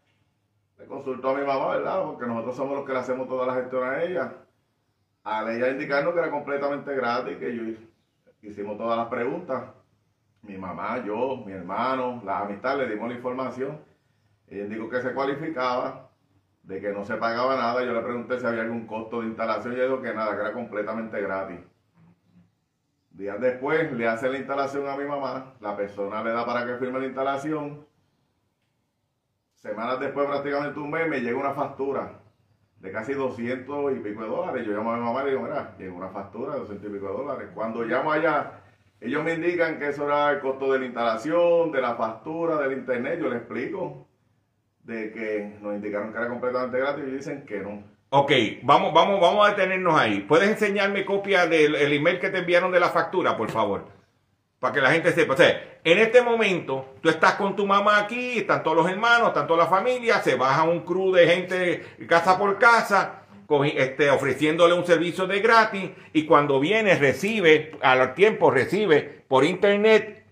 Le 0.79 0.87
consultó 0.87 1.31
a 1.31 1.39
mi 1.39 1.45
mamá, 1.45 1.77
¿verdad? 1.77 2.03
Porque 2.05 2.27
nosotros 2.27 2.57
somos 2.57 2.77
los 2.77 2.87
que 2.87 2.93
le 2.93 2.99
hacemos 3.01 3.29
toda 3.29 3.47
la 3.47 3.55
gestión 3.55 3.83
a 3.89 4.03
ella. 4.03 4.33
Al 5.25 5.51
ella 5.51 5.71
indicarnos 5.71 6.15
que 6.15 6.21
era 6.21 6.31
completamente 6.31 6.95
gratis, 6.95 7.37
que 7.39 7.55
yo 7.55 7.63
hicimos 8.47 8.79
todas 8.79 8.97
las 8.97 9.09
preguntas. 9.09 9.65
Mi 10.43 10.57
mamá, 10.57 11.05
yo, 11.05 11.43
mi 11.45 11.53
hermano, 11.53 12.23
las 12.25 12.43
amistades, 12.43 12.87
le 12.87 12.95
dimos 12.95 13.09
la 13.09 13.17
información. 13.17 13.81
Ella 14.47 14.65
indicó 14.65 14.89
que 14.89 15.03
se 15.03 15.13
cualificaba, 15.13 16.11
de 16.63 16.81
que 16.81 16.93
no 16.93 17.05
se 17.05 17.17
pagaba 17.17 17.57
nada. 17.57 17.85
Yo 17.85 17.93
le 17.93 18.01
pregunté 18.01 18.39
si 18.39 18.47
había 18.47 18.63
algún 18.63 18.87
costo 18.87 19.21
de 19.21 19.29
instalación 19.29 19.75
y 19.75 19.81
dijo 19.81 20.01
que 20.01 20.15
nada, 20.15 20.35
que 20.35 20.41
era 20.43 20.53
completamente 20.53 21.21
gratis. 21.21 21.61
Días 23.11 23.41
después 23.41 23.93
le 23.93 24.07
hace 24.07 24.29
la 24.29 24.39
instalación 24.39 24.87
a 24.89 24.97
mi 24.97 25.05
mamá, 25.05 25.55
la 25.61 25.75
persona 25.75 26.23
le 26.23 26.33
da 26.33 26.45
para 26.45 26.67
que 26.67 26.77
firme 26.77 27.01
la 27.01 27.07
instalación. 27.07 27.87
Semanas 29.55 29.99
después, 29.99 30.27
prácticamente 30.27 30.79
un 30.79 30.91
mes, 30.91 31.09
me 31.09 31.21
llega 31.21 31.39
una 31.39 31.55
factura 31.55 32.26
de 32.81 32.93
casi 32.93 33.15
200 33.15 33.97
y 33.97 34.01
pico 34.01 34.23
de 34.23 34.29
dólares. 34.29 34.67
Yo 34.67 34.73
llamo 34.73 34.93
a 34.93 34.97
mi 34.97 35.03
mamá 35.03 35.23
y 35.23 35.25
le 35.25 35.31
digo, 35.31 35.43
mira, 35.43 35.75
llegó 35.79 35.97
una 35.97 36.11
factura 36.11 36.55
de 36.55 36.61
200 36.61 36.91
y 36.91 36.93
pico 36.95 37.07
de 37.07 37.13
dólares. 37.13 37.49
Cuando 37.55 37.83
llamo 37.85 38.13
allá, 38.13 38.61
ellos 39.01 39.25
me 39.25 39.35
indican 39.35 39.79
que 39.79 39.89
eso 39.89 40.05
era 40.07 40.31
el 40.31 40.41
costo 40.41 40.73
de 40.73 40.81
la 40.81 40.87
instalación, 40.87 41.73
de 41.73 41.81
la 41.81 41.95
factura, 41.95 42.59
del 42.59 42.79
internet. 42.79 43.19
Yo 43.21 43.29
le 43.29 43.37
explico 43.37 44.07
de 44.83 45.11
que 45.13 45.59
nos 45.61 45.75
indicaron 45.75 46.13
que 46.13 46.19
era 46.19 46.29
completamente 46.29 46.79
gratis 46.79 47.05
y 47.07 47.11
dicen 47.11 47.45
que 47.45 47.61
no. 47.61 47.83
Ok, 48.11 48.31
vamos, 48.63 48.95
vamos, 48.95 49.21
vamos 49.21 49.47
a 49.47 49.51
detenernos 49.51 49.99
ahí. 49.99 50.21
¿Puedes 50.21 50.49
enseñarme 50.49 51.05
copia 51.05 51.47
del 51.47 51.93
email 51.93 52.21
que 52.21 52.31
te 52.31 52.39
enviaron 52.39 52.71
de 52.71 52.81
la 52.81 52.91
factura, 52.91 53.37
por 53.37 53.51
favor? 53.51 53.87
Para 54.59 54.73
que 54.73 54.81
la 54.81 54.91
gente 54.91 55.13
sepa. 55.13 55.35
O 55.35 55.37
sea, 55.37 55.79
en 55.85 55.99
este 55.99 56.23
momento, 56.23 56.95
tú 57.03 57.09
estás 57.09 57.35
con 57.35 57.55
tu 57.55 57.67
mamá 57.67 57.99
aquí, 57.99 58.39
están 58.39 58.63
todos 58.63 58.77
los 58.77 58.91
hermanos, 58.91 59.29
están 59.29 59.47
toda 59.47 59.65
la 59.65 59.71
familia, 59.71 60.23
se 60.23 60.35
baja 60.35 60.65
un 60.65 60.81
crew 60.81 61.13
de 61.13 61.27
gente 61.27 61.85
casa 62.09 62.39
por 62.39 62.59
casa, 62.59 63.23
este, 63.75 64.11
ofreciéndole 64.11 64.75
un 64.75 64.87
servicio 64.87 65.27
de 65.27 65.41
gratis, 65.41 65.91
y 66.13 66.25
cuando 66.25 66.59
viene, 66.59 66.95
recibe, 66.97 67.73
al 67.83 68.15
tiempo 68.15 68.51
recibe 68.51 69.25
por 69.29 69.45
internet 69.45 70.25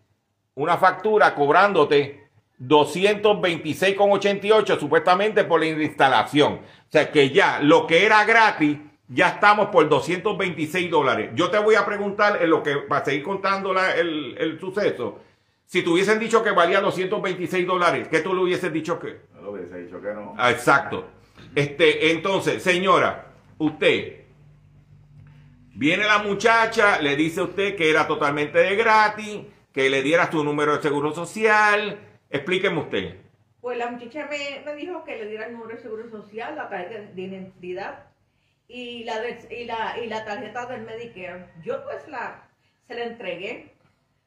una 0.55 0.79
factura 0.79 1.35
cobrándote 1.35 2.25
226,88 2.61 4.79
supuestamente 4.79 5.45
por 5.45 5.61
la 5.61 5.67
instalación. 5.67 6.55
O 6.55 6.89
sea 6.89 7.11
que 7.11 7.29
ya 7.31 7.59
lo 7.61 7.87
que 7.87 8.07
era 8.07 8.25
gratis 8.25 8.79
ya 9.09 9.29
estamos 9.29 9.69
por 9.69 9.89
226 9.89 10.91
dólares. 10.91 11.31
Yo 11.35 11.51
te 11.51 11.59
voy 11.59 11.75
a 11.75 11.85
preguntar 11.85 12.43
en 12.43 12.51
lo 12.51 12.63
que, 12.63 12.77
para 12.89 13.05
seguir 13.05 13.23
contando 13.23 13.73
la- 13.75 13.95
el, 13.97 14.37
el 14.39 14.59
suceso, 14.61 15.21
si 15.67 15.83
te 15.83 15.89
hubiesen 15.91 16.19
dicho 16.19 16.43
que 16.43 16.51
valía 16.51 16.81
226 16.81 17.67
dólares, 17.67 18.09
¿qué 18.09 18.21
tú 18.21 18.35
le 18.35 18.43
hubieses 18.43 18.73
dicho 18.73 18.99
que? 18.99 19.21
No 19.35 19.43
lo 19.43 19.51
hubiese 19.53 19.79
dicho 19.83 20.01
que 20.01 20.09
no. 20.13 20.35
Ah, 20.39 20.51
exacto. 20.51 21.07
Este, 21.55 22.11
entonces, 22.13 22.63
señora, 22.63 23.27
usted, 23.59 24.23
viene 25.75 26.05
la 26.05 26.19
muchacha, 26.19 27.01
le 27.01 27.17
dice 27.17 27.41
a 27.41 27.45
usted 27.45 27.77
que 27.77 27.91
era 27.91 28.07
totalmente 28.07 28.59
de 28.59 28.77
gratis, 28.77 29.41
que 29.73 29.91
le 29.91 30.03
diera 30.03 30.31
su 30.31 30.45
número 30.45 30.77
de 30.77 30.83
seguro 30.83 31.13
social. 31.13 31.99
Explíqueme 32.31 32.79
usted. 32.81 33.17
Pues 33.61 33.79
la 33.79 33.91
muchacha 33.91 34.29
me, 34.31 34.63
me 34.65 34.77
dijo 34.77 35.05
que 35.05 35.17
le 35.17 35.27
diera 35.29 35.47
el 35.47 35.53
número 35.55 35.77
de 35.77 35.83
seguro 35.83 36.09
social, 36.11 36.55
la 36.57 36.69
tarjeta 36.69 37.11
de 37.15 37.23
identidad 37.23 38.05
y 38.69 39.05
la, 39.05 39.15
y 39.51 39.65
la, 39.65 39.97
y 40.03 40.07
la 40.09 40.25
tarjeta 40.25 40.67
del 40.67 40.83
Medicare. 40.83 41.47
Yo 41.65 41.85
pues 41.85 42.07
la, 42.09 42.49
se 42.89 42.95
la 42.95 43.05
entregué 43.05 43.73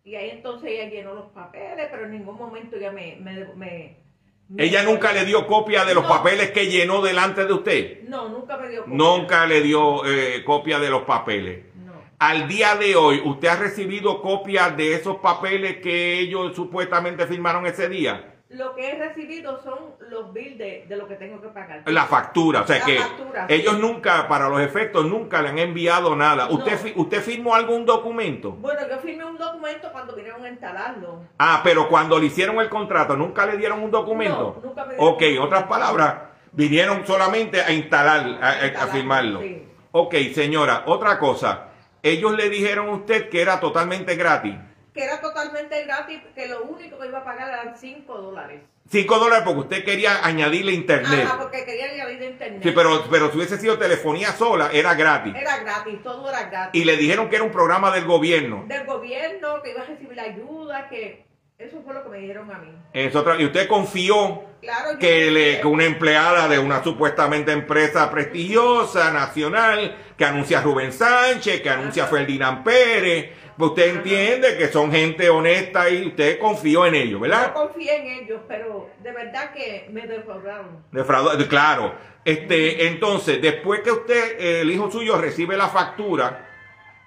y 0.04 0.16
ahí 0.16 0.30
entonces 0.30 0.70
ella 0.72 0.90
llenó 0.90 1.14
los 1.14 1.30
papeles, 1.32 1.88
pero 1.92 2.06
en 2.06 2.12
ningún 2.12 2.38
momento 2.38 2.76
ella 2.78 2.92
me... 2.92 3.18
me, 3.20 3.46
me- 3.56 4.08
me- 4.50 4.64
Ella 4.64 4.84
nunca 4.84 5.12
le 5.12 5.26
dio 5.26 5.46
copia 5.46 5.84
de 5.84 5.94
los 5.94 6.04
No. 6.04 6.10
papeles 6.10 6.52
que 6.52 6.68
llenó 6.68 7.02
delante 7.02 7.46
de 7.46 7.52
usted. 7.54 8.04
No, 8.04 8.30
nunca 8.30 8.56
me 8.58 8.70
dio 8.70 8.84
copia. 8.86 8.96
Nunca 8.96 9.46
le 9.46 9.62
dio 9.62 10.06
eh, 10.06 10.42
copia 10.46 10.80
de 10.80 10.90
los 10.90 11.02
papeles. 11.02 11.66
No. 11.76 11.92
Al 12.20 12.48
día 12.48 12.76
de 12.76 12.96
hoy, 12.96 13.22
¿usted 13.26 13.50
ha 13.50 13.58
recibido 13.58 14.22
copia 14.22 14.70
de 14.70 14.94
esos 14.94 15.18
papeles 15.18 15.78
que 15.82 16.20
ellos 16.20 16.56
supuestamente 16.56 17.28
firmaron 17.28 17.66
ese 17.68 17.90
día? 17.90 18.36
Lo 18.50 18.74
que 18.76 18.89
he 18.91 18.95
recibido 18.98 19.62
son 19.62 19.78
los 20.10 20.32
bills 20.32 20.58
de, 20.58 20.86
de 20.88 20.95
lo 20.95 21.06
que 21.06 21.16
tengo 21.16 21.41
que 21.41 21.50
pagar. 21.50 21.84
La 21.86 22.06
factura, 22.06 22.62
o 22.62 22.68
sea 22.68 22.80
La 22.80 22.86
que 22.86 22.98
factura, 22.98 23.45
sí. 23.48 23.54
ellos 23.56 23.78
nunca, 23.78 24.26
para 24.30 24.48
los 24.48 24.62
efectos, 24.62 25.06
nunca 25.06 25.41
le 25.41 25.50
han 25.50 25.60
enviado 25.60 26.16
nada. 26.16 26.45
No. 26.48 26.54
¿Usted, 26.56 26.78
fi- 26.78 26.93
¿Usted 26.95 27.22
firmó 27.22 27.54
algún 27.56 27.86
documento? 27.86 28.52
Bueno, 28.52 28.80
yo 28.89 28.98
firmé 29.00 29.26
un 29.26 29.38
documento 29.38 29.91
cuando 29.91 30.16
vinieron 30.16 30.45
a 30.45 30.50
instalarlo. 30.50 31.24
Ah, 31.38 31.60
pero 31.62 31.89
cuando 31.89 32.18
le 32.18 32.28
hicieron 32.28 32.58
el 32.62 32.70
contrato, 32.70 33.18
¿nunca 33.18 33.45
le 33.45 33.58
dieron 33.58 33.84
un 33.84 33.91
documento? 33.91 34.60
No, 34.62 34.70
nunca 34.70 34.86
me 34.86 34.93
dieron 34.95 35.14
Ok, 35.14 35.24
un 35.34 35.39
otras 35.39 35.64
palabras, 35.64 36.16
vinieron 36.54 37.06
solamente 37.06 37.62
a 37.62 37.72
instalar, 37.74 38.26
a, 38.41 38.48
a- 38.48 38.52
a 38.62 38.66
Instalar, 38.68 38.89
firmarlo. 38.95 39.41
sí. 39.41 39.64
Ok, 39.91 40.16
señora, 40.34 40.84
otra 40.86 41.20
cosa. 41.20 41.66
Ellos 42.02 42.32
le 42.38 42.50
dijeron 42.50 42.88
a 42.88 42.91
usted 42.93 43.28
que 43.30 43.41
era 43.41 43.60
totalmente 43.60 44.16
gratis. 44.16 44.56
Que 44.98 45.04
era 45.04 45.22
totalmente 45.22 45.84
gratis, 45.84 46.20
que 46.34 46.48
lo 46.48 46.64
único 46.64 46.98
que 46.98 47.08
iba 47.08 47.20
a 47.20 47.24
pagar 47.24 47.48
eran 47.50 47.78
5 47.78 48.18
dólares. 48.18 48.62
5 48.89 49.20
dólares 49.20 49.43
porque 49.45 49.60
usted 49.60 49.84
quería 49.86 50.26
añadirle 50.26 50.72
internet. 50.72 51.26
Ajá, 51.28 51.38
porque 51.39 51.64
querían 51.66 51.91
añadir 51.91 52.18
de 52.20 52.26
internet. 52.32 52.62
Sí, 52.64 52.72
pero, 52.74 53.04
pero 53.12 53.30
si 53.30 53.38
hubiese 53.38 53.60
sido 53.60 53.78
telefonía 53.78 54.32
sola, 54.32 54.70
era 54.74 54.95
gratis. 54.95 55.36
Era 55.36 55.58
gratis, 55.60 56.02
todo 56.02 56.28
era 56.28 56.50
gratis. 56.50 56.82
Y 56.82 56.84
le 56.84 56.98
dijeron 56.98 57.30
que 57.30 57.36
era 57.36 57.45
un 57.45 57.52
programa 57.52 57.91
del 57.91 58.06
gobierno. 58.06 58.66
Del 58.68 58.86
gobierno, 58.88 59.62
que 59.62 59.70
iba 59.70 59.82
a 59.82 59.86
recibir 59.86 60.20
ayuda, 60.20 60.89
que 60.89 61.28
eso 61.60 61.82
fue 61.86 61.93
lo 61.93 62.02
que 62.04 62.10
me 62.10 62.18
dijeron 62.18 62.52
a 62.52 62.58
mí. 62.58 62.72
Es 62.93 63.16
otra- 63.16 63.39
y 63.39 63.45
usted 63.45 63.68
confió 63.68 64.43
Claro, 64.62 64.98
que, 65.00 65.30
le, 65.30 65.62
que 65.62 65.68
una 65.68 65.84
empleada 65.86 66.48
de 66.48 66.58
una 66.58 66.84
supuestamente 66.84 67.52
empresa 67.52 68.10
prestigiosa, 68.10 69.12
nacional, 69.12 69.95
que 70.18 70.26
anuncia 70.26 70.62
Rubén 70.62 70.91
Sánchez, 70.91 71.62
que 71.62 71.70
anuncia 71.70 72.06
a 72.06 72.08
Ferdinand 72.08 72.64
Pérez, 72.64 73.30
usted 73.66 73.95
entiende 73.95 74.58
que 74.58 74.68
son 74.68 74.91
gente 74.91 75.30
honesta 75.30 75.89
y 75.89 76.08
usted 76.08 76.38
confió 76.39 76.86
en 76.86 76.95
ellos, 76.95 77.14
Yo 77.14 77.20
¿verdad? 77.20 77.53
confié 77.53 77.95
en 77.97 78.24
ellos, 78.24 78.41
pero 78.47 78.89
de 79.01 79.12
verdad 79.12 79.51
que 79.53 79.88
me 79.91 80.05
defraudaron. 80.08 80.84
Defraudó- 80.91 81.47
claro. 81.47 81.95
Este, 82.24 82.88
entonces, 82.88 83.41
después 83.41 83.80
que 83.82 83.91
usted, 83.91 84.39
eh, 84.39 84.62
el 84.62 84.72
hijo 84.72 84.91
suyo, 84.91 85.18
recibe 85.18 85.55
la 85.58 85.70
factura, 85.70 86.43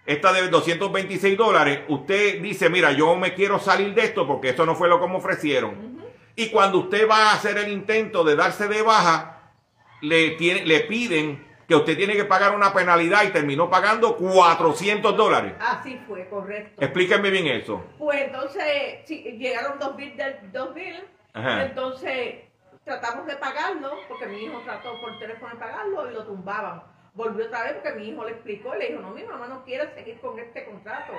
esta 0.07 0.33
de 0.33 0.49
226 0.49 1.37
dólares, 1.37 1.81
usted 1.89 2.41
dice, 2.41 2.69
mira, 2.71 2.91
yo 2.93 3.15
me 3.17 3.35
quiero 3.35 3.59
salir 3.59 3.95
de 3.95 4.03
esto 4.05 4.27
porque 4.27 4.49
eso 4.51 4.65
no 4.67 4.75
fue 4.75 4.89
lo 4.89 5.01
que 5.01 5.07
me 5.07 5.17
ofrecieron. 5.17 6.01
Y 6.37 6.49
cuando 6.49 6.79
usted 6.79 7.09
va 7.09 7.31
a 7.31 7.35
hacer 7.35 7.59
el 7.59 7.71
intento 7.71 8.25
de 8.25 8.35
darse 8.35 8.67
de 8.67 8.83
baja, 8.83 9.53
le, 10.01 10.31
tiene, 10.31 10.65
le 10.65 10.81
piden 10.81 11.45
que 11.71 11.77
usted 11.77 11.97
tiene 11.97 12.15
que 12.15 12.25
pagar 12.25 12.53
una 12.53 12.73
penalidad 12.75 13.23
y 13.23 13.29
terminó 13.29 13.71
pagando 13.71 14.17
400 14.17 15.17
dólares. 15.17 15.53
Así 15.61 16.03
fue, 16.05 16.29
correcto. 16.29 16.83
Explíqueme 16.83 17.31
bien 17.31 17.47
eso. 17.47 17.85
Pues 17.97 18.23
entonces 18.23 18.65
sí, 19.05 19.23
llegaron 19.39 19.79
dos 19.79 19.95
bills 19.95 20.17
del 20.17 20.51
dos 20.51 20.75
bills, 20.75 21.05
Ajá. 21.33 21.67
entonces 21.67 22.41
tratamos 22.85 23.25
de 23.25 23.37
pagarlo, 23.37 23.93
porque 24.09 24.27
mi 24.27 24.43
hijo 24.47 24.61
trató 24.65 25.01
por 25.01 25.17
teléfono 25.21 25.55
de 25.55 25.61
pagarlo 25.61 26.11
y 26.11 26.15
lo 26.15 26.25
tumbaban. 26.25 26.83
Volvió 27.15 27.47
otra 27.47 27.63
vez 27.63 27.75
porque 27.75 27.93
mi 28.01 28.09
hijo 28.09 28.25
le 28.25 28.33
explicó 28.33 28.75
le 28.75 28.89
dijo, 28.89 29.01
no, 29.01 29.11
mi 29.11 29.23
mamá 29.23 29.47
no 29.47 29.63
quiere 29.65 29.95
seguir 29.95 30.19
con 30.21 30.41
este 30.41 30.65
contrato. 30.65 31.13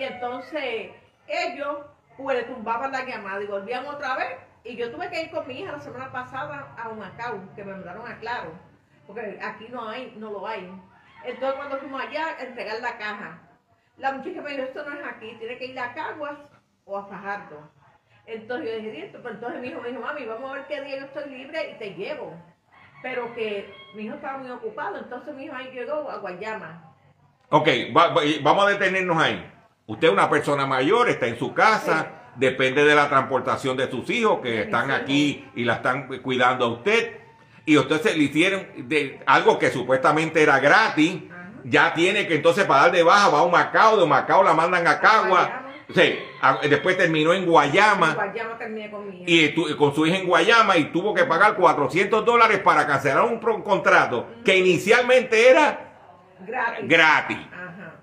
Y 0.00 0.04
entonces 0.04 0.92
ellos 1.28 1.76
pues 2.16 2.38
le 2.38 2.44
tumbaban 2.44 2.90
la 2.90 3.04
llamada 3.04 3.42
y 3.42 3.46
volvían 3.46 3.86
otra 3.86 4.16
vez. 4.16 4.38
Y 4.64 4.76
yo 4.76 4.90
tuve 4.90 5.10
que 5.10 5.24
ir 5.24 5.30
con 5.30 5.46
mi 5.46 5.60
hija 5.60 5.72
la 5.72 5.80
semana 5.80 6.10
pasada 6.10 6.74
a 6.78 6.88
Humacao, 6.88 7.38
que 7.54 7.62
me 7.62 7.72
mandaron 7.72 8.10
a 8.10 8.18
Claro, 8.18 8.52
porque 9.06 9.38
aquí 9.42 9.66
no 9.70 9.88
hay, 9.88 10.14
no 10.16 10.30
lo 10.30 10.46
hay. 10.46 10.70
Entonces 11.24 11.56
cuando 11.56 11.78
fuimos 11.78 12.00
allá 12.02 12.36
a 12.38 12.42
entregar 12.42 12.80
la 12.80 12.98
caja, 12.98 13.38
la 13.98 14.12
muchacha 14.12 14.42
me 14.42 14.50
dijo, 14.50 14.62
esto 14.64 14.84
no 14.84 14.92
es 14.98 15.06
aquí, 15.06 15.34
tiene 15.38 15.56
que 15.58 15.66
ir 15.66 15.78
a 15.78 15.94
Caguas 15.94 16.38
o 16.84 16.98
a 16.98 17.06
Fajardo. 17.06 17.70
Entonces 18.26 18.70
yo 18.70 18.76
dije, 18.78 19.06
"Esto", 19.06 19.18
pero 19.22 19.34
entonces 19.34 19.60
mi 19.60 19.68
hijo 19.68 19.80
me 19.80 19.88
dijo, 19.90 20.00
mami, 20.00 20.24
vamos 20.24 20.50
a 20.50 20.54
ver 20.54 20.64
qué 20.66 20.80
día 20.82 20.98
yo 20.98 21.04
estoy 21.06 21.30
libre 21.30 21.70
y 21.72 21.78
te 21.78 21.90
llevo. 21.94 22.34
Pero 23.02 23.34
que 23.34 23.72
mi 23.94 24.04
hijo 24.04 24.14
estaba 24.14 24.38
muy 24.38 24.50
ocupado, 24.50 24.96
entonces 24.98 25.34
mi 25.34 25.44
hijo 25.44 25.54
ahí 25.54 25.70
llegó 25.72 26.10
a 26.10 26.16
Guayama. 26.18 26.94
Ok, 27.50 27.68
va- 27.96 28.08
va- 28.14 28.22
vamos 28.42 28.66
a 28.66 28.70
detenernos 28.70 29.22
ahí. 29.22 29.50
Usted 29.86 30.06
es 30.08 30.12
una 30.14 30.30
persona 30.30 30.66
mayor, 30.66 31.10
está 31.10 31.26
en 31.26 31.38
su 31.38 31.52
casa, 31.52 32.10
depende 32.36 32.82
de 32.84 32.94
la 32.94 33.08
transportación 33.10 33.76
de 33.76 33.90
sus 33.90 34.08
hijos 34.08 34.40
que 34.40 34.62
están 34.62 34.90
aquí 34.90 35.46
y 35.54 35.64
la 35.64 35.74
están 35.74 36.08
cuidando 36.22 36.64
a 36.64 36.68
usted. 36.68 37.20
Y 37.66 37.76
se 37.78 38.16
le 38.16 38.24
hicieron 38.24 38.66
de 38.88 39.20
algo 39.26 39.58
que 39.58 39.70
supuestamente 39.70 40.42
era 40.42 40.58
gratis. 40.60 41.22
Ajá. 41.30 41.50
Ya 41.64 41.94
tiene 41.94 42.26
que 42.26 42.34
entonces 42.34 42.64
para 42.64 42.82
dar 42.82 42.92
de 42.92 43.02
baja 43.02 43.30
va 43.30 43.38
a 43.38 43.42
un 43.42 43.50
Macao, 43.52 43.96
de 43.98 44.06
Macao 44.06 44.42
la 44.42 44.52
mandan 44.52 44.86
a 44.86 45.00
Cagua. 45.00 45.60
Sí, 45.94 46.18
después 46.68 46.96
terminó 46.96 47.34
en 47.34 47.44
Guayama 47.44 48.14
Guayama 48.14 48.56
terminé 48.58 48.90
con 48.90 49.06
mi 49.08 49.16
hija. 49.16 49.24
y 49.26 49.48
tu- 49.54 49.76
con 49.76 49.94
su 49.94 50.06
hija 50.06 50.16
en 50.16 50.26
Guayama 50.26 50.78
y 50.78 50.84
tuvo 50.86 51.12
que 51.14 51.24
pagar 51.24 51.56
400 51.56 52.24
dólares 52.24 52.58
para 52.60 52.86
cancelar 52.86 53.22
un 53.24 53.38
contrato 53.62 54.26
que 54.44 54.56
inicialmente 54.56 55.50
era 55.50 55.78
Gratis. 56.40 56.88
gratis. 56.88 57.38
Ajá. 57.52 57.94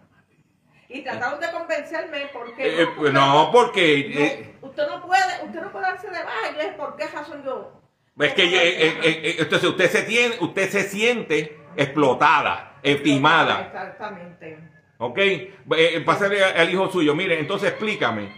Y 0.89 1.01
trataron 1.03 1.39
de 1.39 1.51
convencerme 1.51 2.29
porque... 2.33 2.83
Eh, 2.83 2.87
pues 2.97 3.13
no, 3.13 3.49
porque 3.51 3.99
eh, 3.99 4.55
no, 4.61 4.67
usted 4.69 4.87
no 4.87 5.05
puede, 5.05 5.45
usted 5.45 5.61
no 5.61 5.71
puede 5.71 5.85
darse 5.85 6.07
de 6.07 6.23
baja. 6.23 6.49
Y 6.51 6.53
yo 6.55 6.59
dije, 6.61 6.73
¿por 6.77 6.95
qué 6.95 7.07
razón 7.07 7.43
yo? 7.43 7.80
Es 8.21 8.33
que 8.33 8.43
eh, 8.43 8.87
eh, 8.87 8.99
eh, 9.03 9.35
entonces 9.39 9.69
usted 9.69 9.89
se 9.89 10.03
tiene, 10.03 10.35
usted 10.39 10.69
se 10.69 10.83
siente 10.83 11.57
explotada, 11.75 12.77
estimada, 12.83 13.61
Exactamente. 13.67 14.57
¿ok? 14.97 15.17
Eh, 15.17 16.03
pásale 16.05 16.43
al 16.43 16.69
hijo 16.69 16.89
suyo, 16.91 17.15
mire, 17.15 17.39
entonces 17.39 17.69
explícame, 17.69 18.29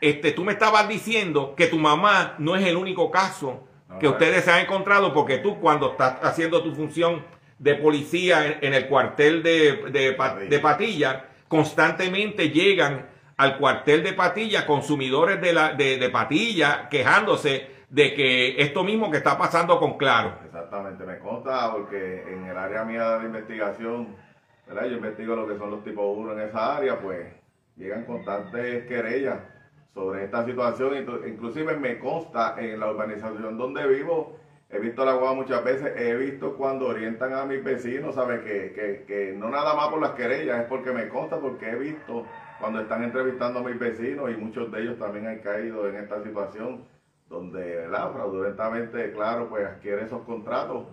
este, 0.00 0.32
tú 0.32 0.44
me 0.44 0.52
estabas 0.52 0.88
diciendo 0.88 1.54
que 1.56 1.66
tu 1.66 1.78
mamá 1.78 2.36
no 2.38 2.54
es 2.54 2.64
el 2.66 2.76
único 2.76 3.10
caso 3.10 3.66
que 3.98 4.06
ustedes 4.06 4.44
se 4.44 4.50
han 4.52 4.60
encontrado 4.60 5.12
porque 5.14 5.38
tú 5.38 5.58
cuando 5.58 5.92
estás 5.92 6.18
haciendo 6.22 6.62
tu 6.62 6.74
función 6.74 7.24
de 7.58 7.74
policía 7.74 8.46
en, 8.46 8.58
en 8.60 8.74
el 8.74 8.86
cuartel 8.86 9.42
de, 9.42 9.72
de, 9.90 10.46
de 10.48 10.58
Patilla, 10.60 11.24
constantemente 11.48 12.50
llegan 12.50 13.08
al 13.36 13.56
cuartel 13.56 14.02
de 14.04 14.12
Patilla 14.12 14.66
consumidores 14.66 15.40
de, 15.40 15.52
la, 15.52 15.72
de, 15.72 15.96
de 15.96 16.08
Patilla 16.10 16.88
quejándose 16.88 17.77
de 17.90 18.14
que 18.14 18.60
esto 18.60 18.84
mismo 18.84 19.10
que 19.10 19.16
está 19.16 19.38
pasando 19.38 19.78
con 19.78 19.96
Claro. 19.96 20.34
Exactamente, 20.44 21.04
me 21.04 21.18
consta 21.18 21.72
porque 21.72 22.22
en 22.28 22.44
el 22.44 22.56
área 22.56 22.84
mía 22.84 23.18
de 23.18 23.26
investigación, 23.26 24.14
¿verdad? 24.66 24.86
yo 24.86 24.96
investigo 24.96 25.34
lo 25.34 25.48
que 25.48 25.56
son 25.56 25.70
los 25.70 25.84
tipos 25.84 26.04
1 26.16 26.32
en 26.32 26.40
esa 26.40 26.76
área, 26.76 27.00
pues 27.00 27.26
llegan 27.76 28.04
constantes 28.04 28.86
querellas 28.86 29.38
sobre 29.94 30.24
esta 30.24 30.44
situación. 30.44 31.06
Inclusive 31.26 31.76
me 31.76 31.98
consta 31.98 32.56
en 32.58 32.78
la 32.78 32.90
urbanización 32.90 33.56
donde 33.56 33.86
vivo, 33.86 34.36
he 34.68 34.78
visto 34.78 35.04
la 35.04 35.12
guagua 35.12 35.34
muchas 35.34 35.64
veces, 35.64 35.92
he 35.96 36.14
visto 36.14 36.56
cuando 36.56 36.88
orientan 36.88 37.32
a 37.32 37.46
mis 37.46 37.64
vecinos, 37.64 38.14
¿sabes? 38.14 38.40
Que, 38.40 38.72
que, 38.74 39.04
que 39.06 39.32
no 39.32 39.48
nada 39.48 39.74
más 39.74 39.88
por 39.88 40.00
las 40.00 40.10
querellas, 40.10 40.60
es 40.60 40.66
porque 40.66 40.92
me 40.92 41.08
consta, 41.08 41.38
porque 41.38 41.70
he 41.70 41.76
visto 41.76 42.26
cuando 42.60 42.80
están 42.80 43.02
entrevistando 43.02 43.60
a 43.60 43.62
mis 43.62 43.78
vecinos 43.78 44.30
y 44.30 44.36
muchos 44.36 44.70
de 44.70 44.82
ellos 44.82 44.98
también 44.98 45.26
han 45.26 45.38
caído 45.38 45.88
en 45.88 45.96
esta 45.96 46.22
situación 46.22 46.84
donde, 47.28 47.76
¿verdad? 47.76 48.12
Fraudulentamente, 48.12 49.12
claro, 49.12 49.48
pues 49.48 49.66
adquiere 49.66 50.04
esos 50.04 50.22
contratos 50.22 50.84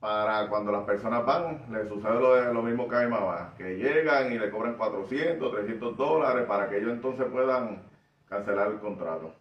para 0.00 0.48
cuando 0.48 0.72
las 0.72 0.84
personas 0.84 1.24
van, 1.24 1.62
les 1.72 1.88
sucede 1.88 2.14
lo, 2.14 2.52
lo 2.52 2.62
mismo 2.62 2.88
que 2.88 2.96
a 2.96 3.00
mi 3.00 3.10
mamá, 3.10 3.54
que 3.56 3.76
llegan 3.76 4.32
y 4.32 4.38
le 4.38 4.50
cobran 4.50 4.74
400, 4.74 5.52
300 5.52 5.96
dólares 5.96 6.44
para 6.46 6.68
que 6.68 6.78
ellos 6.78 6.92
entonces 6.92 7.26
puedan 7.32 7.82
cancelar 8.28 8.68
el 8.68 8.78
contrato. 8.78 9.32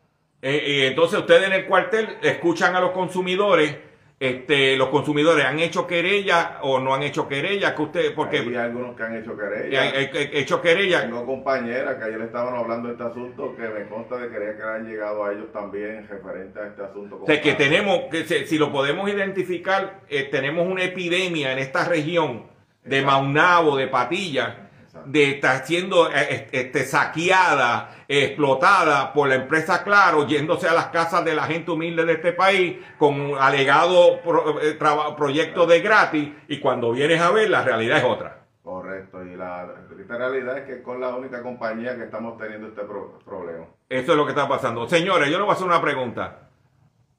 Eh, 0.41 0.63
y 0.65 0.81
entonces 0.83 1.19
ustedes 1.19 1.47
en 1.47 1.53
el 1.53 1.65
cuartel 1.65 2.17
escuchan 2.21 2.75
a 2.75 2.79
los 2.79 2.91
consumidores 2.91 3.75
este, 4.19 4.77
los 4.77 4.87
consumidores 4.89 5.43
han 5.45 5.59
hecho 5.59 5.85
querella 5.85 6.59
o 6.61 6.79
no 6.79 6.93
han 6.93 7.03
hecho 7.03 7.27
querella, 7.27 7.75
que 7.75 7.81
usted, 7.81 8.15
porque 8.15 8.37
Hay 8.39 8.55
algunos 8.55 8.95
que 8.95 9.03
han 9.03 9.17
hecho 9.17 9.37
querella. 9.37 9.81
han 9.81 9.87
han- 9.89 9.93
han 9.95 10.09
hecho 10.33 10.61
querella, 10.61 11.01
Tengo 11.01 11.25
compañeras 11.25 11.95
que 11.95 12.03
ayer 12.05 12.21
estaban 12.21 12.55
hablando 12.55 12.87
de 12.87 12.93
este 12.93 13.03
asunto 13.05 13.53
que 13.57 13.63
me 13.67 13.85
consta 13.87 14.17
de 14.17 14.29
querer 14.29 14.55
que 14.55 14.63
han 14.63 14.87
llegado 14.87 15.25
a 15.25 15.33
ellos 15.33 15.51
también 15.51 16.07
referente 16.07 16.59
a 16.59 16.67
este 16.67 16.83
asunto. 16.83 17.19
o 17.21 17.25
sea, 17.25 17.41
que 17.41 17.53
tenemos, 17.55 18.03
que 18.09 18.23
si 18.23 18.57
lo 18.57 18.71
podemos 18.71 19.09
identificar, 19.09 19.99
eh, 20.07 20.23
tenemos 20.31 20.65
una 20.65 20.83
epidemia 20.83 21.51
en 21.51 21.59
esta 21.59 21.83
región 21.87 22.45
de. 22.83 23.01
Maunabo, 23.01 23.75
de 23.75 23.87
Patilla. 23.87 24.64
De 25.05 25.31
estar 25.31 25.65
siendo 25.65 26.09
eh, 26.09 26.47
este, 26.51 26.83
saqueada, 26.85 28.03
explotada 28.07 29.11
por 29.13 29.27
la 29.27 29.35
empresa 29.35 29.83
Claro, 29.83 30.25
yéndose 30.27 30.67
a 30.67 30.73
las 30.73 30.87
casas 30.87 31.25
de 31.25 31.35
la 31.35 31.43
gente 31.43 31.71
humilde 31.71 32.05
de 32.05 32.13
este 32.13 32.33
país 32.33 32.77
con 32.97 33.19
un 33.19 33.37
alegado 33.37 34.21
pro- 34.21 34.61
eh, 34.61 34.73
traba- 34.73 35.15
proyecto 35.15 35.65
de 35.65 35.81
gratis 35.81 36.29
y 36.47 36.59
cuando 36.59 36.91
vienes 36.91 37.19
a 37.21 37.31
ver 37.31 37.49
la 37.49 37.63
realidad 37.63 37.97
es 37.99 38.03
otra. 38.05 38.41
Correcto, 38.63 39.23
y 39.23 39.35
la 39.35 39.67
triste 39.93 40.17
realidad 40.17 40.57
es 40.57 40.65
que 40.65 40.81
con 40.81 40.99
la 40.99 41.15
única 41.15 41.43
compañía 41.43 41.95
que 41.95 42.03
estamos 42.05 42.37
teniendo 42.37 42.67
este 42.67 42.81
pro- 42.81 43.19
problema. 43.23 43.65
Eso 43.89 44.11
es 44.13 44.17
lo 44.17 44.25
que 44.25 44.31
está 44.31 44.47
pasando. 44.47 44.87
Señores, 44.89 45.29
yo 45.29 45.37
le 45.37 45.43
voy 45.43 45.51
a 45.51 45.53
hacer 45.53 45.67
una 45.67 45.81
pregunta. 45.81 46.49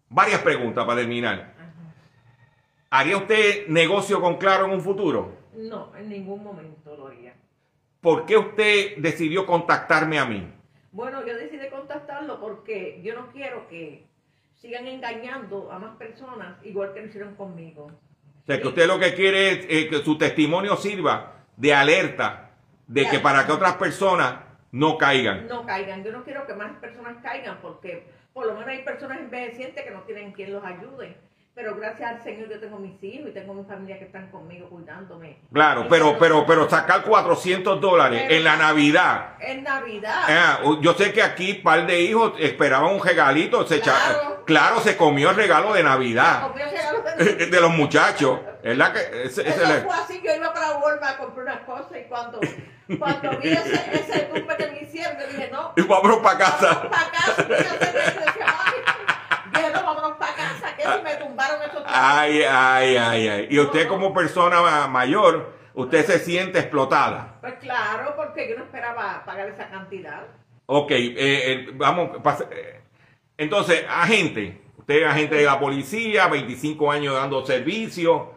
Varias 0.08 0.40
preguntas 0.40 0.84
para 0.84 0.98
terminar. 1.00 1.54
¿Haría 2.90 3.16
usted 3.16 3.66
negocio 3.68 4.20
con 4.20 4.36
Claro 4.36 4.66
en 4.66 4.72
un 4.72 4.80
futuro? 4.80 5.32
No, 5.54 5.94
en 5.96 6.08
ningún 6.08 6.42
momento 6.42 6.96
lo 6.96 7.08
haría. 7.08 7.34
¿Por 8.01 8.26
qué 8.26 8.36
usted 8.36 8.97
decidió 8.99 9.47
contactarme 9.47 10.18
a 10.18 10.24
mí? 10.24 10.53
Bueno, 10.92 11.26
yo 11.26 11.36
decidí 11.36 11.68
contactarlo 11.68 12.40
porque 12.40 13.01
yo 13.03 13.14
no 13.14 13.30
quiero 13.32 13.68
que 13.68 14.07
sigan 14.55 14.86
engañando 14.86 15.70
a 15.70 15.78
más 15.78 15.97
personas 15.97 16.57
igual 16.64 16.92
que 16.94 17.01
lo 17.01 17.07
hicieron 17.07 17.34
conmigo. 17.34 17.86
O 18.42 18.47
sea, 18.47 18.61
que 18.61 18.68
usted 18.68 18.86
lo 18.86 18.99
que 18.99 19.14
quiere 19.14 19.51
es 19.51 19.66
eh, 19.68 19.88
que 19.88 19.99
su 19.99 20.16
testimonio 20.16 20.76
sirva 20.76 21.34
de 21.57 21.74
alerta 21.74 22.51
de 22.86 23.09
que 23.09 23.18
para 23.18 23.44
que 23.44 23.53
otras 23.53 23.74
personas 23.74 24.36
no 24.70 24.97
caigan. 24.97 25.49
No 25.49 25.66
caigan. 25.66 26.05
Yo 26.05 26.12
no 26.12 26.24
quiero 26.24 26.47
que 26.47 26.55
más 26.55 26.76
personas 26.78 27.16
caigan 27.22 27.59
porque 27.61 28.07
por 28.32 28.47
lo 28.47 28.55
menos 28.55 28.68
hay 28.68 28.82
personas 28.82 29.18
envejecientes 29.18 29.84
que 29.84 29.90
no 29.90 30.03
tienen 30.03 30.32
quien 30.32 30.53
los 30.53 30.64
ayude. 30.64 31.16
Pero 31.57 31.74
gracias 31.74 32.11
al 32.11 32.22
Señor 32.22 32.50
yo 32.50 32.61
tengo 32.61 32.78
mis 32.78 33.02
hijos 33.02 33.30
y 33.30 33.32
tengo 33.32 33.54
mi 33.54 33.64
familia 33.64 33.98
que 33.98 34.04
están 34.04 34.30
conmigo 34.30 34.68
cuidándome. 34.68 35.38
Claro, 35.50 35.86
pero, 35.88 36.18
pero, 36.18 36.44
pero 36.44 36.68
sacar 36.68 37.00
400 37.02 37.80
dólares 37.80 38.24
Pero- 38.24 38.34
en 38.34 38.44
la 38.44 38.57
Navidad. 38.57 39.36
En 39.40 39.62
Navidad. 39.64 40.22
Ah, 40.28 40.59
yo 40.82 40.92
sé 40.92 41.14
que 41.14 41.22
aquí 41.22 41.54
par 41.54 41.86
de 41.86 41.98
hijos 42.02 42.34
esperaban 42.38 42.92
un 42.94 43.02
regalito. 43.02 43.66
Se 43.66 43.76
echa- 43.76 43.94
Claro. 43.94 44.42
claro, 44.44 44.80
se 44.80 44.98
comió 44.98 45.30
el 45.30 45.36
regalo 45.36 45.72
de 45.72 45.82
Navidad. 45.82 46.42
Como 46.42 46.59
yo 46.59 46.64
regalo 46.66 47.02
de- 47.16 47.46
de 47.46 47.61
los 47.62 47.70
muchachos. 47.70 48.38
¿Verdad 48.62 48.92
que 48.92 49.22
ese- 49.24 49.48
ese 49.48 49.62
Eso 49.62 49.82
fue 49.86 49.94
así, 49.94 50.20
yo 50.22 50.34
iba 50.34 50.52
para 50.52 50.72
Walmart 50.76 51.14
a 51.14 51.16
comprar 51.16 51.46
unas 51.46 51.61
cosas 51.61 51.92
y 51.98 52.07
cuando, 52.07 52.38
cuando 52.98 53.30
vi 53.38 53.48
ese, 53.48 53.90
ese 53.94 54.18
tumbe 54.24 54.57
que 54.59 54.66
me 54.72 54.82
hicieron, 54.82 55.16
yo 55.18 55.26
dije, 55.28 55.48
no, 55.50 55.72
Y 55.74 55.80
vámonos 55.80 56.18
para 56.18 56.36
casa. 56.38 56.82
para 56.90 57.11
casa, 57.12 57.34
y 57.38 57.48
yo 57.48 57.54
decía, 57.54 58.46
ay, 58.46 58.74
dije, 59.54 59.70
no, 59.72 59.82
vámonos 59.84 60.16
para 60.18 60.34
casa, 60.34 60.76
que 60.76 60.82
si 60.82 61.02
me 61.04 61.14
tumbaron 61.14 61.62
esos 61.62 61.74
tumbes. 61.74 61.86
Ay, 61.99 62.42
ay, 62.42 62.97
ay, 62.97 63.28
ay. 63.28 63.47
Y 63.51 63.59
usted 63.59 63.88
como 63.88 64.12
persona 64.12 64.61
ma- 64.61 64.88
mayor, 64.88 65.53
usted 65.74 66.05
se 66.05 66.18
siente 66.18 66.59
explotada. 66.59 67.38
Pues 67.40 67.55
claro, 67.61 68.14
porque 68.16 68.49
yo 68.49 68.57
no 68.59 68.64
esperaba 68.64 69.22
pagar 69.24 69.49
esa 69.49 69.68
cantidad. 69.70 70.22
Ok, 70.66 70.90
eh, 70.90 71.14
eh, 71.16 71.68
vamos. 71.74 72.11
eh, 72.51 72.80
Entonces, 73.38 73.84
agente, 73.88 74.61
usted 74.78 75.03
es 75.03 75.07
agente 75.07 75.36
de 75.36 75.44
la 75.44 75.59
policía, 75.61 76.26
25 76.28 76.90
años 76.90 77.14
dando 77.14 77.44
servicio. 77.47 78.34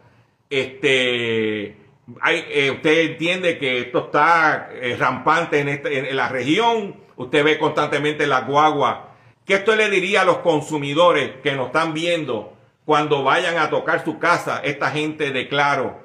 Este, 0.48 1.76
hay, 2.20 2.44
eh, 2.48 2.70
usted 2.70 3.10
entiende 3.12 3.58
que 3.58 3.78
esto 3.80 4.06
está 4.06 4.68
rampante 4.98 5.60
en, 5.60 5.68
este- 5.68 5.98
en- 5.98 6.06
en 6.06 6.16
la 6.16 6.28
región. 6.28 6.96
Usted 7.16 7.44
ve 7.44 7.58
constantemente 7.58 8.26
las 8.26 8.46
guaguas. 8.46 8.98
¿Qué 9.44 9.56
usted 9.56 9.76
le 9.76 9.90
diría 9.90 10.22
a 10.22 10.24
los 10.24 10.38
consumidores 10.38 11.32
que 11.42 11.52
nos 11.52 11.66
están 11.66 11.92
viendo 11.94 12.56
cuando 12.90 13.22
vayan 13.22 13.56
a 13.56 13.70
tocar 13.70 14.04
su 14.04 14.18
casa, 14.18 14.62
esta 14.64 14.90
gente 14.90 15.30
de 15.30 15.46
Claro, 15.46 16.00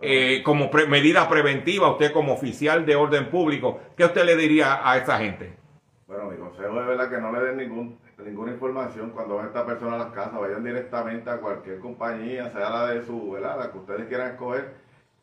eh, 0.00 0.42
como 0.42 0.70
pre- 0.70 0.86
medida 0.86 1.28
preventiva, 1.28 1.90
usted 1.90 2.12
como 2.12 2.32
oficial 2.32 2.86
de 2.86 2.96
orden 2.96 3.28
público, 3.28 3.78
¿qué 3.94 4.06
usted 4.06 4.24
le 4.24 4.36
diría 4.36 4.80
a 4.82 4.96
esa 4.96 5.18
gente? 5.18 5.52
Bueno, 6.06 6.30
mi 6.30 6.38
consejo 6.38 6.80
es 6.80 6.86
verdad 6.86 7.10
que 7.10 7.18
no 7.18 7.30
le 7.30 7.40
den 7.40 7.58
ningún, 7.58 7.98
ninguna 8.24 8.52
información 8.52 9.10
cuando 9.10 9.36
van 9.36 9.48
esta 9.48 9.66
persona 9.66 9.96
a 9.96 9.98
las 9.98 10.12
casas, 10.12 10.40
vayan 10.40 10.64
directamente 10.64 11.28
a 11.28 11.36
cualquier 11.36 11.78
compañía, 11.78 12.50
sea 12.52 12.70
la 12.70 12.86
de 12.86 13.04
su, 13.04 13.32
¿verdad? 13.32 13.58
La 13.58 13.70
que 13.70 13.76
ustedes 13.76 14.06
quieran 14.08 14.30
escoger, 14.30 14.76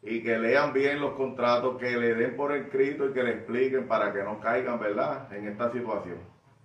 y 0.03 0.21
que 0.21 0.37
lean 0.37 0.71
bien 0.71 1.01
los 1.01 1.13
contratos, 1.13 1.79
que 1.79 1.97
le 1.97 2.13
den 2.13 2.35
por 2.35 2.51
escrito 2.55 3.09
y 3.09 3.13
que 3.13 3.23
le 3.23 3.31
expliquen 3.31 3.87
para 3.87 4.13
que 4.13 4.21
no 4.21 4.39
caigan, 4.39 4.79
¿verdad? 4.79 5.33
En 5.33 5.47
esta 5.47 5.71
situación. 5.71 6.17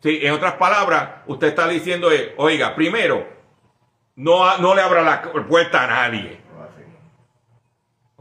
Sí, 0.03 0.18
en 0.20 0.34
otras 0.34 0.53
palabras, 0.57 1.22
usted 1.26 1.46
está 1.46 1.66
diciendo, 1.68 2.12
eh, 2.12 2.34
oiga, 2.36 2.74
primero, 2.74 3.40
no, 4.17 4.59
no 4.59 4.75
le 4.75 4.83
abra 4.83 5.03
la 5.03 5.23
puerta 5.49 5.85
a 5.85 5.87
nadie. 5.87 6.43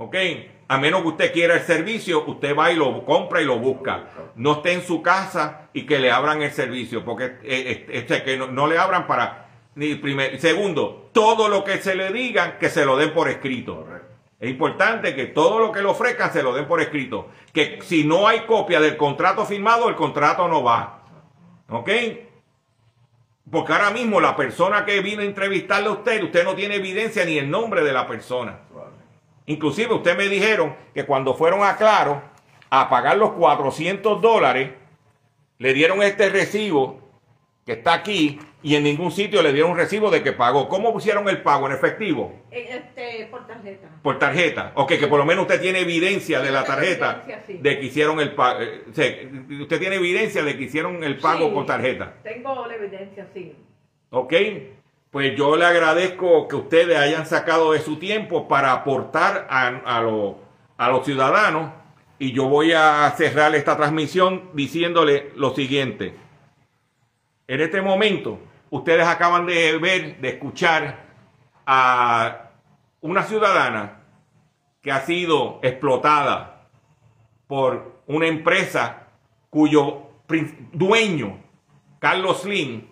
¿ok? 0.02 0.16
A 0.68 0.78
menos 0.78 1.02
que 1.02 1.08
usted 1.10 1.34
quiera 1.34 1.56
el 1.56 1.62
servicio, 1.62 2.26
usted 2.26 2.56
va 2.58 2.72
y 2.72 2.76
lo 2.76 3.06
compra 3.06 3.42
y 3.42 3.46
lo 3.46 3.60
busca. 3.60 4.06
No 4.36 4.54
esté 4.54 4.74
en 4.74 4.82
su 4.82 5.02
casa 5.02 5.70
y 5.74 5.86
que 5.86 6.00
le 6.00 6.12
abran 6.12 6.42
el 6.42 6.52
servicio, 6.52 7.04
porque 7.04 7.26
eh, 7.26 7.40
eh, 7.44 7.86
este, 7.90 8.24
que 8.24 8.38
no, 8.38 8.48
no 8.48 8.68
le 8.68 8.78
abran 8.78 9.06
para... 9.06 9.48
Ni 9.74 9.96
primer, 9.96 10.40
segundo, 10.40 11.10
todo 11.14 11.48
lo 11.48 11.64
que 11.64 11.78
se 11.78 11.96
le 11.96 12.12
digan, 12.12 12.58
que 12.60 12.70
se 12.70 12.84
lo 12.84 12.98
den 12.98 13.14
por 13.14 13.30
escrito. 13.30 13.88
Es 14.40 14.50
importante 14.50 15.16
que 15.16 15.28
todo 15.28 15.60
lo 15.60 15.72
que 15.72 15.82
le 15.82 15.88
ofrezcan 15.88 16.34
se 16.34 16.44
lo 16.44 16.54
den 16.54 16.68
por 16.68 16.82
escrito. 16.82 17.30
Que 17.54 17.80
si 17.84 18.04
no 18.04 18.28
hay 18.28 18.42
copia 18.42 18.82
del 18.82 18.98
contrato 18.98 19.46
firmado, 19.46 19.88
el 19.88 19.96
contrato 19.96 20.48
no 20.48 20.64
va. 20.64 21.04
¿Ok? 21.70 21.90
Porque 23.50 23.74
ahora 23.74 23.92
mismo 23.92 24.22
la 24.22 24.36
persona 24.36 24.86
que 24.86 25.02
vino 25.02 25.22
a 25.22 25.26
entrevistarle 25.26 25.88
a 25.88 25.94
usted, 25.94 26.24
usted 26.24 26.44
no 26.44 26.56
tiene 26.56 26.76
evidencia 26.76 27.26
ni 27.26 27.38
el 27.38 27.50
nombre 27.50 27.84
de 27.84 27.92
la 27.92 28.08
persona. 28.08 28.60
Inclusive 29.46 29.94
usted 29.96 30.18
me 30.18 30.30
dijeron 30.30 30.76
que 30.94 31.06
cuando 31.06 31.34
fueron 31.34 31.64
a 31.64 31.76
Claro 31.76 32.22
a 32.70 32.90
pagar 32.90 33.18
los 33.18 33.32
400 33.32 34.22
dólares, 34.22 34.72
le 35.58 35.74
dieron 35.74 36.02
este 36.02 36.30
recibo 36.30 37.11
que 37.66 37.74
está 37.74 37.94
aquí 37.94 38.40
y 38.64 38.76
en 38.76 38.84
ningún 38.84 39.12
sitio 39.12 39.42
le 39.44 39.54
dieron 39.54 39.72
un 39.72 39.78
recibo 39.78 40.10
de 40.10 40.24
que 40.24 40.32
pagó. 40.34 40.68
¿Cómo 40.68 40.92
pusieron 40.94 41.30
el 41.30 41.42
pago 41.42 41.68
en 41.68 41.74
efectivo? 41.74 42.34
En 42.52 42.68
Este, 42.78 43.28
por 43.30 43.46
tarjeta. 43.48 43.88
Por 44.02 44.20
tarjeta. 44.20 44.72
Ok, 44.76 44.94
que 45.00 45.08
por 45.08 45.20
lo 45.20 45.26
menos 45.26 45.44
usted 45.44 45.62
tiene 45.62 45.80
evidencia 45.82 46.40
de 46.42 46.52
la 46.52 46.64
tarjeta 46.64 47.24
sí. 47.46 47.60
de 47.62 47.80
que 47.80 47.86
hicieron 47.86 48.20
el 48.20 48.34
pago. 48.34 48.60
usted 48.88 49.80
tiene 49.80 49.96
evidencia 49.96 50.44
de 50.44 50.58
que 50.58 50.64
hicieron 50.64 51.04
el 51.04 51.18
pago 51.18 51.48
Sí, 51.50 51.54
con 51.54 51.66
tarjeta. 51.66 52.14
Tengo 52.24 52.66
la 52.68 52.76
evidencia, 52.76 53.28
sí. 53.34 53.56
Ok. 54.10 54.34
Pues 55.12 55.36
yo 55.36 55.58
le 55.58 55.66
agradezco 55.66 56.48
que 56.48 56.56
ustedes 56.56 56.98
hayan 56.98 57.26
sacado 57.26 57.74
de 57.74 57.80
su 57.80 57.98
tiempo 57.98 58.48
para 58.48 58.72
aportar 58.72 59.46
a, 59.50 59.68
a 59.68 60.02
lo- 60.02 60.40
a 60.78 60.90
los 60.90 61.06
ciudadanos. 61.06 61.72
Y 62.18 62.32
yo 62.34 62.48
voy 62.48 62.72
a 62.72 63.12
cerrar 63.18 63.54
esta 63.56 63.76
transmisión 63.76 64.50
diciéndole 64.54 65.32
lo 65.36 65.54
siguiente. 65.54 66.14
En 67.52 67.60
este 67.60 67.82
momento, 67.82 68.40
ustedes 68.70 69.06
acaban 69.06 69.46
de 69.46 69.78
ver, 69.78 70.22
de 70.22 70.30
escuchar 70.30 71.04
a 71.66 72.50
una 73.02 73.24
ciudadana 73.24 74.04
que 74.82 74.90
ha 74.90 75.02
sido 75.02 75.60
explotada 75.62 76.70
por 77.48 78.04
una 78.08 78.28
empresa 78.28 79.10
cuyo 79.50 80.04
dueño, 80.72 81.44
Carlos 82.00 82.44
Slim, 82.44 82.88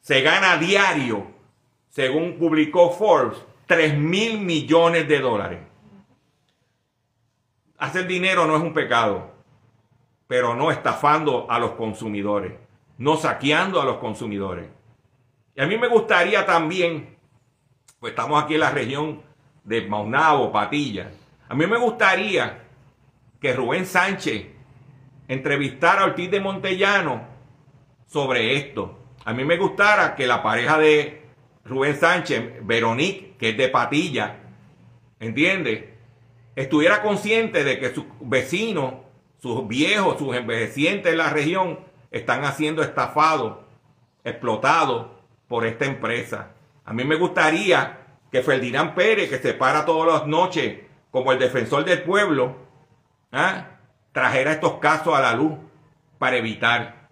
se 0.00 0.22
gana 0.22 0.54
a 0.54 0.58
diario, 0.58 1.28
según 1.88 2.36
publicó 2.36 2.90
Forbes, 2.90 3.40
3 3.66 3.96
mil 3.96 4.40
millones 4.40 5.06
de 5.06 5.20
dólares. 5.20 5.60
Hacer 7.78 8.08
dinero 8.08 8.44
no 8.44 8.56
es 8.56 8.62
un 8.62 8.74
pecado, 8.74 9.30
pero 10.26 10.56
no 10.56 10.72
estafando 10.72 11.48
a 11.48 11.60
los 11.60 11.70
consumidores, 11.74 12.54
no 13.00 13.16
saqueando 13.16 13.80
a 13.80 13.84
los 13.86 13.96
consumidores. 13.96 14.66
Y 15.56 15.62
a 15.62 15.66
mí 15.66 15.78
me 15.78 15.88
gustaría 15.88 16.44
también, 16.44 17.16
pues 17.98 18.10
estamos 18.10 18.42
aquí 18.42 18.54
en 18.54 18.60
la 18.60 18.70
región 18.70 19.22
de 19.64 19.88
Maunabo, 19.88 20.52
Patilla, 20.52 21.10
a 21.48 21.54
mí 21.54 21.66
me 21.66 21.78
gustaría 21.78 22.62
que 23.40 23.54
Rubén 23.54 23.86
Sánchez 23.86 24.44
entrevistara 25.28 26.02
a 26.02 26.04
Ortiz 26.04 26.30
de 26.30 26.40
Montellano 26.40 27.26
sobre 28.06 28.56
esto. 28.56 28.98
A 29.24 29.32
mí 29.32 29.44
me 29.44 29.56
gustara 29.56 30.14
que 30.14 30.26
la 30.26 30.42
pareja 30.42 30.76
de 30.78 31.22
Rubén 31.64 31.96
Sánchez, 31.96 32.66
Veronique, 32.66 33.34
que 33.38 33.50
es 33.50 33.56
de 33.56 33.68
Patilla, 33.68 34.40
¿entiendes? 35.18 35.84
Estuviera 36.54 37.00
consciente 37.00 37.64
de 37.64 37.78
que 37.78 37.94
sus 37.94 38.04
vecinos, 38.20 38.92
sus 39.40 39.66
viejos, 39.66 40.18
sus 40.18 40.36
envejecientes 40.36 41.12
en 41.12 41.18
la 41.18 41.30
región 41.30 41.89
están 42.10 42.44
siendo 42.54 42.82
estafados, 42.82 43.58
explotados 44.24 45.06
por 45.48 45.64
esta 45.64 45.84
empresa. 45.84 46.52
A 46.84 46.92
mí 46.92 47.04
me 47.04 47.16
gustaría 47.16 47.98
que 48.30 48.42
Ferdinand 48.42 48.94
Pérez, 48.94 49.30
que 49.30 49.38
se 49.38 49.54
para 49.54 49.84
todas 49.84 50.20
las 50.20 50.26
noches 50.26 50.80
como 51.10 51.32
el 51.32 51.38
defensor 51.38 51.84
del 51.84 52.02
pueblo, 52.02 52.56
¿ah? 53.32 53.66
trajera 54.12 54.52
estos 54.52 54.74
casos 54.74 55.14
a 55.14 55.20
la 55.20 55.34
luz 55.34 55.52
para 56.18 56.36
evitar. 56.36 57.08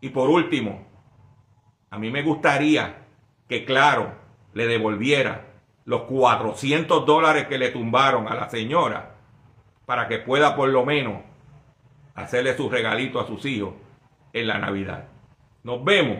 Y 0.00 0.10
por 0.10 0.28
último, 0.28 0.86
a 1.90 1.98
mí 1.98 2.10
me 2.10 2.22
gustaría 2.22 3.06
que, 3.48 3.64
claro, 3.64 4.12
le 4.52 4.66
devolviera 4.66 5.46
los 5.84 6.02
400 6.02 7.06
dólares 7.06 7.46
que 7.46 7.58
le 7.58 7.70
tumbaron 7.70 8.28
a 8.28 8.34
la 8.34 8.50
señora 8.50 9.14
para 9.86 10.08
que 10.08 10.18
pueda 10.18 10.56
por 10.56 10.68
lo 10.68 10.84
menos 10.84 11.22
hacerle 12.14 12.56
su 12.56 12.68
regalito 12.68 13.20
a 13.20 13.26
sus 13.26 13.44
hijos 13.44 13.74
en 14.36 14.46
la 14.48 14.58
Navidad. 14.58 15.08
Nos 15.62 15.82
vemos 15.82 16.18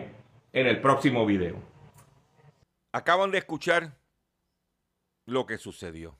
en 0.51 0.65
el 0.65 0.81
próximo 0.81 1.23
video. 1.23 1.61
Acaban 2.91 3.29
de 3.29 3.37
escuchar 3.37 3.95
lo 5.27 5.45
que 5.45 5.59
sucedió. 5.59 6.17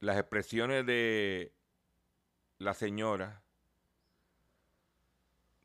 Las 0.00 0.18
expresiones 0.18 0.84
de 0.84 1.54
la 2.58 2.74
señora 2.74 3.42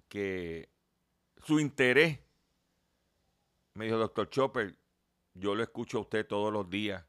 que 0.08 0.70
su 1.44 1.60
interés, 1.60 2.20
me 3.74 3.84
dijo 3.84 3.98
doctor 3.98 4.30
Chopper, 4.30 4.78
yo 5.34 5.56
lo 5.56 5.64
escucho 5.64 5.98
a 5.98 6.02
usted 6.02 6.26
todos 6.26 6.54
los 6.54 6.70
días. 6.70 7.06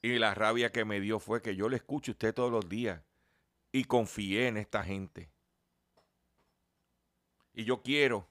Y 0.00 0.18
la 0.18 0.34
rabia 0.34 0.72
que 0.72 0.86
me 0.86 0.98
dio 0.98 1.18
fue 1.18 1.42
que 1.42 1.56
yo 1.56 1.68
le 1.68 1.76
escucho 1.76 2.12
a 2.12 2.14
usted 2.14 2.32
todos 2.32 2.50
los 2.50 2.66
días 2.70 3.02
y 3.76 3.84
confié 3.84 4.48
en 4.48 4.56
esta 4.56 4.82
gente. 4.82 5.30
Y 7.52 7.64
yo 7.64 7.82
quiero, 7.82 8.26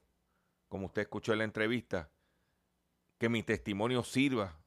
como 0.69 0.87
usted 0.87 1.03
escuchó 1.03 1.33
en 1.33 1.37
la 1.37 1.43
entrevista, 1.43 2.09
que 3.19 3.29
mi 3.29 3.43
testimonio 3.43 4.03
sirva 4.03 4.59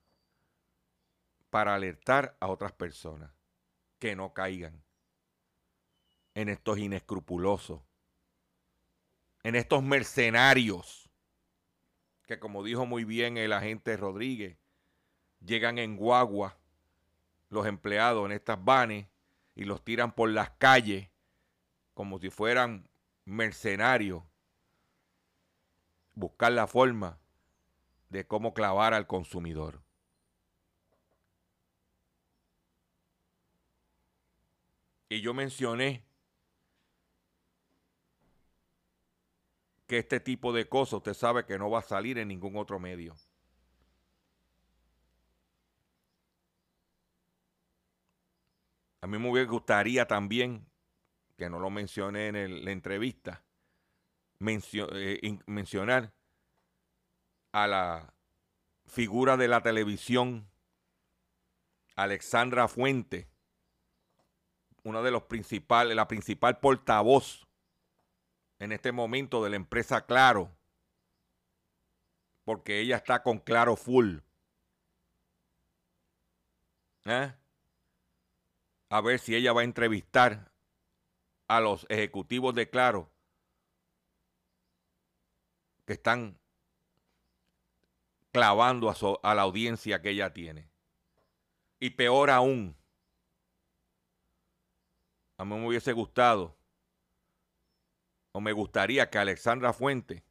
para 1.51 1.75
alertar 1.75 2.37
a 2.39 2.47
otras 2.47 2.71
personas 2.71 3.33
que 3.99 4.15
no 4.15 4.33
caigan 4.33 4.85
en 6.35 6.49
estos 6.49 6.79
inescrupulosos, 6.79 7.83
en 9.43 9.57
estos 9.57 9.83
mercenarios, 9.83 11.11
que 12.29 12.39
como 12.39 12.63
dijo 12.63 12.87
muy 12.87 13.03
bien 13.03 13.37
el 13.37 13.53
agente 13.53 13.97
Rodríguez, 13.97 14.57
llegan 15.41 15.79
en 15.79 15.97
guagua 15.97 16.57
los 17.49 17.67
empleados 17.67 18.27
en 18.27 18.31
estas 18.31 18.65
vanes 18.65 19.09
y 19.59 19.65
los 19.65 19.85
tiran 19.85 20.13
por 20.13 20.31
las 20.31 20.51
calles 20.51 21.11
como 21.93 22.21
si 22.21 22.31
fueran 22.31 22.89
mercenarios, 23.25 24.23
buscar 26.15 26.53
la 26.53 26.69
forma 26.69 27.19
de 28.09 28.25
cómo 28.25 28.55
clavar 28.55 28.95
al 28.95 29.09
consumidor. 29.09 29.83
Y 35.09 35.21
yo 35.21 35.35
mencioné 35.35 36.05
que 39.89 39.99
este 39.99 40.21
tipo 40.21 40.53
de 40.53 40.69
cosas 40.69 40.99
usted 40.99 41.15
sabe 41.15 41.45
que 41.45 41.59
no 41.59 41.69
va 41.69 41.81
a 41.81 41.83
salir 41.83 42.19
en 42.19 42.29
ningún 42.29 42.57
otro 42.57 42.79
medio. 42.79 43.17
Mí 49.09 49.19
me 49.19 49.45
gustaría 49.45 50.07
también, 50.07 50.67
que 51.37 51.49
no 51.49 51.59
lo 51.59 51.71
mencioné 51.71 52.29
en 52.29 52.65
la 52.65 52.71
entrevista, 52.71 53.45
eh, 54.41 55.39
mencionar 55.47 56.13
a 57.53 57.67
la 57.67 58.15
figura 58.87 59.37
de 59.37 59.49
la 59.49 59.63
televisión, 59.63 60.49
Alexandra 61.97 62.69
Fuente, 62.69 63.29
una 64.85 65.03
de 65.03 65.11
los 65.11 65.25
principales, 65.25 65.97
la 65.97 66.09
principal 66.09 66.61
portavoz 66.61 67.47
en 68.59 68.73
este 68.73 68.93
momento 68.93 69.43
de 69.43 69.51
la 69.51 69.57
empresa 69.57 70.07
Claro, 70.07 70.57
porque 72.45 72.81
ella 72.81 72.97
está 72.97 73.23
con 73.23 73.39
Claro 73.39 73.77
Full. 73.77 74.19
¿Eh? 77.05 77.33
A 78.91 79.01
ver 79.01 79.19
si 79.19 79.35
ella 79.35 79.53
va 79.53 79.63
a 79.63 79.65
entrevistar 79.65 80.53
a 81.47 81.61
los 81.61 81.87
ejecutivos 81.89 82.55
de 82.55 82.71
Claro 82.71 83.11
que 85.85 85.95
están 85.95 86.39
clavando 88.31 88.95
a, 89.23 89.35
la 89.35 89.43
audiencia 89.43 90.03
que 90.03 90.11
ella 90.11 90.33
tiene. 90.33 90.71
Y 91.81 91.91
peor 91.91 92.31
aún, 92.31 92.77
a 95.39 95.45
mí 95.45 95.57
me 95.57 95.67
hubiese 95.67 95.93
gustado, 95.93 96.57
o 98.33 98.41
me 98.41 98.53
gustaría 98.53 99.09
que 99.09 99.19
Alexandra 99.19 99.73
Fuente, 99.73 100.25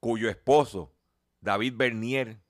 cuyo 0.00 0.28
esposo, 0.30 0.94
David 1.40 1.74
Bernier, 1.76 2.40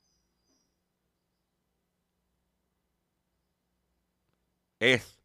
es 4.79 5.21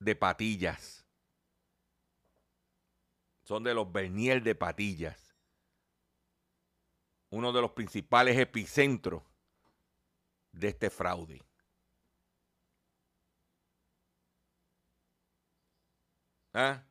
de 0.00 0.16
patillas. 0.16 1.06
Son 3.44 3.62
de 3.62 3.74
los 3.74 3.90
Bernier 3.92 4.42
de 4.42 4.54
patillas 4.54 5.26
uno 7.30 7.52
de 7.52 7.60
los 7.60 7.72
principales 7.72 8.38
epicentros 8.38 9.22
de 10.52 10.68
este 10.68 10.90
fraude. 10.90 11.42
¿Ah? 16.54 16.82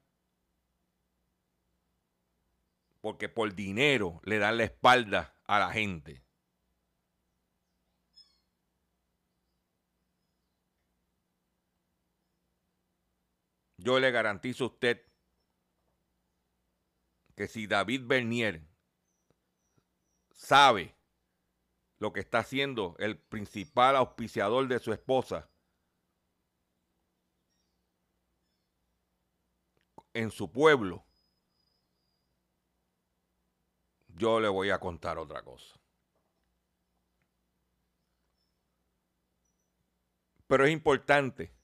Porque 3.02 3.30
por 3.30 3.54
dinero 3.56 4.22
le 4.24 4.38
dan 4.38 4.58
la 4.58 4.66
espalda 4.66 5.36
a 5.46 5.60
la 5.60 5.72
gente. 5.72 6.25
Yo 13.86 14.00
le 14.00 14.10
garantizo 14.10 14.64
a 14.64 14.68
usted 14.68 15.00
que 17.36 17.48
si 17.48 17.68
David 17.68 18.02
Bernier 18.08 18.68
sabe 20.32 20.96
lo 22.00 22.12
que 22.12 22.22
está 22.22 22.40
haciendo 22.40 22.96
el 22.98 23.16
principal 23.16 23.96
auspiciador 23.96 24.68
de 24.68 24.80
su 24.80 24.92
esposa 24.92 25.48
en 30.14 30.32
su 30.32 30.52
pueblo, 30.52 31.06
yo 34.08 34.40
le 34.40 34.48
voy 34.48 34.72
a 34.72 34.80
contar 34.80 35.20
otra 35.20 35.44
cosa. 35.44 35.80
Pero 40.48 40.66
es 40.66 40.72
importante, 40.72 41.55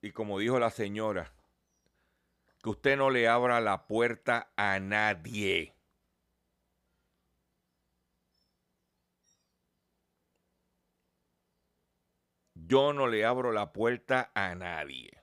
y 0.00 0.12
como 0.12 0.38
dijo 0.38 0.58
la 0.58 0.70
señora, 0.70 1.32
que 2.62 2.70
usted 2.70 2.96
no 2.96 3.10
le 3.10 3.28
abra 3.28 3.60
la 3.60 3.86
puerta 3.86 4.52
a 4.56 4.78
nadie. 4.80 5.76
yo 12.68 12.92
no 12.92 13.06
le 13.06 13.24
abro 13.24 13.52
la 13.52 13.72
puerta 13.72 14.32
a 14.34 14.54
nadie 14.56 15.22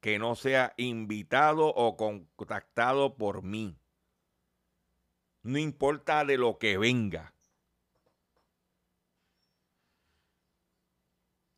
que 0.00 0.18
no 0.18 0.34
sea 0.34 0.74
invitado 0.76 1.68
o 1.68 1.96
contactado 1.96 3.16
por 3.16 3.42
mí. 3.42 3.78
No 5.42 5.58
importa 5.58 6.24
de 6.24 6.38
lo 6.38 6.58
que 6.58 6.78
venga. 6.78 7.34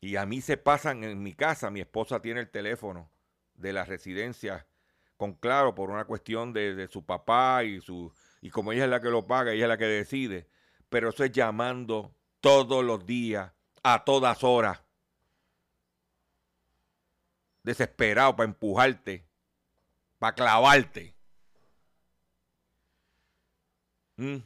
Y 0.02 0.16
a 0.16 0.26
mí 0.26 0.40
se 0.40 0.56
pasan 0.56 1.04
en 1.04 1.22
mi 1.22 1.32
casa, 1.32 1.70
mi 1.70 1.80
esposa 1.80 2.20
tiene 2.20 2.40
el 2.40 2.50
teléfono 2.50 3.08
de 3.54 3.72
la 3.72 3.84
residencia 3.84 4.66
con 5.16 5.34
claro 5.34 5.76
por 5.76 5.90
una 5.90 6.06
cuestión 6.06 6.52
de, 6.52 6.88
su 6.88 7.06
papá 7.06 7.62
y 7.62 7.80
su 7.80 8.12
y 8.40 8.50
como 8.50 8.72
ella 8.72 8.84
es 8.84 8.90
la 8.90 9.00
que 9.00 9.10
lo 9.10 9.28
paga, 9.28 9.52
ella 9.52 9.66
es 9.66 9.68
la 9.68 9.78
que 9.78 9.84
decide, 9.84 10.48
pero 10.88 11.10
eso 11.10 11.22
es 11.22 11.30
llamando 11.30 12.16
todos 12.40 12.84
los 12.84 13.06
días, 13.06 13.52
a 13.84 14.02
todas 14.04 14.42
horas 14.42 14.82
desesperado 17.62 18.34
para 18.34 18.48
empujarte, 18.48 19.24
para 20.18 20.34
clavarte. 20.34 21.14
¿Mm? 24.16 24.38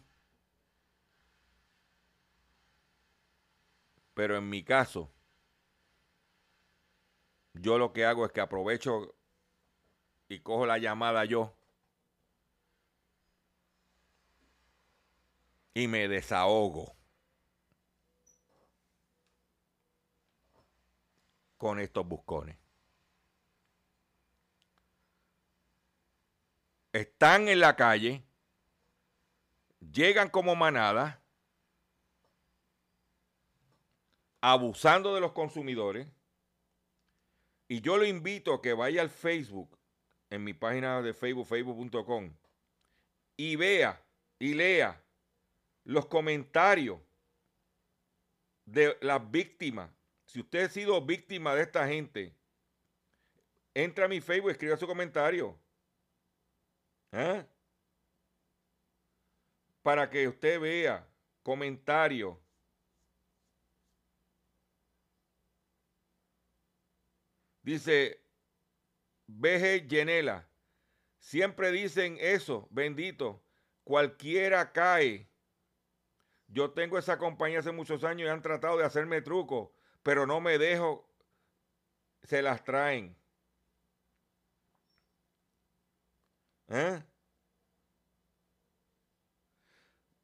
Pero 4.13 4.37
en 4.37 4.51
mi 4.51 4.63
caso, 4.63 5.11
yo 7.61 7.79
lo 7.79 7.93
que 7.93 8.05
hago 8.05 8.27
es 8.27 8.33
que 8.33 8.41
aprovecho 8.41 9.15
y 10.29 10.41
cojo 10.41 10.67
la 10.67 10.79
llamada 10.79 11.25
yo. 11.25 11.57
y 15.77 15.89
me 15.89 16.09
desahogo 16.09 16.97
con 21.59 21.79
estos 21.81 22.09
buscones. 22.09 22.57
Están 26.95 27.49
en 27.49 27.61
la 27.61 27.77
calle, 27.77 28.25
llegan 29.93 30.31
como 30.31 30.57
manada, 30.57 31.21
abusando 34.41 35.15
de 35.15 35.21
los 35.21 35.33
consumidores, 35.33 36.09
y 37.69 37.81
yo 37.81 37.97
lo 37.97 38.05
invito 38.05 38.55
a 38.55 38.63
que 38.63 38.73
vaya 38.73 39.03
al 39.03 39.11
Facebook, 39.11 39.79
en 40.31 40.45
mi 40.45 40.55
página 40.55 41.03
de 41.03 41.13
Facebook, 41.13 41.47
facebook.com, 41.47 42.33
y 43.37 43.57
vea 43.57 44.03
y 44.39 44.55
lea 44.55 45.03
los 45.85 46.07
comentarios 46.07 47.01
de 48.65 48.97
las 49.01 49.31
víctimas. 49.31 49.91
Si 50.27 50.41
usted 50.41 50.65
ha 50.65 50.69
sido 50.69 51.01
víctima 51.01 51.55
de 51.55 51.63
esta 51.63 51.87
gente, 51.87 52.35
entra 53.75 54.07
a 54.07 54.09
mi 54.09 54.21
Facebook 54.21 54.49
y 54.49 54.53
escriba 54.53 54.77
su 54.77 54.87
comentario. 54.87 55.59
¿Eh? 57.13 57.45
Para 59.83 60.11
que 60.11 60.27
usted 60.27 60.61
vea 60.61 61.07
comentarios. 61.43 62.37
Dice 67.67 68.23
BG 69.27 69.89
Yenela. 69.89 70.49
Siempre 71.19 71.73
dicen 71.73 72.17
eso, 72.21 72.69
bendito. 72.71 73.43
Cualquiera 73.83 74.73
cae. 74.73 75.29
Yo 76.47 76.71
tengo 76.71 76.97
esa 76.97 77.19
compañía 77.19 77.59
hace 77.59 77.73
muchos 77.73 78.05
años 78.05 78.29
y 78.29 78.31
han 78.31 78.41
tratado 78.41 78.79
de 78.79 78.85
hacerme 78.85 79.21
trucos, 79.21 79.71
pero 80.05 80.29
no 80.29 80.41
me 80.41 80.59
dejo. 80.59 81.11
Se 82.23 82.41
las 82.41 82.63
traen. 82.63 83.17
¿Eh? 86.69 87.03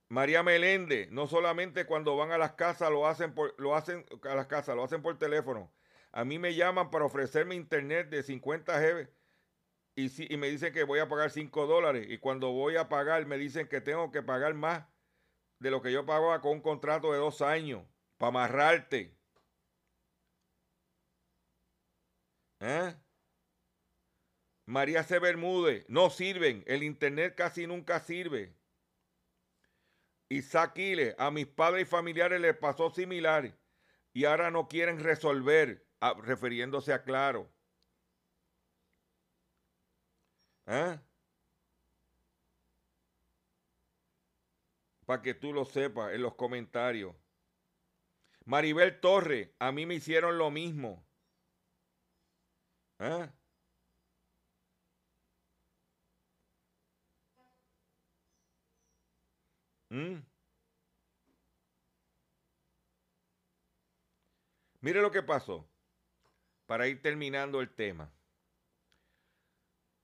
María 0.08 0.44
Meléndez, 0.44 1.10
no 1.10 1.26
solamente 1.26 1.86
cuando 1.86 2.16
van 2.16 2.30
a 2.30 2.38
las 2.38 2.52
casas 2.52 2.88
lo 2.90 3.04
hacen 3.08 3.34
por, 3.34 3.60
lo 3.60 3.74
hacen 3.74 4.06
a 4.30 4.34
las 4.36 4.46
casas, 4.46 4.76
lo 4.76 4.84
hacen 4.84 5.02
por 5.02 5.18
teléfono. 5.18 5.72
A 6.12 6.24
mí 6.24 6.38
me 6.38 6.54
llaman 6.54 6.90
para 6.90 7.06
ofrecerme 7.06 7.54
internet 7.54 8.08
de 8.10 8.22
50 8.22 8.78
GB 8.78 9.08
y, 9.94 10.36
me 10.36 10.48
dicen 10.48 10.72
que 10.72 10.84
voy 10.84 11.00
a 11.00 11.08
pagar 11.08 11.30
5 11.30 11.66
dólares. 11.66 12.06
Y 12.08 12.18
cuando 12.18 12.52
voy 12.52 12.76
a 12.76 12.88
pagar, 12.88 13.26
me 13.26 13.36
dicen 13.38 13.68
que 13.68 13.80
tengo 13.80 14.10
que 14.10 14.22
pagar 14.22 14.54
más 14.54 14.86
de 15.58 15.70
lo 15.70 15.82
que 15.82 15.92
yo 15.92 16.04
pagaba 16.06 16.40
con 16.40 16.52
un 16.52 16.60
contrato 16.60 17.12
de 17.12 17.18
dos 17.18 17.42
años 17.42 17.84
para 18.18 18.28
amarrarte. 18.28 19.16
¿Eh? 22.60 22.94
María 24.66 25.02
C. 25.02 25.18
Bermúdez, 25.18 25.84
no 25.88 26.10
sirven. 26.10 26.62
El 26.66 26.82
internet 26.82 27.34
casi 27.34 27.66
nunca 27.66 28.00
sirve. 28.00 28.54
Isaac 30.28 30.78
a 31.18 31.30
mis 31.30 31.46
padres 31.46 31.82
y 31.82 31.90
familiares 31.90 32.40
les 32.40 32.56
pasó 32.56 32.90
similar 32.90 33.54
y 34.14 34.24
ahora 34.24 34.50
no 34.50 34.68
quieren 34.68 35.00
resolver, 35.00 35.86
ah, 36.02 36.14
refiriéndose 36.22 36.92
a 36.92 37.02
Claro. 37.02 37.50
¿Eh? 40.66 40.98
Para 45.06 45.22
que 45.22 45.34
tú 45.34 45.52
lo 45.52 45.64
sepas 45.64 46.12
en 46.14 46.22
los 46.22 46.34
comentarios. 46.34 47.14
Maribel 48.44 49.00
Torre, 49.00 49.54
a 49.58 49.72
mí 49.72 49.86
me 49.86 49.94
hicieron 49.94 50.38
lo 50.38 50.50
mismo. 50.50 51.06
¿Eh? 52.98 53.28
Mire 64.80 65.00
lo 65.00 65.10
que 65.10 65.22
pasó. 65.22 65.71
Para 66.72 66.88
ir 66.88 67.02
terminando 67.02 67.60
el 67.60 67.68
tema. 67.68 68.10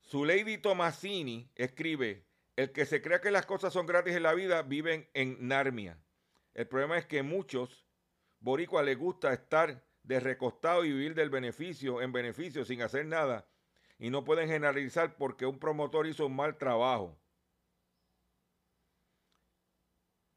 Su 0.02 0.26
Lady 0.26 0.58
Tomasini 0.58 1.50
escribe, 1.54 2.26
el 2.56 2.72
que 2.72 2.84
se 2.84 3.00
crea 3.00 3.22
que 3.22 3.30
las 3.30 3.46
cosas 3.46 3.72
son 3.72 3.86
gratis 3.86 4.14
en 4.14 4.22
la 4.22 4.34
vida 4.34 4.60
viven 4.60 5.08
en 5.14 5.48
Narnia. 5.48 5.98
El 6.52 6.68
problema 6.68 6.98
es 6.98 7.06
que 7.06 7.22
muchos 7.22 7.86
boricuas 8.40 8.84
les 8.84 8.98
gusta 8.98 9.32
estar 9.32 9.82
de 10.02 10.20
recostado 10.20 10.84
y 10.84 10.92
vivir 10.92 11.14
del 11.14 11.30
beneficio 11.30 12.02
en 12.02 12.12
beneficio 12.12 12.66
sin 12.66 12.82
hacer 12.82 13.06
nada 13.06 13.48
y 13.98 14.10
no 14.10 14.22
pueden 14.22 14.50
generalizar 14.50 15.16
porque 15.16 15.46
un 15.46 15.58
promotor 15.58 16.06
hizo 16.06 16.26
un 16.26 16.36
mal 16.36 16.58
trabajo. 16.58 17.18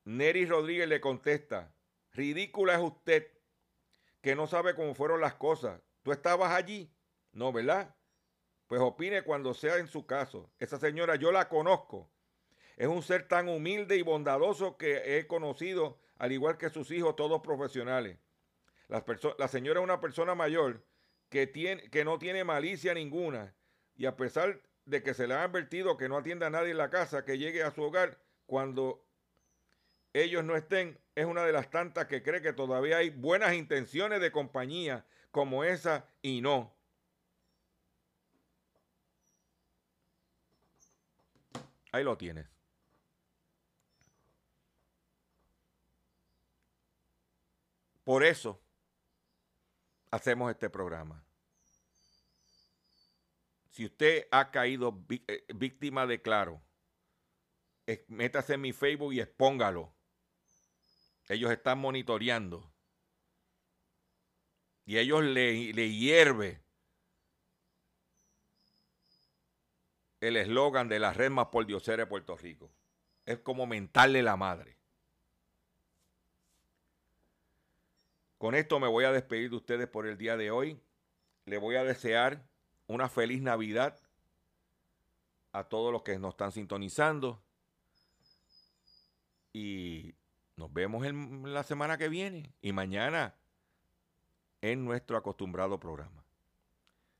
Neri 0.05 0.45
Rodríguez 0.45 0.87
le 0.87 1.01
contesta, 1.01 1.75
ridícula 2.13 2.75
es 2.75 2.81
usted 2.81 3.27
que 4.21 4.33
no 4.33 4.47
sabe 4.47 4.75
cómo 4.75 4.95
fueron 4.95 5.19
las 5.19 5.33
cosas. 5.33 5.81
¿Tú 6.03 6.11
estabas 6.11 6.51
allí? 6.51 6.91
No, 7.31 7.51
¿verdad? 7.51 7.95
Pues 8.67 8.81
opine 8.81 9.23
cuando 9.23 9.53
sea 9.53 9.77
en 9.77 9.87
su 9.87 10.05
caso. 10.05 10.49
Esa 10.59 10.79
señora 10.79 11.15
yo 11.15 11.31
la 11.31 11.49
conozco. 11.49 12.09
Es 12.77 12.87
un 12.87 13.03
ser 13.03 13.27
tan 13.27 13.49
humilde 13.49 13.97
y 13.97 14.01
bondadoso 14.01 14.77
que 14.77 15.17
he 15.17 15.27
conocido, 15.27 15.99
al 16.17 16.31
igual 16.31 16.57
que 16.57 16.69
sus 16.69 16.89
hijos, 16.91 17.15
todos 17.15 17.41
profesionales. 17.41 18.17
La, 18.87 19.47
señora 19.47 19.79
es 19.79 19.83
una 19.83 20.01
persona 20.01 20.35
mayor 20.35 20.83
que, 21.29 21.47
tiene, 21.47 21.89
que 21.89 22.03
no 22.03 22.19
tiene 22.19 22.43
malicia 22.43 22.93
ninguna 22.93 23.55
y 23.95 24.05
a 24.05 24.17
pesar 24.17 24.61
de 24.85 25.01
que 25.01 25.13
se 25.13 25.27
le 25.27 25.33
ha 25.33 25.43
advertido 25.43 25.95
que 25.95 26.09
no 26.09 26.17
atienda 26.17 26.47
a 26.47 26.49
nadie 26.49 26.71
en 26.71 26.77
la 26.77 26.89
casa, 26.89 27.23
que 27.23 27.37
llegue 27.37 27.63
a 27.63 27.71
su 27.71 27.83
hogar 27.83 28.17
cuando 28.45 29.05
ellos 30.13 30.43
no 30.43 30.57
estén, 30.57 30.99
es 31.15 31.25
una 31.25 31.45
de 31.45 31.53
las 31.53 31.69
tantas 31.69 32.07
que 32.07 32.21
cree 32.21 32.41
que 32.41 32.51
todavía 32.51 32.97
hay 32.97 33.09
buenas 33.09 33.53
intenciones 33.53 34.19
de 34.19 34.31
compañía 34.31 35.05
como 35.31 35.63
esa 35.63 36.05
y 36.21 36.41
no. 36.41 36.73
Ahí 41.91 42.03
lo 42.03 42.17
tienes. 42.17 42.47
Por 48.03 48.23
eso 48.23 48.61
hacemos 50.09 50.51
este 50.51 50.69
programa. 50.69 51.23
Si 53.69 53.85
usted 53.85 54.27
ha 54.31 54.51
caído 54.51 55.05
eh, 55.09 55.45
víctima 55.55 56.05
de 56.05 56.21
Claro, 56.21 56.61
métase 58.07 58.55
en 58.55 58.61
mi 58.61 58.73
Facebook 58.73 59.13
y 59.13 59.21
expóngalo. 59.21 59.93
Ellos 61.29 61.51
están 61.51 61.79
monitoreando. 61.79 62.70
Y 64.85 64.97
ellos 64.97 65.23
le, 65.23 65.73
le 65.73 65.91
hierve 65.91 66.61
el 70.21 70.37
eslogan 70.37 70.87
de 70.87 70.99
la 70.99 71.13
red 71.13 71.31
más 71.31 71.47
por 71.47 71.65
de 71.65 72.05
Puerto 72.05 72.37
Rico. 72.37 72.71
Es 73.25 73.39
como 73.39 73.65
mentarle 73.65 74.21
la 74.21 74.37
madre. 74.37 74.77
Con 78.37 78.55
esto 78.55 78.79
me 78.79 78.87
voy 78.87 79.05
a 79.05 79.11
despedir 79.11 79.49
de 79.49 79.55
ustedes 79.55 79.87
por 79.87 80.07
el 80.07 80.17
día 80.17 80.37
de 80.37 80.51
hoy. 80.51 80.79
Le 81.45 81.57
voy 81.57 81.75
a 81.75 81.83
desear 81.83 82.43
una 82.87 83.09
feliz 83.09 83.41
Navidad 83.41 83.99
a 85.51 85.63
todos 85.65 85.91
los 85.91 86.03
que 86.03 86.17
nos 86.17 86.31
están 86.31 86.51
sintonizando. 86.51 87.43
Y 89.53 90.15
nos 90.55 90.71
vemos 90.71 91.05
en 91.05 91.53
la 91.53 91.63
semana 91.63 91.97
que 91.97 92.09
viene 92.09 92.53
y 92.61 92.73
mañana 92.73 93.35
en 94.61 94.85
nuestro 94.85 95.17
acostumbrado 95.17 95.79
programa. 95.79 96.23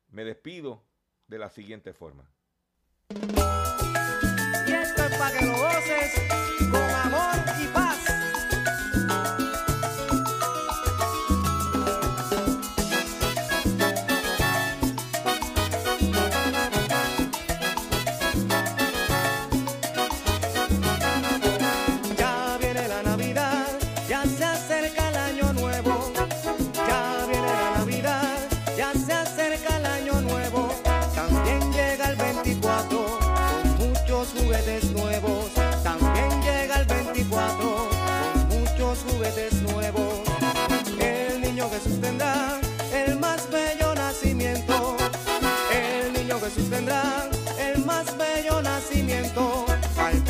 Me 0.10 0.24
despido 0.24 0.84
de 1.28 1.40
la 1.40 1.50
siguiente 1.50 1.94
forma. 1.94 2.30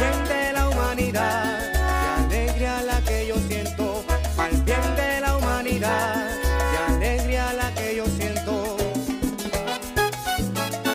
Tendrá 0.02 0.41